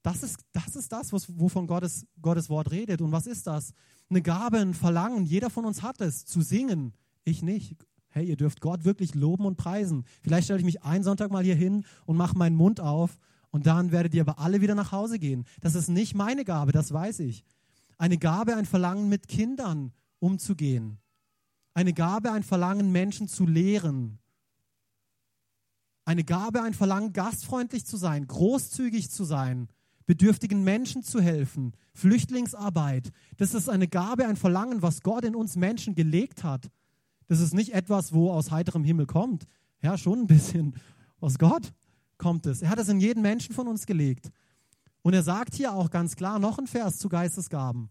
Das 0.02 0.22
ist 0.22 0.38
das, 0.52 0.76
ist 0.76 0.92
das 0.92 1.12
was, 1.12 1.38
wovon 1.38 1.66
Gottes, 1.66 2.06
Gottes 2.22 2.48
Wort 2.48 2.70
redet. 2.70 3.02
Und 3.02 3.10
was 3.10 3.26
ist 3.26 3.48
das? 3.48 3.72
Eine 4.08 4.22
Gabe, 4.22 4.58
ein 4.58 4.74
Verlangen. 4.74 5.26
Jeder 5.26 5.50
von 5.50 5.64
uns 5.64 5.82
hat 5.82 6.00
es, 6.00 6.24
zu 6.24 6.40
singen. 6.40 6.94
Ich 7.24 7.42
nicht. 7.42 7.76
Hey, 8.08 8.26
ihr 8.26 8.36
dürft 8.36 8.60
Gott 8.60 8.84
wirklich 8.84 9.16
loben 9.16 9.44
und 9.44 9.56
preisen. 9.56 10.04
Vielleicht 10.22 10.44
stelle 10.44 10.60
ich 10.60 10.64
mich 10.64 10.84
einen 10.84 11.02
Sonntag 11.02 11.32
mal 11.32 11.42
hier 11.42 11.56
hin 11.56 11.84
und 12.06 12.16
mache 12.16 12.38
meinen 12.38 12.54
Mund 12.54 12.80
auf 12.80 13.18
und 13.50 13.66
dann 13.66 13.90
werdet 13.90 14.14
ihr 14.14 14.22
aber 14.22 14.38
alle 14.38 14.60
wieder 14.60 14.76
nach 14.76 14.92
Hause 14.92 15.18
gehen. 15.18 15.44
Das 15.60 15.74
ist 15.74 15.88
nicht 15.88 16.14
meine 16.14 16.44
Gabe, 16.44 16.70
das 16.70 16.92
weiß 16.92 17.18
ich 17.20 17.44
eine 17.98 18.18
Gabe, 18.18 18.56
ein 18.56 18.66
Verlangen 18.66 19.08
mit 19.08 19.28
Kindern 19.28 19.92
umzugehen. 20.18 20.98
Eine 21.74 21.92
Gabe, 21.92 22.32
ein 22.32 22.42
Verlangen, 22.42 22.92
Menschen 22.92 23.28
zu 23.28 23.46
lehren. 23.46 24.18
Eine 26.04 26.24
Gabe, 26.24 26.62
ein 26.62 26.74
Verlangen, 26.74 27.12
gastfreundlich 27.12 27.84
zu 27.84 27.96
sein, 27.96 28.26
großzügig 28.26 29.10
zu 29.10 29.24
sein, 29.24 29.68
bedürftigen 30.06 30.62
Menschen 30.62 31.02
zu 31.02 31.20
helfen, 31.20 31.72
Flüchtlingsarbeit. 31.94 33.10
Das 33.36 33.54
ist 33.54 33.68
eine 33.68 33.88
Gabe, 33.88 34.26
ein 34.26 34.36
Verlangen, 34.36 34.82
was 34.82 35.00
Gott 35.02 35.24
in 35.24 35.34
uns 35.34 35.56
Menschen 35.56 35.94
gelegt 35.94 36.44
hat. 36.44 36.70
Das 37.26 37.40
ist 37.40 37.54
nicht 37.54 37.74
etwas, 37.74 38.12
wo 38.12 38.30
aus 38.30 38.50
heiterem 38.50 38.84
Himmel 38.84 39.06
kommt. 39.06 39.46
Ja, 39.82 39.98
schon 39.98 40.20
ein 40.20 40.26
bisschen 40.26 40.76
aus 41.20 41.38
Gott 41.38 41.72
kommt 42.18 42.46
es. 42.46 42.62
Er 42.62 42.70
hat 42.70 42.78
es 42.78 42.88
in 42.88 43.00
jeden 43.00 43.22
Menschen 43.22 43.54
von 43.54 43.68
uns 43.68 43.84
gelegt. 43.84 44.30
Und 45.06 45.14
er 45.14 45.22
sagt 45.22 45.54
hier 45.54 45.72
auch 45.72 45.90
ganz 45.90 46.16
klar 46.16 46.40
noch 46.40 46.58
ein 46.58 46.66
Vers 46.66 46.98
zu 46.98 47.08
Geistesgaben. 47.08 47.90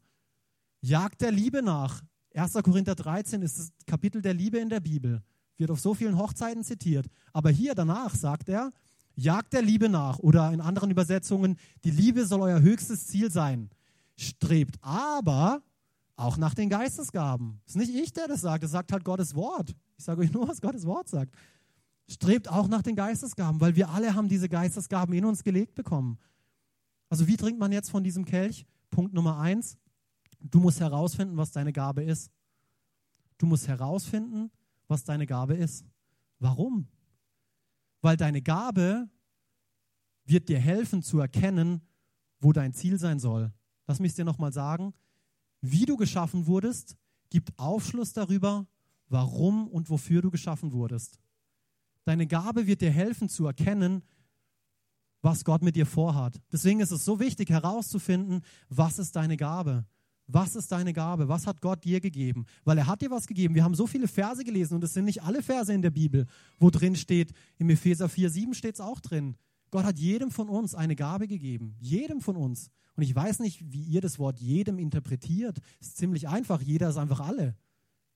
Jagt 0.82 1.22
der 1.22 1.32
Liebe 1.32 1.62
nach. 1.62 2.04
1. 2.34 2.56
Korinther 2.56 2.94
13 2.94 3.42
ist 3.42 3.58
das 3.58 3.72
Kapitel 3.88 4.22
der 4.22 4.34
Liebe 4.34 4.58
in 4.58 4.68
der 4.68 4.82
Bibel. 4.82 5.24
Wird 5.56 5.72
auf 5.72 5.80
so 5.80 5.94
vielen 5.94 6.18
Hochzeiten 6.18 6.66
zitiert. 6.66 7.08
Aber 7.32 7.52
hier 7.52 7.74
danach 7.74 8.14
sagt 8.14 8.50
er, 8.50 8.74
jagt 9.16 9.54
der 9.54 9.62
Liebe 9.62 9.88
nach. 9.88 10.20
Oder 10.20 10.52
in 10.52 10.60
anderen 10.60 10.92
Übersetzungen, 10.92 11.58
die 11.86 11.92
Liebe 11.92 12.26
soll 12.26 12.42
euer 12.42 12.60
höchstes 12.60 13.08
Ziel 13.08 13.32
sein. 13.32 13.70
Strebt 14.18 14.76
aber 14.82 15.62
auch 16.18 16.36
nach 16.36 16.54
den 16.54 16.68
Geistesgaben. 16.68 17.62
Ist 17.66 17.78
nicht 17.78 17.96
ich, 17.96 18.12
der 18.12 18.28
das 18.28 18.42
sagt, 18.42 18.66
das 18.66 18.72
sagt 18.72 18.92
halt 18.92 19.06
Gottes 19.06 19.36
Wort. 19.36 19.74
Ich 19.98 20.04
sage 20.04 20.20
euch 20.20 20.34
nur, 20.34 20.50
was 20.50 20.60
Gottes 20.60 20.86
Wort 20.86 21.08
sagt. 21.08 21.34
Strebt 22.10 22.50
auch 22.50 22.68
nach 22.68 22.82
den 22.82 22.98
Geistesgaben, 22.98 23.62
weil 23.62 23.78
wir 23.78 23.88
alle 23.88 24.16
haben 24.16 24.28
diese 24.28 24.50
Geistesgaben 24.50 25.16
in 25.16 25.24
uns 25.24 25.46
gelegt 25.46 25.76
bekommen. 25.76 26.20
Also 27.10 27.28
wie 27.28 27.38
trinkt 27.38 27.60
man 27.60 27.72
jetzt 27.72 27.90
von 27.90 28.04
diesem 28.04 28.26
Kelch? 28.26 28.66
Punkt 28.90 29.14
Nummer 29.14 29.40
eins, 29.40 29.78
du 30.40 30.60
musst 30.60 30.80
herausfinden, 30.80 31.38
was 31.38 31.52
deine 31.52 31.74
Gabe 31.74 32.04
ist. 32.04 32.32
Du 33.38 33.46
musst 33.46 33.68
herausfinden, 33.68 34.52
was 34.88 35.04
deine 35.04 35.26
Gabe 35.26 35.56
ist. 35.56 35.86
Warum? 36.40 36.88
Weil 38.02 38.18
deine 38.18 38.42
Gabe 38.42 39.10
wird 40.26 40.50
dir 40.50 40.60
helfen 40.60 41.02
zu 41.02 41.20
erkennen, 41.20 41.82
wo 42.40 42.54
dein 42.54 42.74
Ziel 42.74 43.00
sein 43.00 43.20
soll. 43.20 43.54
Lass 43.88 44.00
mich 44.00 44.12
es 44.12 44.16
dir 44.16 44.26
nochmal 44.26 44.54
sagen. 44.54 44.94
Wie 45.62 45.86
du 45.86 45.98
geschaffen 45.98 46.48
wurdest, 46.48 46.98
gibt 47.30 47.58
Aufschluss 47.58 48.14
darüber, 48.14 48.68
warum 49.10 49.68
und 49.68 49.90
wofür 49.90 50.22
du 50.22 50.32
geschaffen 50.32 50.72
wurdest. 50.72 51.20
Deine 52.04 52.28
Gabe 52.28 52.68
wird 52.68 52.82
dir 52.82 52.92
helfen 52.92 53.30
zu 53.30 53.46
erkennen, 53.48 54.04
was 55.26 55.44
Gott 55.44 55.64
mit 55.64 55.76
dir 55.76 55.88
vorhat. 55.88 56.40
Deswegen 56.54 56.80
ist 56.80 56.92
es 56.92 57.04
so 57.04 57.20
wichtig 57.20 57.50
herauszufinden, 57.50 58.42
was 58.70 59.00
ist 59.00 59.16
deine 59.16 59.38
Gabe? 59.38 59.84
Was 60.28 60.56
ist 60.56 60.72
deine 60.72 60.94
Gabe? 60.94 61.28
Was 61.28 61.48
hat 61.48 61.62
Gott 61.62 61.84
dir 61.84 62.00
gegeben? 62.00 62.46
Weil 62.64 62.78
er 62.78 62.86
hat 62.86 63.02
dir 63.02 63.10
was 63.10 63.26
gegeben. 63.26 63.56
Wir 63.56 63.64
haben 63.64 63.74
so 63.74 63.88
viele 63.88 64.08
Verse 64.08 64.44
gelesen 64.44 64.76
und 64.76 64.84
es 64.84 64.94
sind 64.94 65.06
nicht 65.06 65.24
alle 65.24 65.42
Verse 65.42 65.74
in 65.74 65.82
der 65.82 65.90
Bibel, 65.90 66.28
wo 66.60 66.70
drin 66.70 66.96
steht, 66.96 67.34
im 67.58 67.72
Epheser 67.72 68.08
4, 68.08 68.30
7 68.30 68.54
steht 68.54 68.76
es 68.76 68.82
auch 68.82 69.00
drin. 69.00 69.36
Gott 69.72 69.84
hat 69.84 69.98
jedem 69.98 70.30
von 70.30 70.48
uns 70.48 70.76
eine 70.76 70.96
Gabe 70.96 71.28
gegeben. 71.28 71.76
Jedem 71.80 72.22
von 72.22 72.36
uns. 72.36 72.70
Und 72.96 73.02
ich 73.02 73.16
weiß 73.16 73.40
nicht, 73.40 73.74
wie 73.74 73.82
ihr 73.82 74.02
das 74.02 74.20
Wort 74.20 74.40
jedem 74.40 74.78
interpretiert. 74.78 75.58
Es 75.82 75.88
ist 75.88 75.98
ziemlich 75.98 76.28
einfach. 76.28 76.62
Jeder 76.62 76.90
ist 76.90 76.98
einfach 76.98 77.20
alle. 77.20 77.56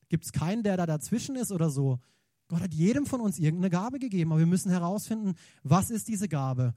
Gibt 0.10 0.26
es 0.26 0.32
keinen, 0.32 0.62
der 0.62 0.78
da 0.78 0.86
dazwischen 0.86 1.36
ist 1.36 1.52
oder 1.52 1.72
so. 1.72 2.00
Gott 2.50 2.62
hat 2.62 2.74
jedem 2.74 3.06
von 3.06 3.22
uns 3.22 3.40
irgendeine 3.40 3.72
Gabe 3.72 4.00
gegeben. 4.00 4.32
Aber 4.32 4.40
wir 4.40 4.48
müssen 4.48 4.72
herausfinden, 4.72 5.34
was 5.64 5.90
ist 5.90 6.08
diese 6.08 6.28
Gabe? 6.28 6.74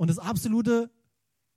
Und 0.00 0.08
das 0.08 0.18
absolute, 0.18 0.90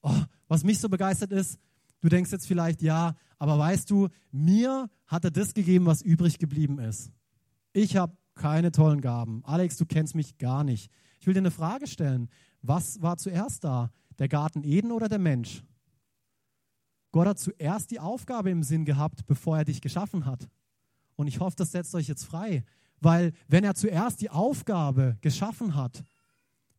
oh, 0.02 0.22
was 0.50 0.66
mich 0.66 0.78
so 0.78 0.90
begeistert 0.90 1.32
ist, 1.32 1.58
du 2.02 2.10
denkst 2.10 2.30
jetzt 2.30 2.46
vielleicht, 2.46 2.82
ja, 2.82 3.16
aber 3.40 3.58
weißt 3.58 3.90
du, 3.90 4.10
mir 4.34 4.90
hat 5.08 5.24
er 5.24 5.32
das 5.32 5.54
gegeben, 5.54 5.86
was 5.86 6.02
übrig 6.02 6.40
geblieben 6.40 6.78
ist. 6.78 7.10
Ich 7.72 7.96
habe 7.96 8.18
keine 8.36 8.74
tollen 8.74 9.00
Gaben. 9.00 9.46
Alex, 9.46 9.78
du 9.78 9.86
kennst 9.86 10.14
mich 10.14 10.38
gar 10.40 10.66
nicht. 10.66 10.92
Ich 11.22 11.26
will 11.26 11.34
dir 11.34 11.40
eine 11.40 11.52
Frage 11.52 11.88
stellen. 11.88 12.30
Was 12.62 13.02
war 13.02 13.16
zuerst 13.16 13.64
da? 13.64 13.92
Der 14.20 14.28
Garten 14.28 14.66
Eden 14.66 14.92
oder 14.92 15.08
der 15.08 15.20
Mensch? 15.20 15.64
Gott 17.14 17.28
hat 17.28 17.40
zuerst 17.40 17.92
die 17.92 18.02
Aufgabe 18.02 18.50
im 18.50 18.64
Sinn 18.64 18.84
gehabt, 18.84 19.26
bevor 19.26 19.60
er 19.60 19.64
dich 19.64 19.80
geschaffen 19.80 20.26
hat. 20.26 20.50
Und 21.16 21.28
ich 21.28 21.40
hoffe, 21.40 21.56
das 21.56 21.72
setzt 21.72 21.96
euch 21.96 22.10
jetzt 22.10 22.26
frei. 22.26 22.66
Weil 23.00 23.32
wenn 23.48 23.64
er 23.64 23.76
zuerst 23.76 24.20
die 24.20 24.32
Aufgabe 24.32 25.18
geschaffen 25.22 25.76
hat, 25.76 26.04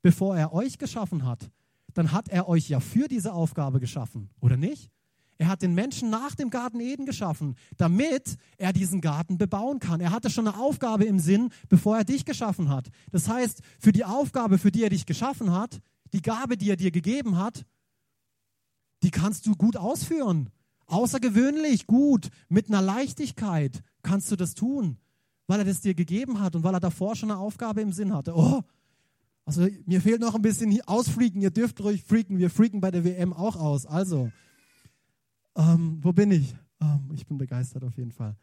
bevor 0.05 0.37
er 0.37 0.53
euch 0.53 0.77
geschaffen 0.77 1.25
hat, 1.25 1.51
dann 1.95 2.13
hat 2.13 2.29
er 2.29 2.47
euch 2.47 2.69
ja 2.69 2.79
für 2.79 3.09
diese 3.09 3.33
Aufgabe 3.33 3.81
geschaffen, 3.81 4.29
oder 4.39 4.59
nicht? 4.59 4.91
Er 5.39 5.49
hat 5.49 5.63
den 5.63 5.75
Menschen 5.75 6.11
nach 6.11 6.35
dem 6.35 6.51
Garten 6.51 6.79
Eden 6.79 7.07
geschaffen, 7.07 7.57
damit 7.79 8.37
er 8.59 8.75
diesen 8.75 9.01
Garten 9.01 9.39
bebauen 9.39 9.79
kann. 9.79 10.03
Er 10.03 10.13
hatte 10.13 10.29
schon 10.29 10.47
eine 10.47 10.59
Aufgabe 10.59 11.07
im 11.07 11.19
Sinn, 11.19 11.49
bevor 11.71 11.97
er 11.97 12.05
dich 12.05 12.27
geschaffen 12.27 12.69
hat. 12.69 12.91
Das 13.13 13.29
heißt, 13.29 13.63
für 13.81 13.93
die 13.93 14.05
Aufgabe, 14.05 14.59
für 14.59 14.71
die 14.71 14.83
er 14.83 14.91
dich 14.91 15.07
geschaffen 15.07 15.53
hat, 15.53 15.81
die 16.13 16.23
Gabe, 16.23 16.59
die 16.59 16.69
er 16.69 16.77
dir 16.77 16.91
gegeben 16.91 17.39
hat, 17.39 17.65
die 19.03 19.11
kannst 19.11 19.47
du 19.47 19.57
gut 19.57 19.79
ausführen. 19.79 20.51
Außergewöhnlich 20.85 21.87
gut, 21.87 22.29
mit 22.51 22.69
einer 22.69 22.83
Leichtigkeit 22.83 23.83
kannst 24.03 24.31
du 24.31 24.37
das 24.37 24.55
tun, 24.55 24.99
weil 25.47 25.61
er 25.61 25.65
das 25.65 25.81
dir 25.81 25.95
gegeben 25.95 26.41
hat 26.41 26.55
und 26.55 26.63
weil 26.63 26.75
er 26.75 26.81
davor 26.81 27.17
schon 27.17 27.31
eine 27.31 27.41
Aufgabe 27.41 27.81
im 27.81 27.93
Sinn 27.93 28.13
hatte. 28.13 28.37
Oh, 28.37 28.63
also 29.45 29.69
mir 29.87 30.01
fehlt 30.01 30.21
noch 30.21 30.35
ein 30.35 30.43
bisschen 30.43 30.81
ausfreaken. 30.87 31.43
Ihr 31.43 31.51
dürft 31.51 31.81
ruhig 31.83 32.03
freaken. 32.03 32.39
Wir 32.39 32.51
freaken 32.51 32.81
bei 32.81 32.91
der 32.91 33.05
WM 33.05 33.33
auch 33.33 33.57
aus. 33.57 33.85
Also, 33.85 34.31
ähm, 35.57 35.99
wo 36.03 36.13
bin 36.13 36.31
ich? 36.31 36.55
Ähm, 36.81 37.11
ich 37.15 37.27
bin 37.27 37.37
begeistert 37.37 37.85
auf 37.85 37.97
jeden 37.97 38.13
Fall. 38.13 38.37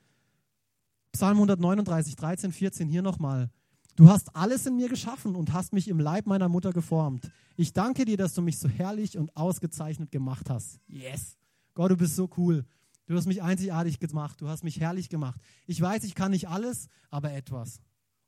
Psalm 1.11 1.37
139, 1.37 2.15
13, 2.15 2.51
14, 2.51 2.87
hier 2.87 3.01
nochmal. 3.01 3.49
Du 3.95 4.09
hast 4.09 4.35
alles 4.35 4.65
in 4.65 4.77
mir 4.77 4.87
geschaffen 4.87 5.35
und 5.35 5.51
hast 5.51 5.73
mich 5.73 5.87
im 5.87 5.99
Leib 5.99 6.25
meiner 6.25 6.47
Mutter 6.47 6.71
geformt. 6.71 7.29
Ich 7.57 7.73
danke 7.73 8.05
dir, 8.05 8.15
dass 8.15 8.33
du 8.33 8.41
mich 8.41 8.57
so 8.57 8.69
herrlich 8.69 9.17
und 9.17 9.35
ausgezeichnet 9.35 10.11
gemacht 10.11 10.49
hast. 10.49 10.79
Yes. 10.87 11.37
Gott, 11.73 11.91
du 11.91 11.97
bist 11.97 12.15
so 12.15 12.29
cool. 12.37 12.65
Du 13.07 13.17
hast 13.17 13.25
mich 13.25 13.41
einzigartig 13.41 13.99
gemacht. 13.99 14.39
Du 14.39 14.47
hast 14.47 14.63
mich 14.63 14.79
herrlich 14.79 15.09
gemacht. 15.09 15.39
Ich 15.67 15.81
weiß, 15.81 16.05
ich 16.05 16.15
kann 16.15 16.31
nicht 16.31 16.47
alles, 16.47 16.87
aber 17.09 17.33
etwas. 17.33 17.81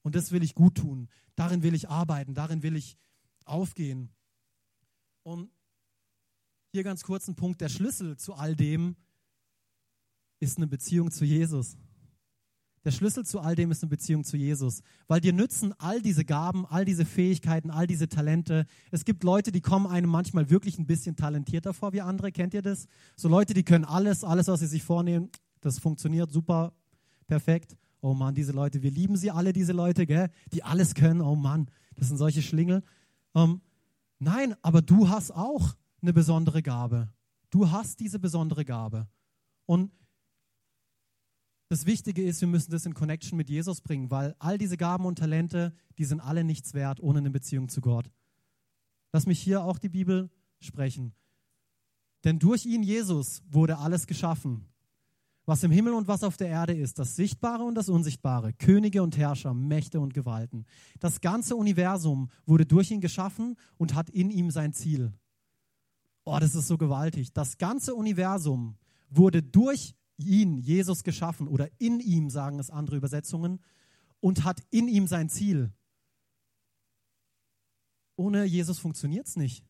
Und 0.03 0.15
das 0.15 0.31
will 0.31 0.43
ich 0.43 0.53
gut 0.53 0.75
tun. 0.75 1.09
Darin 1.35 1.63
will 1.63 1.73
ich 1.73 1.89
arbeiten. 1.89 2.33
Darin 2.33 2.61
will 2.61 2.75
ich 2.75 2.97
aufgehen. 3.45 4.09
Und 5.23 5.49
hier 6.71 6.83
ganz 6.83 7.03
kurz 7.03 7.27
ein 7.27 7.35
Punkt. 7.35 7.61
Der 7.61 7.69
Schlüssel 7.69 8.17
zu 8.17 8.33
all 8.33 8.55
dem 8.55 8.95
ist 10.39 10.57
eine 10.57 10.67
Beziehung 10.67 11.11
zu 11.11 11.25
Jesus. 11.25 11.77
Der 12.83 12.91
Schlüssel 12.91 13.25
zu 13.25 13.39
all 13.39 13.55
dem 13.55 13.71
ist 13.71 13.81
eine 13.81 13.89
Beziehung 13.89 14.25
zu 14.25 14.35
Jesus. 14.35 14.81
Weil 15.07 15.21
dir 15.21 15.31
nützen 15.31 15.73
all 15.77 16.01
diese 16.01 16.25
Gaben, 16.25 16.65
all 16.65 16.83
diese 16.83 17.05
Fähigkeiten, 17.05 17.71
all 17.71 17.87
diese 17.87 18.09
Talente. 18.09 18.65
Es 18.91 19.05
gibt 19.05 19.23
Leute, 19.23 19.53
die 19.53 19.61
kommen 19.61 19.87
einem 19.87 20.09
manchmal 20.09 20.49
wirklich 20.49 20.77
ein 20.77 20.85
bisschen 20.85 21.15
talentierter 21.15 21.73
vor 21.73 21.93
wie 21.93 22.01
andere. 22.01 22.33
Kennt 22.33 22.53
ihr 22.53 22.61
das? 22.61 22.87
So 23.15 23.29
Leute, 23.29 23.53
die 23.53 23.63
können 23.63 23.85
alles, 23.85 24.25
alles, 24.25 24.47
was 24.47 24.59
sie 24.59 24.67
sich 24.67 24.83
vornehmen, 24.83 25.29
das 25.61 25.79
funktioniert 25.79 26.29
super, 26.29 26.73
perfekt. 27.25 27.77
Oh 28.03 28.13
Mann, 28.13 28.35
diese 28.35 28.51
Leute, 28.51 28.83
wir 28.83 28.91
lieben 28.91 29.15
sie 29.15 29.31
alle, 29.31 29.53
diese 29.53 29.71
Leute, 29.71 30.05
gell? 30.05 30.29
die 30.51 30.61
alles 30.61 30.93
können. 30.93 31.21
Oh 31.21 31.37
Mann, 31.37 31.71
das 31.95 32.09
sind 32.09 32.17
solche 32.17 32.41
Schlingel. 32.41 32.83
Ähm, 33.33 33.61
nein, 34.19 34.55
aber 34.61 34.81
du 34.81 35.07
hast 35.07 35.31
auch 35.31 35.73
eine 36.01 36.11
besondere 36.11 36.61
Gabe. 36.61 37.13
Du 37.49 37.71
hast 37.71 38.01
diese 38.01 38.19
besondere 38.19 38.65
Gabe. 38.65 39.07
Und 39.65 39.89
das 41.69 41.85
Wichtige 41.85 42.21
ist, 42.23 42.41
wir 42.41 42.49
müssen 42.49 42.71
das 42.71 42.85
in 42.85 42.93
Connection 42.93 43.37
mit 43.37 43.49
Jesus 43.49 43.79
bringen, 43.79 44.11
weil 44.11 44.35
all 44.37 44.57
diese 44.57 44.75
Gaben 44.75 45.05
und 45.05 45.19
Talente, 45.19 45.73
die 45.97 46.03
sind 46.03 46.19
alle 46.19 46.43
nichts 46.43 46.73
wert 46.73 46.99
ohne 46.99 47.19
eine 47.19 47.31
Beziehung 47.31 47.69
zu 47.69 47.79
Gott. 47.79 48.11
Lass 49.13 49.27
mich 49.27 49.39
hier 49.39 49.63
auch 49.63 49.79
die 49.79 49.87
Bibel 49.87 50.29
sprechen. 50.59 51.13
Denn 52.25 52.37
durch 52.37 52.65
ihn, 52.65 52.83
Jesus, 52.83 53.43
wurde 53.47 53.77
alles 53.77 54.07
geschaffen. 54.07 54.67
Was 55.45 55.63
im 55.63 55.71
Himmel 55.71 55.93
und 55.93 56.07
was 56.07 56.23
auf 56.23 56.37
der 56.37 56.47
Erde 56.47 56.73
ist, 56.73 56.99
das 56.99 57.17
Sichtbare 57.17 57.63
und 57.63 57.75
das 57.75 57.89
Unsichtbare, 57.89 58.53
Könige 58.53 59.03
und 59.03 59.17
Herrscher, 59.17 59.53
Mächte 59.53 59.99
und 59.99 60.13
Gewalten. 60.13 60.65
Das 60.99 61.19
ganze 61.19 61.57
Universum 61.57 62.29
wurde 62.45 62.65
durch 62.65 62.91
ihn 62.91 63.01
geschaffen 63.01 63.57
und 63.77 63.93
hat 63.93 64.09
in 64.09 64.31
ihm 64.31 64.51
sein 64.51 64.71
Ziel. 64.71 65.11
Oh, 66.23 66.37
das 66.39 66.55
ist 66.55 66.67
so 66.67 66.77
gewaltig. 66.77 67.33
Das 67.33 67.57
ganze 67.57 67.93
Universum 67.93 68.77
wurde 69.09 69.43
durch 69.43 69.95
ihn, 70.17 70.57
Jesus, 70.57 71.03
geschaffen 71.03 71.49
oder 71.49 71.69
in 71.77 71.99
ihm, 71.99 72.29
sagen 72.29 72.59
es 72.59 72.69
andere 72.69 72.95
Übersetzungen, 72.95 73.59
und 74.21 74.45
hat 74.45 74.61
in 74.69 74.87
ihm 74.87 75.07
sein 75.07 75.27
Ziel. 75.27 75.73
Ohne 78.15 78.45
Jesus 78.45 78.79
funktioniert 78.79 79.27
es 79.27 79.35
nicht. 79.35 79.65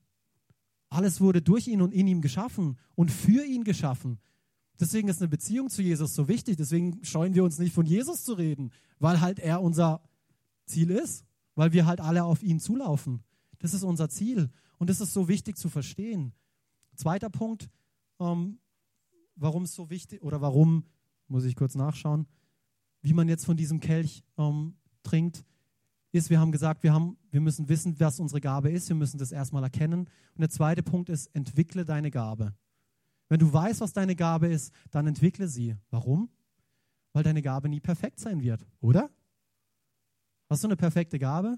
Alles 0.89 1.21
wurde 1.21 1.41
durch 1.41 1.67
ihn 1.67 1.81
und 1.81 1.91
in 1.91 2.05
ihm 2.05 2.21
geschaffen 2.21 2.77
und 2.93 3.09
für 3.09 3.43
ihn 3.43 3.63
geschaffen. 3.63 4.19
Deswegen 4.83 5.07
ist 5.07 5.21
eine 5.21 5.29
Beziehung 5.29 5.69
zu 5.69 5.81
Jesus 5.81 6.13
so 6.13 6.27
wichtig. 6.27 6.57
Deswegen 6.57 7.01
scheuen 7.05 7.33
wir 7.33 7.45
uns 7.45 7.57
nicht 7.57 7.73
von 7.73 7.85
Jesus 7.85 8.25
zu 8.25 8.33
reden, 8.33 8.69
weil 8.99 9.21
halt 9.21 9.39
er 9.39 9.61
unser 9.61 10.01
Ziel 10.65 10.89
ist, 10.89 11.23
weil 11.55 11.71
wir 11.71 11.85
halt 11.85 12.01
alle 12.01 12.25
auf 12.25 12.43
ihn 12.43 12.59
zulaufen. 12.59 13.23
Das 13.59 13.73
ist 13.73 13.83
unser 13.83 14.09
Ziel 14.09 14.49
und 14.79 14.89
das 14.89 14.99
ist 14.99 15.13
so 15.13 15.29
wichtig 15.29 15.55
zu 15.55 15.69
verstehen. 15.69 16.33
Zweiter 16.95 17.29
Punkt, 17.29 17.69
ähm, 18.19 18.59
warum 19.37 19.63
es 19.63 19.73
so 19.73 19.89
wichtig 19.89 20.21
oder 20.21 20.41
warum, 20.41 20.83
muss 21.29 21.45
ich 21.45 21.55
kurz 21.55 21.75
nachschauen, 21.75 22.27
wie 23.01 23.13
man 23.13 23.29
jetzt 23.29 23.45
von 23.45 23.55
diesem 23.55 23.79
Kelch 23.79 24.21
ähm, 24.37 24.75
trinkt, 25.01 25.45
ist, 26.11 26.29
wir 26.29 26.41
haben 26.41 26.51
gesagt, 26.51 26.83
wir, 26.83 26.91
haben, 26.91 27.15
wir 27.31 27.39
müssen 27.39 27.69
wissen, 27.69 27.97
was 28.01 28.19
unsere 28.19 28.41
Gabe 28.41 28.69
ist. 28.69 28.89
Wir 28.89 28.97
müssen 28.97 29.17
das 29.17 29.31
erstmal 29.31 29.63
erkennen. 29.63 30.01
Und 30.35 30.41
der 30.41 30.49
zweite 30.49 30.83
Punkt 30.83 31.07
ist, 31.07 31.27
entwickle 31.27 31.85
deine 31.85 32.11
Gabe. 32.11 32.53
Wenn 33.33 33.39
du 33.39 33.51
weißt, 33.51 33.81
was 33.81 33.93
deine 33.93 34.15
Gabe 34.15 34.45
ist, 34.45 34.71
dann 34.91 35.07
entwickle 35.07 35.47
sie. 35.47 35.75
Warum? 35.89 36.29
Weil 37.13 37.23
deine 37.23 37.41
Gabe 37.41 37.67
nie 37.67 37.79
perfekt 37.79 38.19
sein 38.19 38.43
wird, 38.43 38.63
oder? 38.79 39.09
Hast 40.51 40.63
du 40.63 40.67
eine 40.67 40.75
perfekte 40.75 41.17
Gabe? 41.17 41.57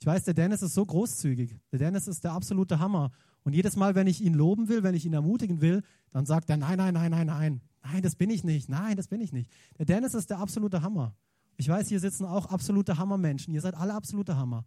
Ich 0.00 0.06
weiß, 0.06 0.24
der 0.24 0.34
Dennis 0.34 0.62
ist 0.62 0.74
so 0.74 0.84
großzügig. 0.84 1.56
Der 1.70 1.78
Dennis 1.78 2.08
ist 2.08 2.24
der 2.24 2.32
absolute 2.32 2.80
Hammer. 2.80 3.12
Und 3.44 3.52
jedes 3.52 3.76
Mal, 3.76 3.94
wenn 3.94 4.08
ich 4.08 4.20
ihn 4.20 4.34
loben 4.34 4.68
will, 4.68 4.82
wenn 4.82 4.96
ich 4.96 5.06
ihn 5.06 5.12
ermutigen 5.12 5.60
will, 5.60 5.84
dann 6.10 6.26
sagt 6.26 6.50
er, 6.50 6.56
nein, 6.56 6.78
nein, 6.78 6.94
nein, 6.94 7.12
nein, 7.12 7.28
nein. 7.28 7.60
Nein, 7.84 8.02
das 8.02 8.16
bin 8.16 8.28
ich 8.28 8.42
nicht. 8.42 8.68
Nein, 8.68 8.96
das 8.96 9.06
bin 9.06 9.20
ich 9.20 9.32
nicht. 9.32 9.52
Der 9.78 9.86
Dennis 9.86 10.14
ist 10.14 10.28
der 10.28 10.40
absolute 10.40 10.82
Hammer. 10.82 11.14
Ich 11.56 11.68
weiß, 11.68 11.86
hier 11.86 12.00
sitzen 12.00 12.24
auch 12.24 12.46
absolute 12.46 12.98
Hammermenschen. 12.98 13.54
Ihr 13.54 13.60
seid 13.60 13.76
alle 13.76 13.94
absolute 13.94 14.36
Hammer. 14.36 14.64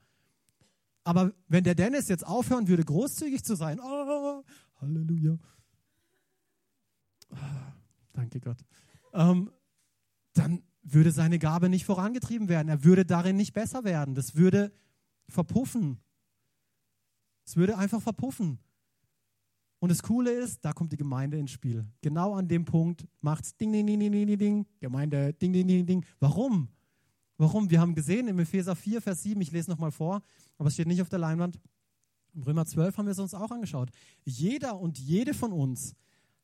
Aber 1.04 1.34
wenn 1.50 1.66
der 1.66 1.76
Dennis 1.76 2.08
jetzt 2.08 2.26
aufhören 2.26 2.70
würde, 2.70 2.86
großzügig 2.86 3.44
zu 3.44 3.56
sein, 3.56 3.82
oh, 3.82 4.42
Halleluja. 4.80 5.38
Danke 8.14 8.40
Gott. 8.40 8.58
Ähm, 9.14 9.52
dann 10.34 10.64
würde 10.84 11.12
seine 11.12 11.40
Gabe 11.40 11.70
nicht 11.70 11.86
vorangetrieben 11.86 12.50
werden. 12.50 12.70
Er 12.70 12.84
würde 12.84 13.06
darin 13.06 13.36
nicht 13.36 13.54
besser 13.54 13.84
werden. 13.84 14.16
Das 14.16 14.36
würde 14.36 14.72
verpuffen. 15.28 16.00
Es 17.46 17.56
würde 17.56 17.78
einfach 17.78 18.02
verpuffen. 18.02 18.60
Und 19.80 19.90
das 19.90 20.04
Coole 20.04 20.32
ist, 20.32 20.64
da 20.64 20.74
kommt 20.74 20.92
die 20.92 20.98
Gemeinde 20.98 21.38
ins 21.38 21.52
Spiel. 21.52 21.86
Genau 22.02 22.36
an 22.36 22.48
dem 22.48 22.66
Punkt 22.66 23.08
macht 23.20 23.46
es 23.46 23.58
Ding, 23.58 23.72
Ding, 23.72 23.88
Ding, 23.88 24.00
Ding, 24.00 24.12
Ding, 24.12 24.38
Ding, 24.38 24.66
Gemeinde, 24.80 25.34
Ding, 25.34 25.52
Ding, 25.52 25.68
Ding, 25.68 25.86
Ding. 25.86 26.06
Warum? 26.20 26.68
Warum? 27.38 27.70
Wir 27.72 27.82
haben 27.82 27.96
gesehen 27.96 28.28
im 28.28 28.38
Epheser 28.38 28.76
4, 28.76 29.02
Vers 29.02 29.24
7, 29.24 29.42
ich 29.42 29.52
lese 29.52 29.72
nochmal 29.72 29.92
vor, 29.92 30.22
aber 30.60 30.68
es 30.68 30.76
steht 30.76 30.86
nicht 30.86 31.02
auf 31.02 31.10
der 31.10 31.18
Leinwand. 31.18 31.60
Im 32.36 32.44
Römer 32.44 32.66
12 32.66 32.96
haben 32.96 33.06
wir 33.08 33.12
es 33.12 33.20
uns 33.20 33.34
auch 33.34 33.50
angeschaut. 33.50 33.90
Jeder 34.24 34.80
und 34.80 35.00
jede 35.00 35.34
von 35.34 35.52
uns 35.52 35.96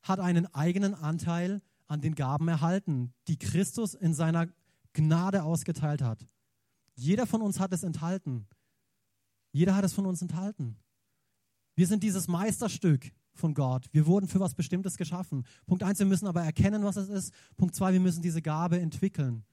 hat 0.01 0.19
einen 0.19 0.45
eigenen 0.53 0.93
Anteil 0.93 1.61
an 1.87 2.01
den 2.01 2.15
Gaben 2.15 2.47
erhalten, 2.47 3.13
die 3.27 3.37
Christus 3.37 3.93
in 3.93 4.13
seiner 4.13 4.47
Gnade 4.93 5.43
ausgeteilt 5.43 6.01
hat. 6.01 6.27
Jeder 6.95 7.27
von 7.27 7.41
uns 7.41 7.59
hat 7.59 7.73
es 7.73 7.83
enthalten. 7.83 8.47
Jeder 9.51 9.75
hat 9.75 9.85
es 9.85 9.93
von 9.93 10.05
uns 10.05 10.21
enthalten. 10.21 10.77
Wir 11.75 11.87
sind 11.87 12.03
dieses 12.03 12.27
Meisterstück 12.27 13.11
von 13.33 13.53
Gott. 13.53 13.85
Wir 13.91 14.07
wurden 14.07 14.27
für 14.27 14.39
was 14.39 14.55
Bestimmtes 14.55 14.97
geschaffen. 14.97 15.45
Punkt 15.67 15.83
eins, 15.83 15.99
wir 15.99 16.05
müssen 16.07 16.27
aber 16.27 16.41
erkennen, 16.41 16.83
was 16.83 16.95
es 16.95 17.09
ist. 17.09 17.33
Punkt 17.55 17.75
zwei, 17.75 17.93
wir 17.93 17.99
müssen 17.99 18.21
diese 18.21 18.41
Gabe 18.41 18.79
entwickeln. 18.79 19.43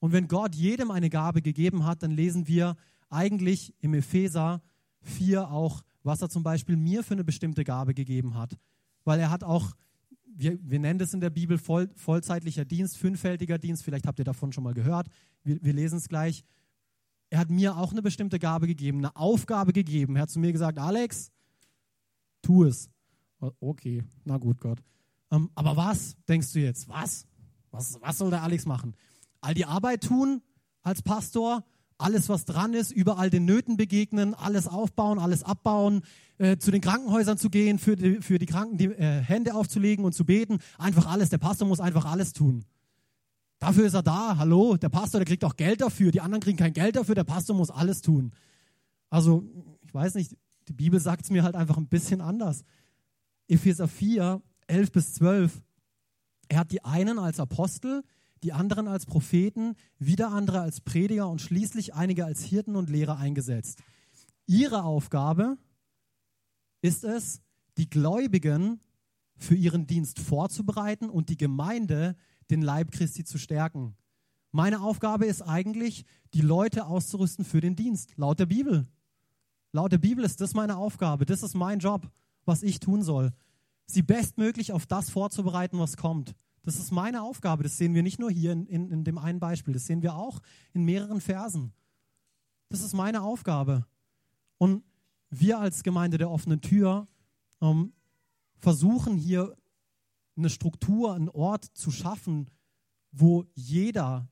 Und 0.00 0.12
wenn 0.12 0.28
Gott 0.28 0.54
jedem 0.54 0.90
eine 0.90 1.10
Gabe 1.10 1.42
gegeben 1.42 1.84
hat, 1.84 2.02
dann 2.02 2.10
lesen 2.10 2.48
wir 2.48 2.76
eigentlich 3.10 3.74
im 3.80 3.94
Epheser 3.94 4.62
4 5.02 5.50
auch, 5.50 5.82
was 6.02 6.20
er 6.22 6.28
zum 6.28 6.42
Beispiel 6.42 6.76
mir 6.76 7.02
für 7.02 7.14
eine 7.14 7.24
bestimmte 7.24 7.64
Gabe 7.64 7.94
gegeben 7.94 8.34
hat. 8.34 8.58
Weil 9.04 9.20
er 9.20 9.30
hat 9.30 9.44
auch, 9.44 9.72
wir, 10.24 10.58
wir 10.62 10.78
nennen 10.78 10.98
das 10.98 11.14
in 11.14 11.20
der 11.20 11.30
Bibel 11.30 11.58
voll, 11.58 11.90
vollzeitlicher 11.94 12.64
Dienst, 12.64 12.96
fünffältiger 12.96 13.58
Dienst, 13.58 13.84
vielleicht 13.84 14.06
habt 14.06 14.18
ihr 14.18 14.24
davon 14.24 14.52
schon 14.52 14.64
mal 14.64 14.74
gehört. 14.74 15.08
Wir, 15.42 15.62
wir 15.62 15.72
lesen 15.72 15.98
es 15.98 16.08
gleich. 16.08 16.44
Er 17.30 17.38
hat 17.38 17.50
mir 17.50 17.76
auch 17.76 17.92
eine 17.92 18.02
bestimmte 18.02 18.38
Gabe 18.38 18.66
gegeben, 18.66 18.98
eine 18.98 19.16
Aufgabe 19.16 19.72
gegeben. 19.72 20.16
Er 20.16 20.22
hat 20.22 20.30
zu 20.30 20.38
mir 20.38 20.52
gesagt, 20.52 20.78
Alex, 20.78 21.30
tu 22.42 22.64
es. 22.64 22.90
Okay, 23.60 24.02
na 24.24 24.38
gut, 24.38 24.60
Gott. 24.60 24.82
Ähm, 25.30 25.50
aber 25.54 25.76
was 25.76 26.16
denkst 26.28 26.52
du 26.52 26.60
jetzt? 26.60 26.88
Was? 26.88 27.26
was? 27.70 27.98
Was 28.00 28.18
soll 28.18 28.30
der 28.30 28.42
Alex 28.42 28.66
machen? 28.66 28.94
All 29.40 29.54
die 29.54 29.66
Arbeit 29.66 30.04
tun 30.04 30.42
als 30.82 31.02
Pastor, 31.02 31.64
alles, 31.98 32.28
was 32.28 32.44
dran 32.44 32.74
ist, 32.74 32.90
überall 32.90 33.30
den 33.30 33.44
Nöten 33.44 33.76
begegnen, 33.76 34.34
alles 34.34 34.66
aufbauen, 34.66 35.18
alles 35.18 35.42
abbauen, 35.42 36.02
äh, 36.38 36.56
zu 36.56 36.70
den 36.70 36.80
Krankenhäusern 36.80 37.38
zu 37.38 37.50
gehen, 37.50 37.78
für 37.78 37.96
die, 37.96 38.20
für 38.20 38.38
die 38.38 38.46
Kranken 38.46 38.76
die 38.78 38.86
äh, 38.86 39.20
Hände 39.20 39.54
aufzulegen 39.54 40.04
und 40.04 40.14
zu 40.14 40.24
beten. 40.24 40.58
Einfach 40.78 41.06
alles. 41.06 41.30
Der 41.30 41.38
Pastor 41.38 41.68
muss 41.68 41.80
einfach 41.80 42.04
alles 42.04 42.32
tun. 42.32 42.64
Dafür 43.58 43.86
ist 43.86 43.94
er 43.94 44.02
da. 44.02 44.36
Hallo, 44.36 44.76
der 44.76 44.88
Pastor, 44.88 45.20
der 45.20 45.26
kriegt 45.26 45.44
auch 45.44 45.56
Geld 45.56 45.80
dafür. 45.80 46.10
Die 46.10 46.20
anderen 46.20 46.42
kriegen 46.42 46.58
kein 46.58 46.72
Geld 46.72 46.96
dafür. 46.96 47.14
Der 47.14 47.24
Pastor 47.24 47.56
muss 47.56 47.70
alles 47.70 48.02
tun. 48.02 48.32
Also, 49.10 49.44
ich 49.82 49.94
weiß 49.94 50.16
nicht, 50.16 50.36
die 50.68 50.72
Bibel 50.72 50.98
sagt 51.00 51.24
es 51.24 51.30
mir 51.30 51.44
halt 51.44 51.54
einfach 51.54 51.76
ein 51.76 51.86
bisschen 51.86 52.20
anders. 52.20 52.64
Epheser 53.48 53.88
4, 53.88 54.42
11 54.66 54.92
bis 54.92 55.14
12. 55.14 55.62
Er 56.48 56.58
hat 56.58 56.72
die 56.72 56.84
einen 56.84 57.18
als 57.18 57.40
Apostel, 57.40 58.02
die 58.44 58.52
anderen 58.52 58.86
als 58.88 59.06
Propheten, 59.06 59.74
wieder 59.98 60.30
andere 60.30 60.60
als 60.60 60.82
Prediger 60.82 61.28
und 61.28 61.40
schließlich 61.40 61.94
einige 61.94 62.26
als 62.26 62.44
Hirten 62.44 62.76
und 62.76 62.90
Lehrer 62.90 63.16
eingesetzt. 63.16 63.82
Ihre 64.46 64.84
Aufgabe 64.84 65.56
ist 66.82 67.04
es, 67.04 67.40
die 67.78 67.88
Gläubigen 67.88 68.80
für 69.36 69.54
ihren 69.54 69.86
Dienst 69.86 70.20
vorzubereiten 70.20 71.08
und 71.08 71.30
die 71.30 71.38
Gemeinde, 71.38 72.16
den 72.50 72.60
Leib 72.60 72.92
Christi 72.92 73.24
zu 73.24 73.38
stärken. 73.38 73.96
Meine 74.52 74.82
Aufgabe 74.82 75.24
ist 75.24 75.40
eigentlich, 75.40 76.04
die 76.34 76.42
Leute 76.42 76.84
auszurüsten 76.84 77.46
für 77.46 77.62
den 77.62 77.74
Dienst, 77.74 78.12
laut 78.16 78.38
der 78.38 78.46
Bibel. 78.46 78.86
Laut 79.72 79.90
der 79.90 79.98
Bibel 79.98 80.22
ist 80.22 80.42
das 80.42 80.52
meine 80.52 80.76
Aufgabe, 80.76 81.24
das 81.24 81.42
ist 81.42 81.54
mein 81.54 81.78
Job, 81.78 82.10
was 82.44 82.62
ich 82.62 82.78
tun 82.78 83.02
soll. 83.02 83.32
Sie 83.86 84.02
bestmöglich 84.02 84.72
auf 84.72 84.84
das 84.84 85.08
vorzubereiten, 85.08 85.78
was 85.78 85.96
kommt. 85.96 86.34
Das 86.64 86.78
ist 86.78 86.90
meine 86.90 87.22
Aufgabe. 87.22 87.62
Das 87.62 87.78
sehen 87.78 87.94
wir 87.94 88.02
nicht 88.02 88.18
nur 88.18 88.30
hier 88.30 88.52
in, 88.52 88.66
in, 88.66 88.90
in 88.90 89.04
dem 89.04 89.18
einen 89.18 89.38
Beispiel, 89.38 89.74
das 89.74 89.86
sehen 89.86 90.02
wir 90.02 90.16
auch 90.16 90.40
in 90.72 90.84
mehreren 90.84 91.20
Versen. 91.20 91.72
Das 92.70 92.80
ist 92.80 92.94
meine 92.94 93.22
Aufgabe. 93.22 93.86
Und 94.58 94.82
wir 95.30 95.58
als 95.58 95.82
Gemeinde 95.82 96.18
der 96.18 96.30
offenen 96.30 96.60
Tür 96.60 97.06
ähm, 97.60 97.92
versuchen 98.58 99.16
hier 99.16 99.54
eine 100.36 100.50
Struktur, 100.50 101.14
einen 101.14 101.28
Ort 101.28 101.64
zu 101.64 101.90
schaffen, 101.90 102.50
wo 103.12 103.44
jeder, 103.54 104.28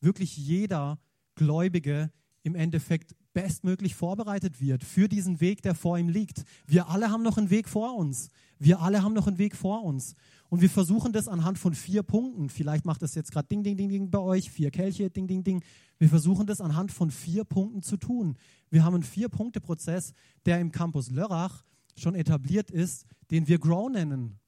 wirklich 0.00 0.36
jeder 0.36 0.98
Gläubige 1.34 2.12
im 2.42 2.54
Endeffekt 2.54 3.16
bestmöglich 3.32 3.94
vorbereitet 3.94 4.60
wird 4.60 4.84
für 4.84 5.08
diesen 5.08 5.40
Weg, 5.40 5.62
der 5.62 5.74
vor 5.74 5.98
ihm 5.98 6.08
liegt. 6.08 6.44
Wir 6.66 6.88
alle 6.88 7.10
haben 7.10 7.22
noch 7.22 7.38
einen 7.38 7.50
Weg 7.50 7.68
vor 7.68 7.96
uns. 7.96 8.28
Wir 8.58 8.80
alle 8.80 9.02
haben 9.02 9.14
noch 9.14 9.26
einen 9.26 9.38
Weg 9.38 9.56
vor 9.56 9.82
uns. 9.82 10.14
Und 10.52 10.60
wir 10.60 10.68
versuchen 10.68 11.14
das 11.14 11.28
anhand 11.28 11.58
von 11.58 11.74
vier 11.74 12.02
Punkten. 12.02 12.50
Vielleicht 12.50 12.84
macht 12.84 13.00
das 13.00 13.14
jetzt 13.14 13.32
gerade 13.32 13.48
Ding, 13.48 13.62
Ding, 13.62 13.74
Ding, 13.74 13.88
Ding 13.88 14.10
bei 14.10 14.18
euch, 14.18 14.50
vier 14.50 14.70
Kelche, 14.70 15.08
Ding, 15.08 15.26
Ding, 15.26 15.42
Ding. 15.42 15.64
Wir 15.98 16.10
versuchen 16.10 16.46
das 16.46 16.60
anhand 16.60 16.92
von 16.92 17.10
vier 17.10 17.44
Punkten 17.44 17.80
zu 17.80 17.96
tun. 17.96 18.36
Wir 18.68 18.84
haben 18.84 18.92
einen 18.92 19.02
Vier-Punkte-Prozess, 19.02 20.12
der 20.44 20.60
im 20.60 20.70
Campus 20.70 21.10
Lörrach 21.10 21.64
schon 21.96 22.14
etabliert 22.14 22.70
ist, 22.70 23.06
den 23.30 23.48
wir 23.48 23.58
Grow 23.58 23.90
nennen. 23.90 24.40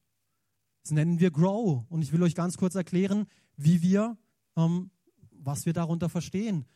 Das 0.82 0.92
nennen 0.92 1.20
wir 1.20 1.30
Grow. 1.30 1.86
Und 1.88 2.02
ich 2.02 2.12
will 2.12 2.22
euch 2.22 2.34
ganz 2.34 2.58
kurz 2.58 2.74
erklären, 2.74 3.24
wie 3.56 3.80
wir, 3.80 4.18
ähm, 4.56 4.90
was 5.30 5.64
wir 5.64 5.72
darunter 5.72 6.10
verstehen. 6.10 6.66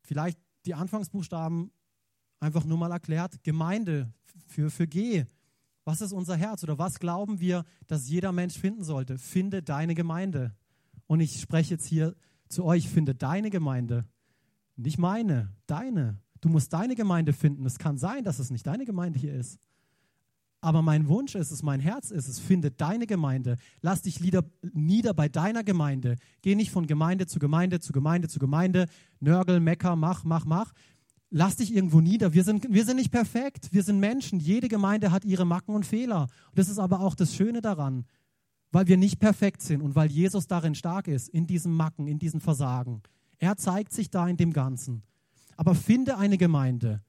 Vielleicht 0.00 0.38
die 0.64 0.72
Anfangsbuchstaben 0.72 1.72
einfach 2.40 2.64
nur 2.64 2.78
mal 2.78 2.90
erklärt. 2.90 3.44
Gemeinde 3.44 4.14
für, 4.46 4.70
für 4.70 4.86
G. 4.86 5.26
Was 5.88 6.02
ist 6.02 6.12
unser 6.12 6.36
Herz 6.36 6.62
oder 6.64 6.76
was 6.76 6.98
glauben 7.00 7.40
wir, 7.40 7.64
dass 7.86 8.10
jeder 8.10 8.30
Mensch 8.30 8.58
finden 8.58 8.84
sollte? 8.84 9.16
Finde 9.16 9.62
deine 9.62 9.94
Gemeinde. 9.94 10.54
Und 11.06 11.20
ich 11.20 11.40
spreche 11.40 11.70
jetzt 11.70 11.86
hier 11.86 12.14
zu 12.50 12.66
euch, 12.66 12.90
finde 12.90 13.14
deine 13.14 13.48
Gemeinde. 13.48 14.04
Nicht 14.76 14.98
meine, 14.98 15.50
deine. 15.66 16.20
Du 16.42 16.50
musst 16.50 16.74
deine 16.74 16.94
Gemeinde 16.94 17.32
finden. 17.32 17.64
Es 17.64 17.78
kann 17.78 17.96
sein, 17.96 18.22
dass 18.22 18.38
es 18.38 18.50
nicht 18.50 18.66
deine 18.66 18.84
Gemeinde 18.84 19.18
hier 19.18 19.32
ist. 19.32 19.58
Aber 20.60 20.82
mein 20.82 21.08
Wunsch 21.08 21.34
ist 21.34 21.52
es, 21.52 21.62
mein 21.62 21.80
Herz 21.80 22.10
ist 22.10 22.28
es, 22.28 22.38
finde 22.38 22.70
deine 22.70 23.06
Gemeinde. 23.06 23.56
Lass 23.80 24.02
dich 24.02 24.20
nieder, 24.20 25.14
bei 25.14 25.30
deiner 25.30 25.64
Gemeinde. 25.64 26.16
Geh 26.42 26.54
nicht 26.54 26.70
von 26.70 26.86
Gemeinde 26.86 27.26
zu 27.26 27.38
Gemeinde 27.38 27.80
zu 27.80 27.94
Gemeinde 27.94 28.28
zu 28.28 28.38
Gemeinde. 28.38 28.88
Nörgel, 29.20 29.58
mecker, 29.58 29.96
mach, 29.96 30.22
mach, 30.22 30.44
mach. 30.44 30.74
Lass 31.30 31.56
dich 31.56 31.74
irgendwo 31.74 32.00
nieder. 32.00 32.32
Wir 32.32 32.44
sind, 32.44 32.66
wir 32.72 32.84
sind 32.84 32.96
nicht 32.96 33.10
perfekt. 33.10 33.68
Wir 33.72 33.82
sind 33.82 34.00
Menschen. 34.00 34.40
Jede 34.40 34.68
Gemeinde 34.68 35.10
hat 35.10 35.24
ihre 35.24 35.44
Macken 35.44 35.74
und 35.74 35.84
Fehler. 35.84 36.22
Und 36.22 36.58
das 36.58 36.68
ist 36.68 36.78
aber 36.78 37.00
auch 37.00 37.14
das 37.14 37.34
Schöne 37.34 37.60
daran, 37.60 38.06
weil 38.72 38.86
wir 38.86 38.96
nicht 38.96 39.18
perfekt 39.18 39.62
sind 39.62 39.82
und 39.82 39.94
weil 39.94 40.10
Jesus 40.10 40.46
darin 40.46 40.74
stark 40.74 41.06
ist, 41.06 41.28
in 41.28 41.46
diesem 41.46 41.74
Macken, 41.74 42.06
in 42.06 42.18
diesem 42.18 42.40
Versagen. 42.40 43.02
Er 43.38 43.56
zeigt 43.56 43.92
sich 43.92 44.10
da 44.10 44.26
in 44.28 44.36
dem 44.36 44.52
Ganzen. 44.52 45.02
Aber 45.56 45.74
finde 45.74 46.16
eine 46.16 46.38
Gemeinde, 46.38 47.02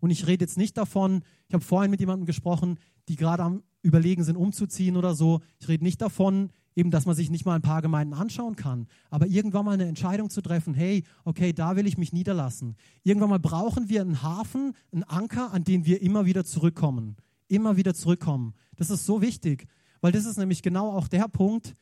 und 0.00 0.10
ich 0.10 0.26
rede 0.26 0.44
jetzt 0.44 0.58
nicht 0.58 0.76
davon, 0.76 1.22
ich 1.48 1.54
habe 1.54 1.64
vorhin 1.64 1.90
mit 1.90 2.00
jemandem 2.00 2.26
gesprochen, 2.26 2.78
die 3.08 3.16
gerade 3.16 3.42
am 3.42 3.62
Überlegen 3.82 4.24
sind, 4.24 4.36
umzuziehen 4.36 4.96
oder 4.96 5.14
so. 5.14 5.40
Ich 5.58 5.68
rede 5.68 5.84
nicht 5.84 6.02
davon, 6.02 6.50
eben, 6.76 6.90
dass 6.90 7.06
man 7.06 7.16
sich 7.16 7.30
nicht 7.30 7.46
mal 7.46 7.56
ein 7.56 7.62
paar 7.62 7.82
Gemeinden 7.82 8.14
anschauen 8.14 8.54
kann, 8.54 8.86
aber 9.10 9.26
irgendwann 9.26 9.64
mal 9.64 9.72
eine 9.72 9.86
Entscheidung 9.86 10.30
zu 10.30 10.42
treffen, 10.42 10.74
hey, 10.74 11.02
okay, 11.24 11.52
da 11.52 11.74
will 11.74 11.86
ich 11.86 11.98
mich 11.98 12.12
niederlassen. 12.12 12.76
Irgendwann 13.02 13.30
mal 13.30 13.40
brauchen 13.40 13.88
wir 13.88 14.02
einen 14.02 14.22
Hafen, 14.22 14.74
einen 14.92 15.02
Anker, 15.04 15.52
an 15.52 15.64
den 15.64 15.86
wir 15.86 16.02
immer 16.02 16.26
wieder 16.26 16.44
zurückkommen. 16.44 17.16
Immer 17.48 17.76
wieder 17.76 17.94
zurückkommen. 17.94 18.54
Das 18.76 18.90
ist 18.90 19.06
so 19.06 19.22
wichtig, 19.22 19.66
weil 20.02 20.12
das 20.12 20.26
ist 20.26 20.36
nämlich 20.36 20.62
genau 20.62 20.92
auch 20.92 21.08
der 21.08 21.28
Punkt, 21.28 21.74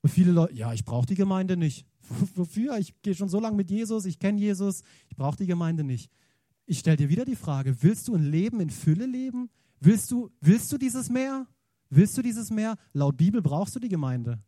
wo 0.00 0.08
viele 0.08 0.30
Leute, 0.30 0.54
ja, 0.54 0.72
ich 0.72 0.84
brauche 0.84 1.06
die 1.06 1.16
Gemeinde 1.16 1.56
nicht. 1.56 1.86
Wofür? 2.34 2.78
Ich 2.78 2.94
gehe 3.02 3.14
schon 3.14 3.28
so 3.28 3.40
lange 3.40 3.56
mit 3.56 3.70
Jesus, 3.70 4.04
ich 4.04 4.18
kenne 4.18 4.38
Jesus, 4.38 4.82
ich 5.08 5.16
brauche 5.16 5.36
die 5.36 5.46
Gemeinde 5.46 5.82
nicht. 5.82 6.10
Ich 6.66 6.78
stelle 6.78 6.98
dir 6.98 7.08
wieder 7.08 7.24
die 7.24 7.36
Frage, 7.36 7.82
willst 7.82 8.08
du 8.08 8.14
ein 8.14 8.22
Leben 8.22 8.60
in 8.60 8.70
Fülle 8.70 9.06
leben? 9.06 9.50
Willst 9.80 10.10
du, 10.10 10.30
willst 10.40 10.70
du 10.72 10.78
dieses 10.78 11.10
Meer? 11.10 11.46
Willst 11.96 12.18
du 12.18 12.22
dieses 12.22 12.50
Meer? 12.50 12.76
Laut 12.92 13.16
Bibel 13.16 13.40
brauchst 13.40 13.76
du 13.76 13.78
die 13.78 13.88
Gemeinde. 13.88 14.42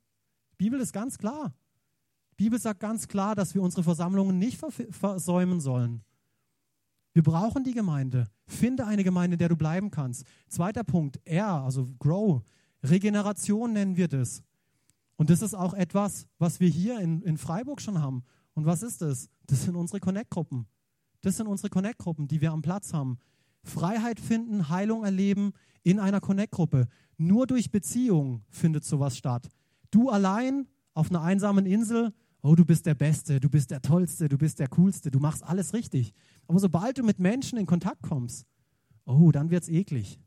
Bibel 0.59 0.80
ist 0.80 0.92
ganz 0.92 1.16
klar. 1.16 1.55
Bibel 2.36 2.59
sagt 2.59 2.80
ganz 2.80 3.07
klar, 3.07 3.36
dass 3.36 3.55
wir 3.55 3.62
unsere 3.62 3.84
Versammlungen 3.84 4.38
nicht 4.38 4.61
versäumen 4.90 5.61
sollen. 5.61 6.03
Wir 7.12 7.22
brauchen 7.22 7.62
die 7.62 7.72
Gemeinde. 7.72 8.26
Finde 8.47 8.84
eine 8.84 9.05
Gemeinde, 9.05 9.36
in 9.36 9.38
der 9.38 9.49
du 9.49 9.57
bleiben 9.57 9.92
kannst. 9.92 10.26
Zweiter 10.49 10.82
Punkt, 10.82 11.20
R, 11.24 11.62
also 11.62 11.88
Grow. 12.01 12.42
Regeneration 12.82 13.72
nennen 13.72 13.97
wir 13.97 14.09
das. 14.09 14.42
Und 15.14 15.30
das 15.30 15.40
ist 15.40 15.55
auch 15.55 15.72
etwas, 15.72 16.26
was 16.38 16.59
wir 16.59 16.68
hier 16.68 16.99
in, 16.99 17.22
in 17.22 17.38
Freiburg 17.38 17.80
schon 17.80 18.01
haben. 18.01 18.24
Und 18.55 18.66
was 18.66 18.82
ist 18.82 19.03
das? 19.03 19.30
Das 19.47 19.62
sind 19.62 19.76
unsere 19.76 20.01
Connect-Gruppen. 20.01 20.66
Das 21.20 21.36
sind 21.36 21.47
unsere 21.47 21.70
Connect-Gruppen, 21.70 22.26
die 22.26 22.40
wir 22.40 22.51
am 22.51 22.62
Platz 22.62 22.92
haben. 22.92 23.18
Freiheit 23.62 24.20
finden, 24.20 24.68
Heilung 24.68 25.05
erleben 25.05 25.53
in 25.82 26.01
einer 26.01 26.20
Connect-Gruppe. 26.20 26.88
Nur 27.19 27.47
durch 27.47 27.71
Beziehung 27.71 28.43
findet 28.51 28.85
sowas 28.85 29.17
statt. 29.17 29.49
Du 29.91 30.11
allein 30.11 30.67
auf 30.95 31.11
einer 31.11 31.23
einsamen 31.23 31.67
Insel, 31.67 32.12
oh, 32.43 32.55
du 32.55 32.64
bist 32.64 32.87
der 32.87 32.95
Beste, 32.95 33.41
du 33.41 33.49
bist 33.49 33.71
der 33.71 33.83
Tollste, 33.83 34.29
du 34.29 34.39
bist 34.39 34.59
der 34.59 34.69
Coolste, 34.69 35.11
du 35.11 35.19
machst 35.19 35.43
alles 35.43 35.73
richtig. 35.73 36.12
Aber 36.47 36.59
sobald 36.59 36.99
du 36.99 37.03
mit 37.03 37.19
Menschen 37.19 37.59
in 37.59 37.67
Kontakt 37.67 38.03
kommst, 38.03 38.47
oh, 39.05 39.31
dann 39.33 39.51
wird 39.51 39.64
es 39.64 39.69
eklig. 39.69 40.21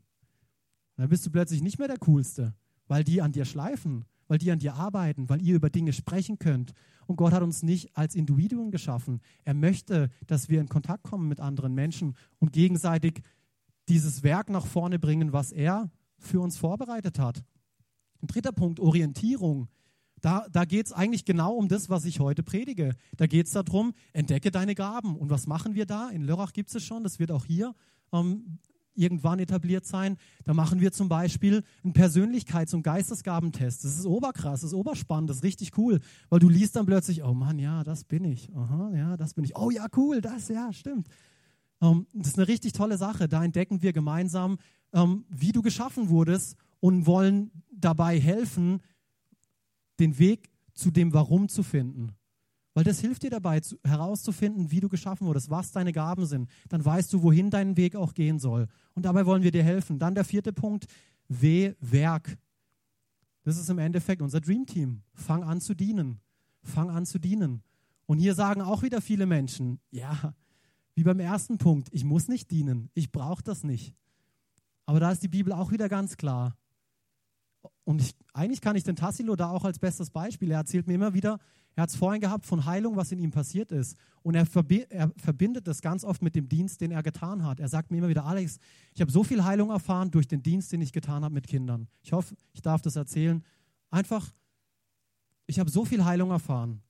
Dann 0.96 1.08
bist 1.08 1.24
du 1.24 1.30
plötzlich 1.30 1.62
nicht 1.62 1.78
mehr 1.78 1.88
der 1.88 1.98
Coolste, 1.98 2.54
weil 2.88 3.04
die 3.04 3.22
an 3.22 3.32
dir 3.32 3.44
schleifen, 3.44 4.04
weil 4.28 4.38
die 4.38 4.50
an 4.50 4.58
dir 4.58 4.74
arbeiten, 4.74 5.28
weil 5.28 5.42
ihr 5.42 5.54
über 5.54 5.70
Dinge 5.70 5.92
sprechen 5.92 6.38
könnt. 6.38 6.72
Und 7.06 7.16
Gott 7.16 7.32
hat 7.32 7.42
uns 7.42 7.62
nicht 7.62 7.96
als 7.96 8.14
Individuen 8.14 8.70
geschaffen. 8.70 9.20
Er 9.44 9.54
möchte, 9.54 10.10
dass 10.26 10.48
wir 10.48 10.60
in 10.60 10.68
Kontakt 10.68 11.04
kommen 11.04 11.26
mit 11.26 11.40
anderen 11.40 11.74
Menschen 11.74 12.14
und 12.38 12.52
gegenseitig 12.52 13.22
dieses 13.88 14.22
Werk 14.22 14.50
nach 14.50 14.66
vorne 14.66 14.98
bringen, 14.98 15.32
was 15.32 15.52
er 15.52 15.90
für 16.20 16.40
uns 16.40 16.56
vorbereitet 16.56 17.18
hat. 17.18 17.42
Ein 18.22 18.26
dritter 18.26 18.52
Punkt, 18.52 18.80
Orientierung. 18.80 19.68
Da, 20.20 20.46
da 20.52 20.64
geht 20.64 20.86
es 20.86 20.92
eigentlich 20.92 21.24
genau 21.24 21.54
um 21.54 21.68
das, 21.68 21.88
was 21.88 22.04
ich 22.04 22.20
heute 22.20 22.42
predige. 22.42 22.94
Da 23.16 23.26
geht 23.26 23.46
es 23.46 23.52
darum, 23.52 23.94
entdecke 24.12 24.50
deine 24.50 24.74
Gaben. 24.74 25.16
Und 25.16 25.30
was 25.30 25.46
machen 25.46 25.74
wir 25.74 25.86
da? 25.86 26.10
In 26.10 26.22
Lörrach 26.22 26.52
gibt 26.52 26.74
es 26.74 26.84
schon, 26.84 27.02
das 27.02 27.18
wird 27.18 27.32
auch 27.32 27.46
hier 27.46 27.74
ähm, 28.12 28.58
irgendwann 28.94 29.38
etabliert 29.38 29.86
sein. 29.86 30.16
Da 30.44 30.52
machen 30.52 30.80
wir 30.80 30.92
zum 30.92 31.08
Beispiel 31.08 31.62
einen 31.82 31.94
Persönlichkeits- 31.94 32.74
und 32.74 32.82
Geistesgabentest. 32.82 33.84
Das 33.84 33.98
ist 33.98 34.06
oberkrass, 34.06 34.60
das 34.60 34.70
ist 34.70 34.74
oberspannend, 34.74 35.30
das 35.30 35.38
ist 35.38 35.44
richtig 35.44 35.76
cool, 35.78 36.00
weil 36.28 36.38
du 36.38 36.48
liest 36.48 36.76
dann 36.76 36.86
plötzlich, 36.86 37.22
oh 37.22 37.32
Mann, 37.34 37.58
ja, 37.58 37.82
das 37.82 38.04
bin 38.04 38.24
ich. 38.24 38.54
Aha, 38.54 38.92
ja, 38.94 39.16
das 39.16 39.34
bin 39.34 39.44
ich. 39.44 39.56
Oh 39.56 39.70
ja, 39.70 39.86
cool, 39.96 40.20
das, 40.20 40.48
ja, 40.48 40.72
stimmt. 40.72 41.08
Ähm, 41.80 42.06
das 42.12 42.28
ist 42.28 42.38
eine 42.38 42.48
richtig 42.48 42.72
tolle 42.72 42.98
Sache. 42.98 43.28
Da 43.28 43.42
entdecken 43.42 43.82
wir 43.82 43.92
gemeinsam, 43.92 44.58
ähm, 44.92 45.24
wie 45.28 45.52
du 45.52 45.62
geschaffen 45.62 46.08
wurdest 46.08 46.56
und 46.80 47.06
wollen 47.06 47.50
dabei 47.70 48.18
helfen, 48.18 48.80
den 49.98 50.18
Weg 50.18 50.50
zu 50.74 50.90
dem 50.90 51.12
Warum 51.12 51.48
zu 51.48 51.62
finden. 51.62 52.12
Weil 52.74 52.84
das 52.84 53.00
hilft 53.00 53.22
dir 53.24 53.30
dabei, 53.30 53.60
zu, 53.60 53.76
herauszufinden, 53.84 54.70
wie 54.70 54.80
du 54.80 54.88
geschaffen 54.88 55.26
wurdest, 55.26 55.50
was 55.50 55.72
deine 55.72 55.92
Gaben 55.92 56.24
sind. 56.26 56.48
Dann 56.68 56.84
weißt 56.84 57.12
du, 57.12 57.22
wohin 57.22 57.50
dein 57.50 57.76
Weg 57.76 57.96
auch 57.96 58.14
gehen 58.14 58.38
soll. 58.38 58.68
Und 58.94 59.04
dabei 59.04 59.26
wollen 59.26 59.42
wir 59.42 59.50
dir 59.50 59.64
helfen. 59.64 59.98
Dann 59.98 60.14
der 60.14 60.24
vierte 60.24 60.52
Punkt, 60.52 60.86
W, 61.28 61.74
Werk. 61.80 62.38
Das 63.42 63.58
ist 63.58 63.68
im 63.70 63.78
Endeffekt 63.78 64.22
unser 64.22 64.40
Dream 64.40 64.66
Team. 64.66 65.02
Fang 65.14 65.42
an 65.42 65.60
zu 65.60 65.74
dienen. 65.74 66.20
Fang 66.62 66.90
an 66.90 67.06
zu 67.06 67.18
dienen. 67.18 67.62
Und 68.06 68.18
hier 68.18 68.34
sagen 68.34 68.60
auch 68.60 68.82
wieder 68.82 69.00
viele 69.00 69.26
Menschen, 69.26 69.80
ja, 69.90 70.34
wie 70.94 71.04
beim 71.04 71.20
ersten 71.20 71.58
Punkt, 71.58 71.88
ich 71.92 72.04
muss 72.04 72.28
nicht 72.28 72.50
dienen, 72.50 72.90
ich 72.94 73.12
brauche 73.12 73.42
das 73.42 73.64
nicht. 73.64 73.94
Aber 74.86 75.00
da 75.00 75.10
ist 75.10 75.22
die 75.22 75.28
Bibel 75.28 75.52
auch 75.52 75.70
wieder 75.70 75.88
ganz 75.88 76.16
klar. 76.16 76.56
Und 77.84 78.00
ich, 78.00 78.14
eigentlich 78.32 78.60
kann 78.60 78.76
ich 78.76 78.84
den 78.84 78.96
Tassilo 78.96 79.36
da 79.36 79.50
auch 79.50 79.64
als 79.64 79.78
bestes 79.78 80.10
Beispiel. 80.10 80.50
Er 80.50 80.58
erzählt 80.58 80.86
mir 80.86 80.94
immer 80.94 81.14
wieder, 81.14 81.38
er 81.74 81.84
hat 81.84 81.90
es 81.90 81.96
vorhin 81.96 82.20
gehabt 82.20 82.46
von 82.46 82.64
Heilung, 82.64 82.96
was 82.96 83.12
in 83.12 83.18
ihm 83.18 83.30
passiert 83.30 83.72
ist. 83.72 83.96
Und 84.22 84.34
er, 84.34 84.44
verbi 84.44 84.86
er, 84.88 85.12
verbindet 85.16 85.66
das 85.66 85.80
ganz 85.80 86.04
oft 86.04 86.22
mit 86.22 86.34
dem 86.34 86.48
Dienst, 86.48 86.80
den 86.80 86.90
er 86.90 87.02
getan 87.02 87.44
hat. 87.44 87.60
Er 87.60 87.68
sagt 87.68 87.90
mir 87.90 87.98
immer 87.98 88.08
wieder, 88.08 88.24
Alex, 88.24 88.58
ich 88.94 89.00
habe 89.00 89.10
so 89.10 89.22
viel 89.24 89.44
Heilung 89.44 89.70
erfahren 89.70 90.10
durch 90.10 90.26
den 90.26 90.42
Dienst, 90.42 90.72
den 90.72 90.80
ich 90.80 90.92
getan 90.92 91.24
habe 91.24 91.34
mit 91.34 91.46
Kindern. 91.46 91.88
Ich 92.02 92.12
hoffe, 92.12 92.34
ich 92.52 92.62
darf 92.62 92.82
das 92.82 92.96
erzählen. 92.96 93.44
Einfach, 93.90 94.32
ich 95.46 95.58
habe 95.58 95.70
so 95.70 95.84
viel 95.84 96.04
Heilung 96.04 96.30
erfahren 96.30 96.82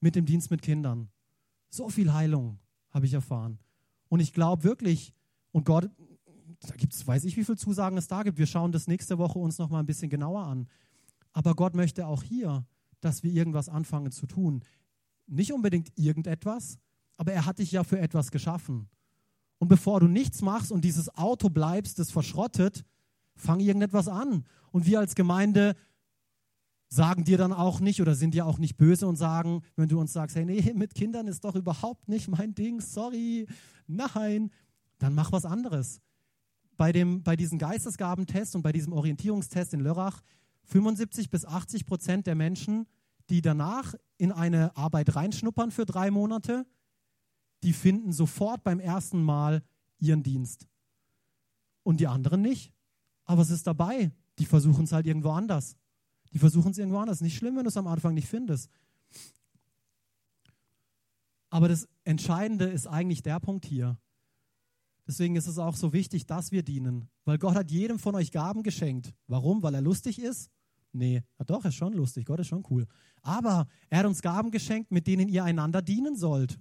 mit 0.00 0.16
dem 0.16 0.26
Dienst 0.26 0.50
mit 0.50 0.62
Kindern. 0.62 1.08
So 1.70 1.88
viel 1.88 2.12
Heilung 2.12 2.58
habe 2.90 3.06
ich 3.06 3.14
erfahren. 3.14 3.58
Und 4.08 4.20
ich 4.20 4.32
glaube 4.32 4.64
wirklich, 4.64 5.12
und 5.52 5.64
Gott, 5.64 5.90
da 6.66 6.74
gibt 6.76 6.94
es, 6.94 7.06
weiß 7.06 7.24
ich, 7.24 7.36
wie 7.36 7.44
viele 7.44 7.56
Zusagen 7.58 7.96
es 7.96 8.08
da 8.08 8.22
gibt. 8.22 8.38
Wir 8.38 8.46
schauen 8.46 8.72
das 8.72 8.86
nächste 8.86 9.18
Woche 9.18 9.38
uns 9.38 9.58
noch 9.58 9.70
mal 9.70 9.80
ein 9.80 9.86
bisschen 9.86 10.10
genauer 10.10 10.44
an. 10.44 10.68
Aber 11.32 11.54
Gott 11.54 11.74
möchte 11.74 12.06
auch 12.06 12.22
hier 12.22 12.64
dass 13.00 13.22
wir 13.22 13.32
irgendwas 13.32 13.68
anfangen 13.68 14.12
zu 14.12 14.26
tun. 14.26 14.62
Nicht 15.26 15.52
unbedingt 15.52 15.92
irgendetwas, 15.96 16.78
aber 17.16 17.32
er 17.32 17.46
hat 17.46 17.58
dich 17.58 17.72
ja 17.72 17.84
für 17.84 17.98
etwas 17.98 18.30
geschaffen. 18.30 18.88
Und 19.58 19.68
bevor 19.68 20.00
du 20.00 20.06
nichts 20.06 20.42
machst 20.42 20.72
und 20.72 20.84
dieses 20.84 21.14
Auto 21.16 21.50
bleibst, 21.50 21.98
das 21.98 22.10
verschrottet, 22.10 22.84
fang 23.36 23.60
irgendetwas 23.60 24.08
an. 24.08 24.44
Und 24.70 24.86
wir 24.86 25.00
als 25.00 25.14
Gemeinde 25.14 25.76
sagen 26.88 27.24
dir 27.24 27.38
dann 27.38 27.52
auch 27.52 27.80
nicht 27.80 28.00
oder 28.00 28.14
sind 28.14 28.34
dir 28.34 28.46
auch 28.46 28.58
nicht 28.58 28.76
böse 28.76 29.06
und 29.06 29.16
sagen, 29.16 29.62
wenn 29.76 29.88
du 29.88 30.00
uns 30.00 30.12
sagst, 30.12 30.36
hey, 30.36 30.44
nee, 30.44 30.72
mit 30.74 30.94
Kindern 30.94 31.26
ist 31.26 31.44
doch 31.44 31.54
überhaupt 31.54 32.08
nicht 32.08 32.28
mein 32.28 32.54
Ding, 32.54 32.80
sorry, 32.80 33.46
nein, 33.86 34.50
dann 34.98 35.14
mach 35.14 35.30
was 35.32 35.44
anderes. 35.44 36.00
Bei, 36.80 36.92
dem, 36.92 37.22
bei 37.22 37.36
diesem 37.36 37.58
Geistesgabentest 37.58 38.56
und 38.56 38.62
bei 38.62 38.72
diesem 38.72 38.94
Orientierungstest 38.94 39.74
in 39.74 39.80
Lörrach 39.80 40.22
75 40.64 41.28
bis 41.28 41.44
80 41.44 41.84
Prozent 41.84 42.26
der 42.26 42.34
Menschen, 42.34 42.86
die 43.28 43.42
danach 43.42 43.94
in 44.16 44.32
eine 44.32 44.74
Arbeit 44.78 45.14
reinschnuppern 45.14 45.72
für 45.72 45.84
drei 45.84 46.10
Monate, 46.10 46.64
die 47.64 47.74
finden 47.74 48.14
sofort 48.14 48.64
beim 48.64 48.80
ersten 48.80 49.22
Mal 49.22 49.62
ihren 49.98 50.22
Dienst. 50.22 50.68
Und 51.82 52.00
die 52.00 52.06
anderen 52.06 52.40
nicht. 52.40 52.72
Aber 53.26 53.42
es 53.42 53.50
ist 53.50 53.66
dabei. 53.66 54.10
Die 54.38 54.46
versuchen 54.46 54.84
es 54.84 54.92
halt 54.92 55.04
irgendwo 55.04 55.32
anders. 55.32 55.76
Die 56.32 56.38
versuchen 56.38 56.70
es 56.70 56.78
irgendwo 56.78 56.96
anders. 57.00 57.20
Nicht 57.20 57.36
schlimm, 57.36 57.56
wenn 57.56 57.64
du 57.64 57.68
es 57.68 57.76
am 57.76 57.88
Anfang 57.88 58.14
nicht 58.14 58.28
findest. 58.28 58.70
Aber 61.50 61.68
das 61.68 61.86
Entscheidende 62.04 62.64
ist 62.64 62.86
eigentlich 62.86 63.22
der 63.22 63.38
Punkt 63.38 63.66
hier. 63.66 63.98
Deswegen 65.10 65.34
ist 65.34 65.48
es 65.48 65.58
auch 65.58 65.74
so 65.74 65.92
wichtig, 65.92 66.26
dass 66.26 66.52
wir 66.52 66.62
dienen. 66.62 67.08
Weil 67.24 67.36
Gott 67.36 67.56
hat 67.56 67.72
jedem 67.72 67.98
von 67.98 68.14
euch 68.14 68.30
Gaben 68.30 68.62
geschenkt. 68.62 69.12
Warum? 69.26 69.60
Weil 69.60 69.74
er 69.74 69.80
lustig 69.80 70.20
ist? 70.20 70.52
Nee, 70.92 71.24
ja 71.36 71.44
doch, 71.44 71.64
er 71.64 71.70
ist 71.70 71.74
schon 71.74 71.94
lustig. 71.94 72.26
Gott 72.26 72.38
ist 72.38 72.46
schon 72.46 72.64
cool. 72.70 72.86
Aber 73.20 73.66
er 73.88 73.98
hat 73.98 74.06
uns 74.06 74.22
Gaben 74.22 74.52
geschenkt, 74.52 74.92
mit 74.92 75.08
denen 75.08 75.28
ihr 75.28 75.42
einander 75.42 75.82
dienen 75.82 76.14
sollt. 76.14 76.60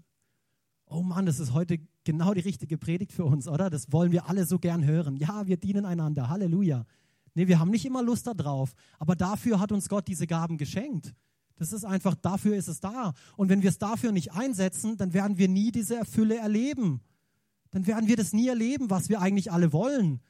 Oh 0.88 1.04
Mann, 1.04 1.28
das 1.28 1.40
ist 1.40 1.54
heute 1.54 1.78
genau 2.04 2.34
die 2.34 2.40
richtige 2.40 2.80
Predigt 2.80 3.14
für 3.14 3.24
uns, 3.24 3.48
oder? 3.48 3.70
Das 3.70 3.92
wollen 3.92 4.12
wir 4.12 4.28
alle 4.28 4.48
so 4.48 4.58
gern 4.58 4.84
hören. 4.84 5.16
Ja, 5.18 5.46
wir 5.46 5.58
dienen 5.58 5.86
einander. 5.86 6.28
Halleluja. 6.28 6.86
Nee, 7.36 7.48
wir 7.48 7.60
haben 7.60 7.70
nicht 7.70 7.86
immer 7.86 8.02
Lust 8.02 8.26
darauf, 8.26 8.74
aber 8.98 9.16
dafür 9.16 9.60
hat 9.60 9.72
uns 9.72 9.90
Gott 9.90 10.08
diese 10.08 10.26
Gaben 10.26 10.58
geschenkt. 10.58 11.14
Das 11.56 11.72
ist 11.72 11.86
einfach, 11.86 12.16
dafür 12.16 12.56
ist 12.56 12.68
es 12.68 12.80
da. 12.80 13.14
Und 13.38 13.50
wenn 13.50 13.62
wir 13.62 13.70
es 13.70 13.78
dafür 13.78 14.12
nicht 14.12 14.32
einsetzen, 14.34 14.98
dann 14.98 15.14
werden 15.14 15.38
wir 15.38 15.48
nie 15.48 15.72
diese 15.72 16.04
Fülle 16.04 16.38
erleben. 16.38 17.02
Dann 17.72 17.88
werden 17.88 18.08
wir 18.08 18.16
das 18.16 18.34
nie 18.34 18.48
erleben, 18.48 18.90
was 18.90 19.10
wir 19.10 19.22
eigentlich 19.22 19.52
alle 19.52 19.74
wollen. 19.74 20.22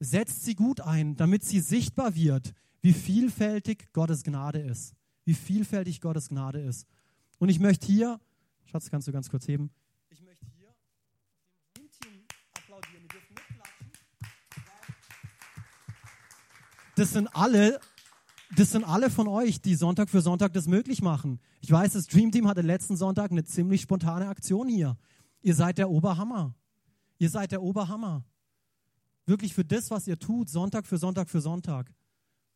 Setzt 0.00 0.44
sie 0.44 0.54
gut 0.54 0.80
ein, 0.80 1.16
damit 1.16 1.44
sie 1.44 1.60
sichtbar 1.60 2.14
wird, 2.14 2.52
wie 2.80 2.92
vielfältig 2.92 3.92
Gottes 3.92 4.24
Gnade 4.24 4.60
ist. 4.60 4.94
Wie 5.24 5.34
vielfältig 5.34 6.00
Gottes 6.00 6.28
Gnade 6.28 6.60
ist. 6.60 6.86
Und 7.38 7.48
ich 7.48 7.60
möchte 7.60 7.86
hier 7.86 8.18
Schatz, 8.72 8.88
kannst 8.88 9.06
du 9.06 9.12
ganz 9.12 9.28
kurz 9.28 9.46
heben? 9.46 9.70
Ich 10.08 10.22
möchte 10.22 10.46
hier 10.56 10.74
dem 11.76 11.90
Team 11.90 12.24
applaudieren. 12.56 13.02
Die 13.02 13.08
dürfen 13.08 13.34
mitklatschen. 13.34 13.92
Das 16.96 17.12
sind 17.12 17.28
alle, 17.36 17.80
das 18.56 18.70
sind 18.70 18.84
alle 18.84 19.10
von 19.10 19.28
euch, 19.28 19.60
die 19.60 19.74
Sonntag 19.74 20.08
für 20.08 20.22
Sonntag 20.22 20.54
das 20.54 20.68
möglich 20.68 21.02
machen. 21.02 21.38
Ich 21.60 21.70
weiß, 21.70 21.92
das 21.92 22.06
Dream 22.06 22.32
Team 22.32 22.48
hatte 22.48 22.62
letzten 22.62 22.96
Sonntag 22.96 23.30
eine 23.30 23.44
ziemlich 23.44 23.82
spontane 23.82 24.28
Aktion 24.28 24.68
hier. 24.68 24.96
Ihr 25.42 25.54
seid 25.54 25.78
der 25.78 25.90
Oberhammer. 25.90 26.54
Ihr 27.18 27.30
seid 27.30 27.52
der 27.52 27.62
Oberhammer. 27.62 28.24
Wirklich 29.26 29.54
für 29.54 29.64
das, 29.64 29.90
was 29.90 30.06
ihr 30.06 30.18
tut, 30.18 30.48
Sonntag 30.48 30.86
für 30.86 30.98
Sonntag 30.98 31.28
für 31.28 31.40
Sonntag, 31.40 31.92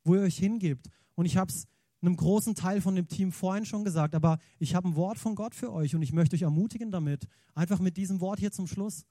wo 0.05 0.15
ihr 0.15 0.23
euch 0.23 0.39
hingebt. 0.39 0.89
Und 1.15 1.27
ich 1.27 1.37
habe 1.37 1.51
es 1.51 1.67
einem 2.03 2.17
großen 2.17 2.55
Teil 2.55 2.81
von 2.81 2.95
dem 2.95 3.09
Team 3.09 3.33
vorhin 3.33 3.65
schon 3.65 3.85
gesagt, 3.85 4.15
aber 4.15 4.39
ich 4.59 4.75
habe 4.75 4.89
ein 4.89 4.97
Wort 4.97 5.19
von 5.19 5.35
Gott 5.35 5.55
für 5.55 5.73
euch 5.73 5.95
und 5.95 6.03
ich 6.03 6.13
möchte 6.13 6.37
euch 6.37 6.43
ermutigen 6.43 6.91
damit. 6.91 7.27
Einfach 7.55 7.81
mit 7.81 7.97
diesem 7.97 8.21
Wort 8.21 8.39
hier 8.39 8.53
zum 8.53 8.67
Schluss. 8.67 9.05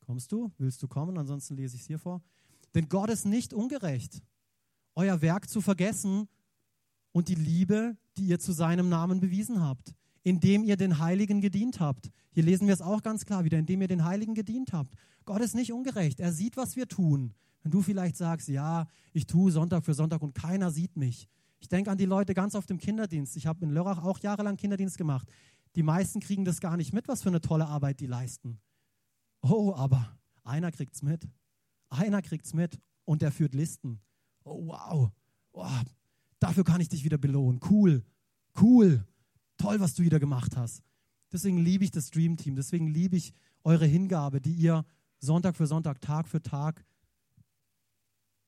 Kommst 0.00 0.32
du? 0.32 0.50
Willst 0.58 0.82
du 0.82 0.88
kommen? 0.88 1.18
Ansonsten 1.18 1.56
lese 1.56 1.76
ich 1.76 1.82
es 1.82 1.86
hier 1.86 1.98
vor. 1.98 2.22
Denn 2.74 2.88
Gott 2.88 3.10
ist 3.10 3.24
nicht 3.24 3.54
ungerecht, 3.54 4.22
euer 4.94 5.20
Werk 5.22 5.48
zu 5.48 5.60
vergessen 5.60 6.28
und 7.12 7.28
die 7.28 7.34
Liebe, 7.34 7.96
die 8.16 8.26
ihr 8.26 8.38
zu 8.38 8.52
seinem 8.52 8.88
Namen 8.88 9.20
bewiesen 9.20 9.60
habt, 9.60 9.94
indem 10.22 10.64
ihr 10.64 10.76
den 10.76 10.98
Heiligen 10.98 11.40
gedient 11.40 11.80
habt. 11.80 12.10
Hier 12.30 12.42
lesen 12.42 12.66
wir 12.66 12.74
es 12.74 12.82
auch 12.82 13.02
ganz 13.02 13.24
klar 13.24 13.44
wieder, 13.44 13.58
indem 13.58 13.82
ihr 13.82 13.88
den 13.88 14.04
Heiligen 14.04 14.34
gedient 14.34 14.72
habt. 14.72 14.94
Gott 15.24 15.40
ist 15.40 15.54
nicht 15.54 15.72
ungerecht. 15.72 16.20
Er 16.20 16.32
sieht, 16.32 16.56
was 16.56 16.76
wir 16.76 16.88
tun. 16.88 17.34
Wenn 17.62 17.72
du 17.72 17.82
vielleicht 17.82 18.16
sagst, 18.16 18.48
ja, 18.48 18.86
ich 19.12 19.26
tue 19.26 19.50
Sonntag 19.50 19.84
für 19.84 19.94
Sonntag 19.94 20.22
und 20.22 20.34
keiner 20.34 20.70
sieht 20.70 20.96
mich, 20.96 21.28
ich 21.60 21.68
denke 21.68 21.90
an 21.90 21.98
die 21.98 22.04
Leute 22.04 22.34
ganz 22.34 22.54
oft 22.54 22.70
im 22.70 22.78
Kinderdienst. 22.78 23.36
Ich 23.36 23.46
habe 23.46 23.64
in 23.64 23.70
Lörrach 23.70 24.02
auch 24.02 24.18
jahrelang 24.20 24.56
Kinderdienst 24.56 24.96
gemacht. 24.96 25.28
Die 25.74 25.82
meisten 25.82 26.20
kriegen 26.20 26.44
das 26.44 26.60
gar 26.60 26.76
nicht 26.76 26.92
mit, 26.92 27.08
was 27.08 27.22
für 27.22 27.28
eine 27.28 27.40
tolle 27.40 27.66
Arbeit 27.66 28.00
die 28.00 28.06
leisten. 28.06 28.60
Oh, 29.42 29.74
aber 29.74 30.16
einer 30.44 30.70
kriegt 30.72 30.94
es 30.94 31.02
mit. 31.02 31.28
Einer 31.88 32.22
kriegt 32.22 32.46
es 32.46 32.54
mit 32.54 32.78
und 33.04 33.22
der 33.22 33.32
führt 33.32 33.54
Listen. 33.54 34.00
Oh, 34.44 34.68
wow. 34.68 35.10
Oh, 35.52 35.66
dafür 36.38 36.64
kann 36.64 36.80
ich 36.80 36.88
dich 36.88 37.04
wieder 37.04 37.18
belohnen. 37.18 37.60
Cool. 37.68 38.04
Cool. 38.60 39.04
Toll, 39.58 39.80
was 39.80 39.94
du 39.94 40.02
wieder 40.02 40.18
gemacht 40.18 40.56
hast. 40.56 40.82
Deswegen 41.32 41.58
liebe 41.58 41.84
ich 41.84 41.90
das 41.90 42.10
Dream 42.10 42.36
Team. 42.36 42.56
Deswegen 42.56 42.86
liebe 42.86 43.16
ich 43.16 43.34
eure 43.64 43.86
Hingabe, 43.86 44.40
die 44.40 44.54
ihr 44.54 44.86
Sonntag 45.20 45.56
für 45.56 45.66
Sonntag, 45.66 46.00
Tag 46.00 46.26
für 46.26 46.40
Tag, 46.40 46.84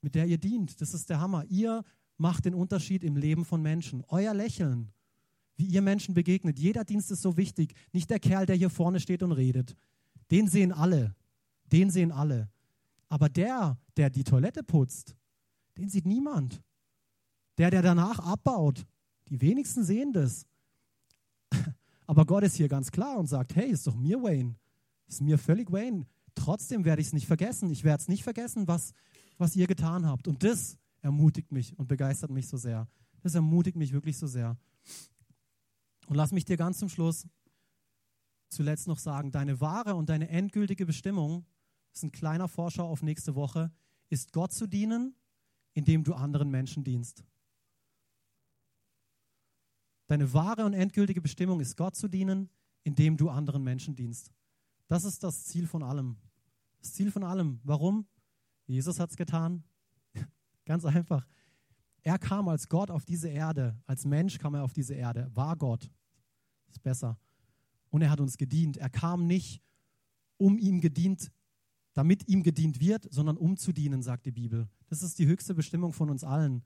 mit 0.00 0.14
der 0.14 0.26
ihr 0.26 0.38
dient. 0.38 0.80
Das 0.80 0.94
ist 0.94 1.10
der 1.10 1.20
Hammer. 1.20 1.44
Ihr 1.46 1.84
macht 2.16 2.44
den 2.44 2.54
Unterschied 2.54 3.04
im 3.04 3.16
Leben 3.16 3.44
von 3.44 3.60
Menschen. 3.60 4.04
Euer 4.08 4.32
Lächeln, 4.32 4.92
wie 5.56 5.66
ihr 5.66 5.82
Menschen 5.82 6.14
begegnet. 6.14 6.58
Jeder 6.58 6.84
Dienst 6.84 7.10
ist 7.10 7.22
so 7.22 7.36
wichtig. 7.36 7.74
Nicht 7.92 8.08
der 8.08 8.20
Kerl, 8.20 8.46
der 8.46 8.56
hier 8.56 8.70
vorne 8.70 9.00
steht 9.00 9.22
und 9.22 9.32
redet. 9.32 9.76
Den 10.30 10.48
sehen 10.48 10.72
alle. 10.72 11.14
Den 11.72 11.90
sehen 11.90 12.12
alle. 12.12 12.50
Aber 13.08 13.28
der, 13.28 13.78
der 13.96 14.10
die 14.10 14.24
Toilette 14.24 14.62
putzt, 14.62 15.16
den 15.76 15.88
sieht 15.88 16.06
niemand. 16.06 16.62
Der, 17.58 17.70
der 17.70 17.82
danach 17.82 18.20
abbaut, 18.20 18.86
die 19.28 19.40
wenigsten 19.40 19.84
sehen 19.84 20.12
das. 20.12 20.46
Aber 22.10 22.26
Gott 22.26 22.42
ist 22.42 22.56
hier 22.56 22.66
ganz 22.66 22.90
klar 22.90 23.18
und 23.18 23.28
sagt, 23.28 23.54
hey, 23.54 23.70
ist 23.70 23.86
doch 23.86 23.94
mir 23.94 24.20
Wayne. 24.20 24.56
Ist 25.06 25.20
mir 25.20 25.38
völlig 25.38 25.70
Wayne. 25.70 26.08
Trotzdem 26.34 26.84
werde 26.84 27.00
ich 27.00 27.06
es 27.06 27.12
nicht 27.12 27.28
vergessen. 27.28 27.70
Ich 27.70 27.84
werde 27.84 28.00
es 28.00 28.08
nicht 28.08 28.24
vergessen, 28.24 28.66
was, 28.66 28.94
was 29.38 29.54
ihr 29.54 29.68
getan 29.68 30.04
habt. 30.04 30.26
Und 30.26 30.42
das 30.42 30.76
ermutigt 31.02 31.52
mich 31.52 31.78
und 31.78 31.86
begeistert 31.86 32.32
mich 32.32 32.48
so 32.48 32.56
sehr. 32.56 32.88
Das 33.22 33.36
ermutigt 33.36 33.76
mich 33.76 33.92
wirklich 33.92 34.18
so 34.18 34.26
sehr. 34.26 34.58
Und 36.08 36.16
lass 36.16 36.32
mich 36.32 36.44
dir 36.44 36.56
ganz 36.56 36.80
zum 36.80 36.88
Schluss 36.88 37.28
zuletzt 38.48 38.88
noch 38.88 38.98
sagen, 38.98 39.30
deine 39.30 39.60
wahre 39.60 39.94
und 39.94 40.08
deine 40.08 40.30
endgültige 40.30 40.86
Bestimmung, 40.86 41.46
das 41.92 42.00
ist 42.00 42.02
ein 42.02 42.10
kleiner 42.10 42.48
Vorschau 42.48 42.88
auf 42.88 43.04
nächste 43.04 43.36
Woche, 43.36 43.70
ist 44.08 44.32
Gott 44.32 44.52
zu 44.52 44.66
dienen, 44.66 45.14
indem 45.74 46.02
du 46.02 46.14
anderen 46.14 46.50
Menschen 46.50 46.82
dienst. 46.82 47.22
Deine 50.10 50.32
wahre 50.32 50.64
und 50.64 50.72
endgültige 50.72 51.20
Bestimmung 51.20 51.60
ist 51.60 51.76
Gott 51.76 51.94
zu 51.94 52.08
dienen, 52.08 52.50
indem 52.82 53.16
du 53.16 53.30
anderen 53.30 53.62
Menschen 53.62 53.94
dienst. 53.94 54.32
Das 54.88 55.04
ist 55.04 55.22
das 55.22 55.44
Ziel 55.44 55.68
von 55.68 55.84
allem. 55.84 56.16
Das 56.80 56.94
Ziel 56.94 57.12
von 57.12 57.22
allem. 57.22 57.60
Warum? 57.62 58.08
Jesus 58.66 58.98
hat 58.98 59.10
es 59.10 59.16
getan. 59.16 59.62
Ganz 60.64 60.84
einfach. 60.84 61.28
Er 62.02 62.18
kam 62.18 62.48
als 62.48 62.68
Gott 62.68 62.90
auf 62.90 63.04
diese 63.04 63.28
Erde, 63.28 63.80
als 63.86 64.04
Mensch 64.04 64.38
kam 64.38 64.56
er 64.56 64.64
auf 64.64 64.72
diese 64.72 64.94
Erde, 64.94 65.30
war 65.32 65.54
Gott. 65.56 65.88
Ist 66.66 66.82
besser. 66.82 67.16
Und 67.90 68.02
er 68.02 68.10
hat 68.10 68.18
uns 68.18 68.36
gedient. 68.36 68.78
Er 68.78 68.90
kam 68.90 69.28
nicht, 69.28 69.62
um 70.38 70.58
ihm 70.58 70.80
gedient, 70.80 71.30
damit 71.92 72.26
ihm 72.26 72.42
gedient 72.42 72.80
wird, 72.80 73.06
sondern 73.12 73.36
um 73.36 73.56
zu 73.56 73.72
dienen, 73.72 74.02
sagt 74.02 74.26
die 74.26 74.32
Bibel. 74.32 74.68
Das 74.88 75.04
ist 75.04 75.20
die 75.20 75.28
höchste 75.28 75.54
Bestimmung 75.54 75.92
von 75.92 76.10
uns 76.10 76.24
allen. 76.24 76.64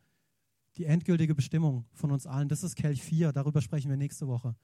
Die 0.76 0.86
endgültige 0.86 1.34
Bestimmung 1.34 1.84
von 1.92 2.10
uns 2.10 2.26
allen. 2.26 2.48
Das 2.48 2.64
ist 2.64 2.74
Kelch 2.74 3.02
4. 3.02 3.32
Darüber 3.32 3.60
sprechen 3.60 3.90
wir 3.90 3.96
nächste 3.96 4.26
Woche. 4.26 4.56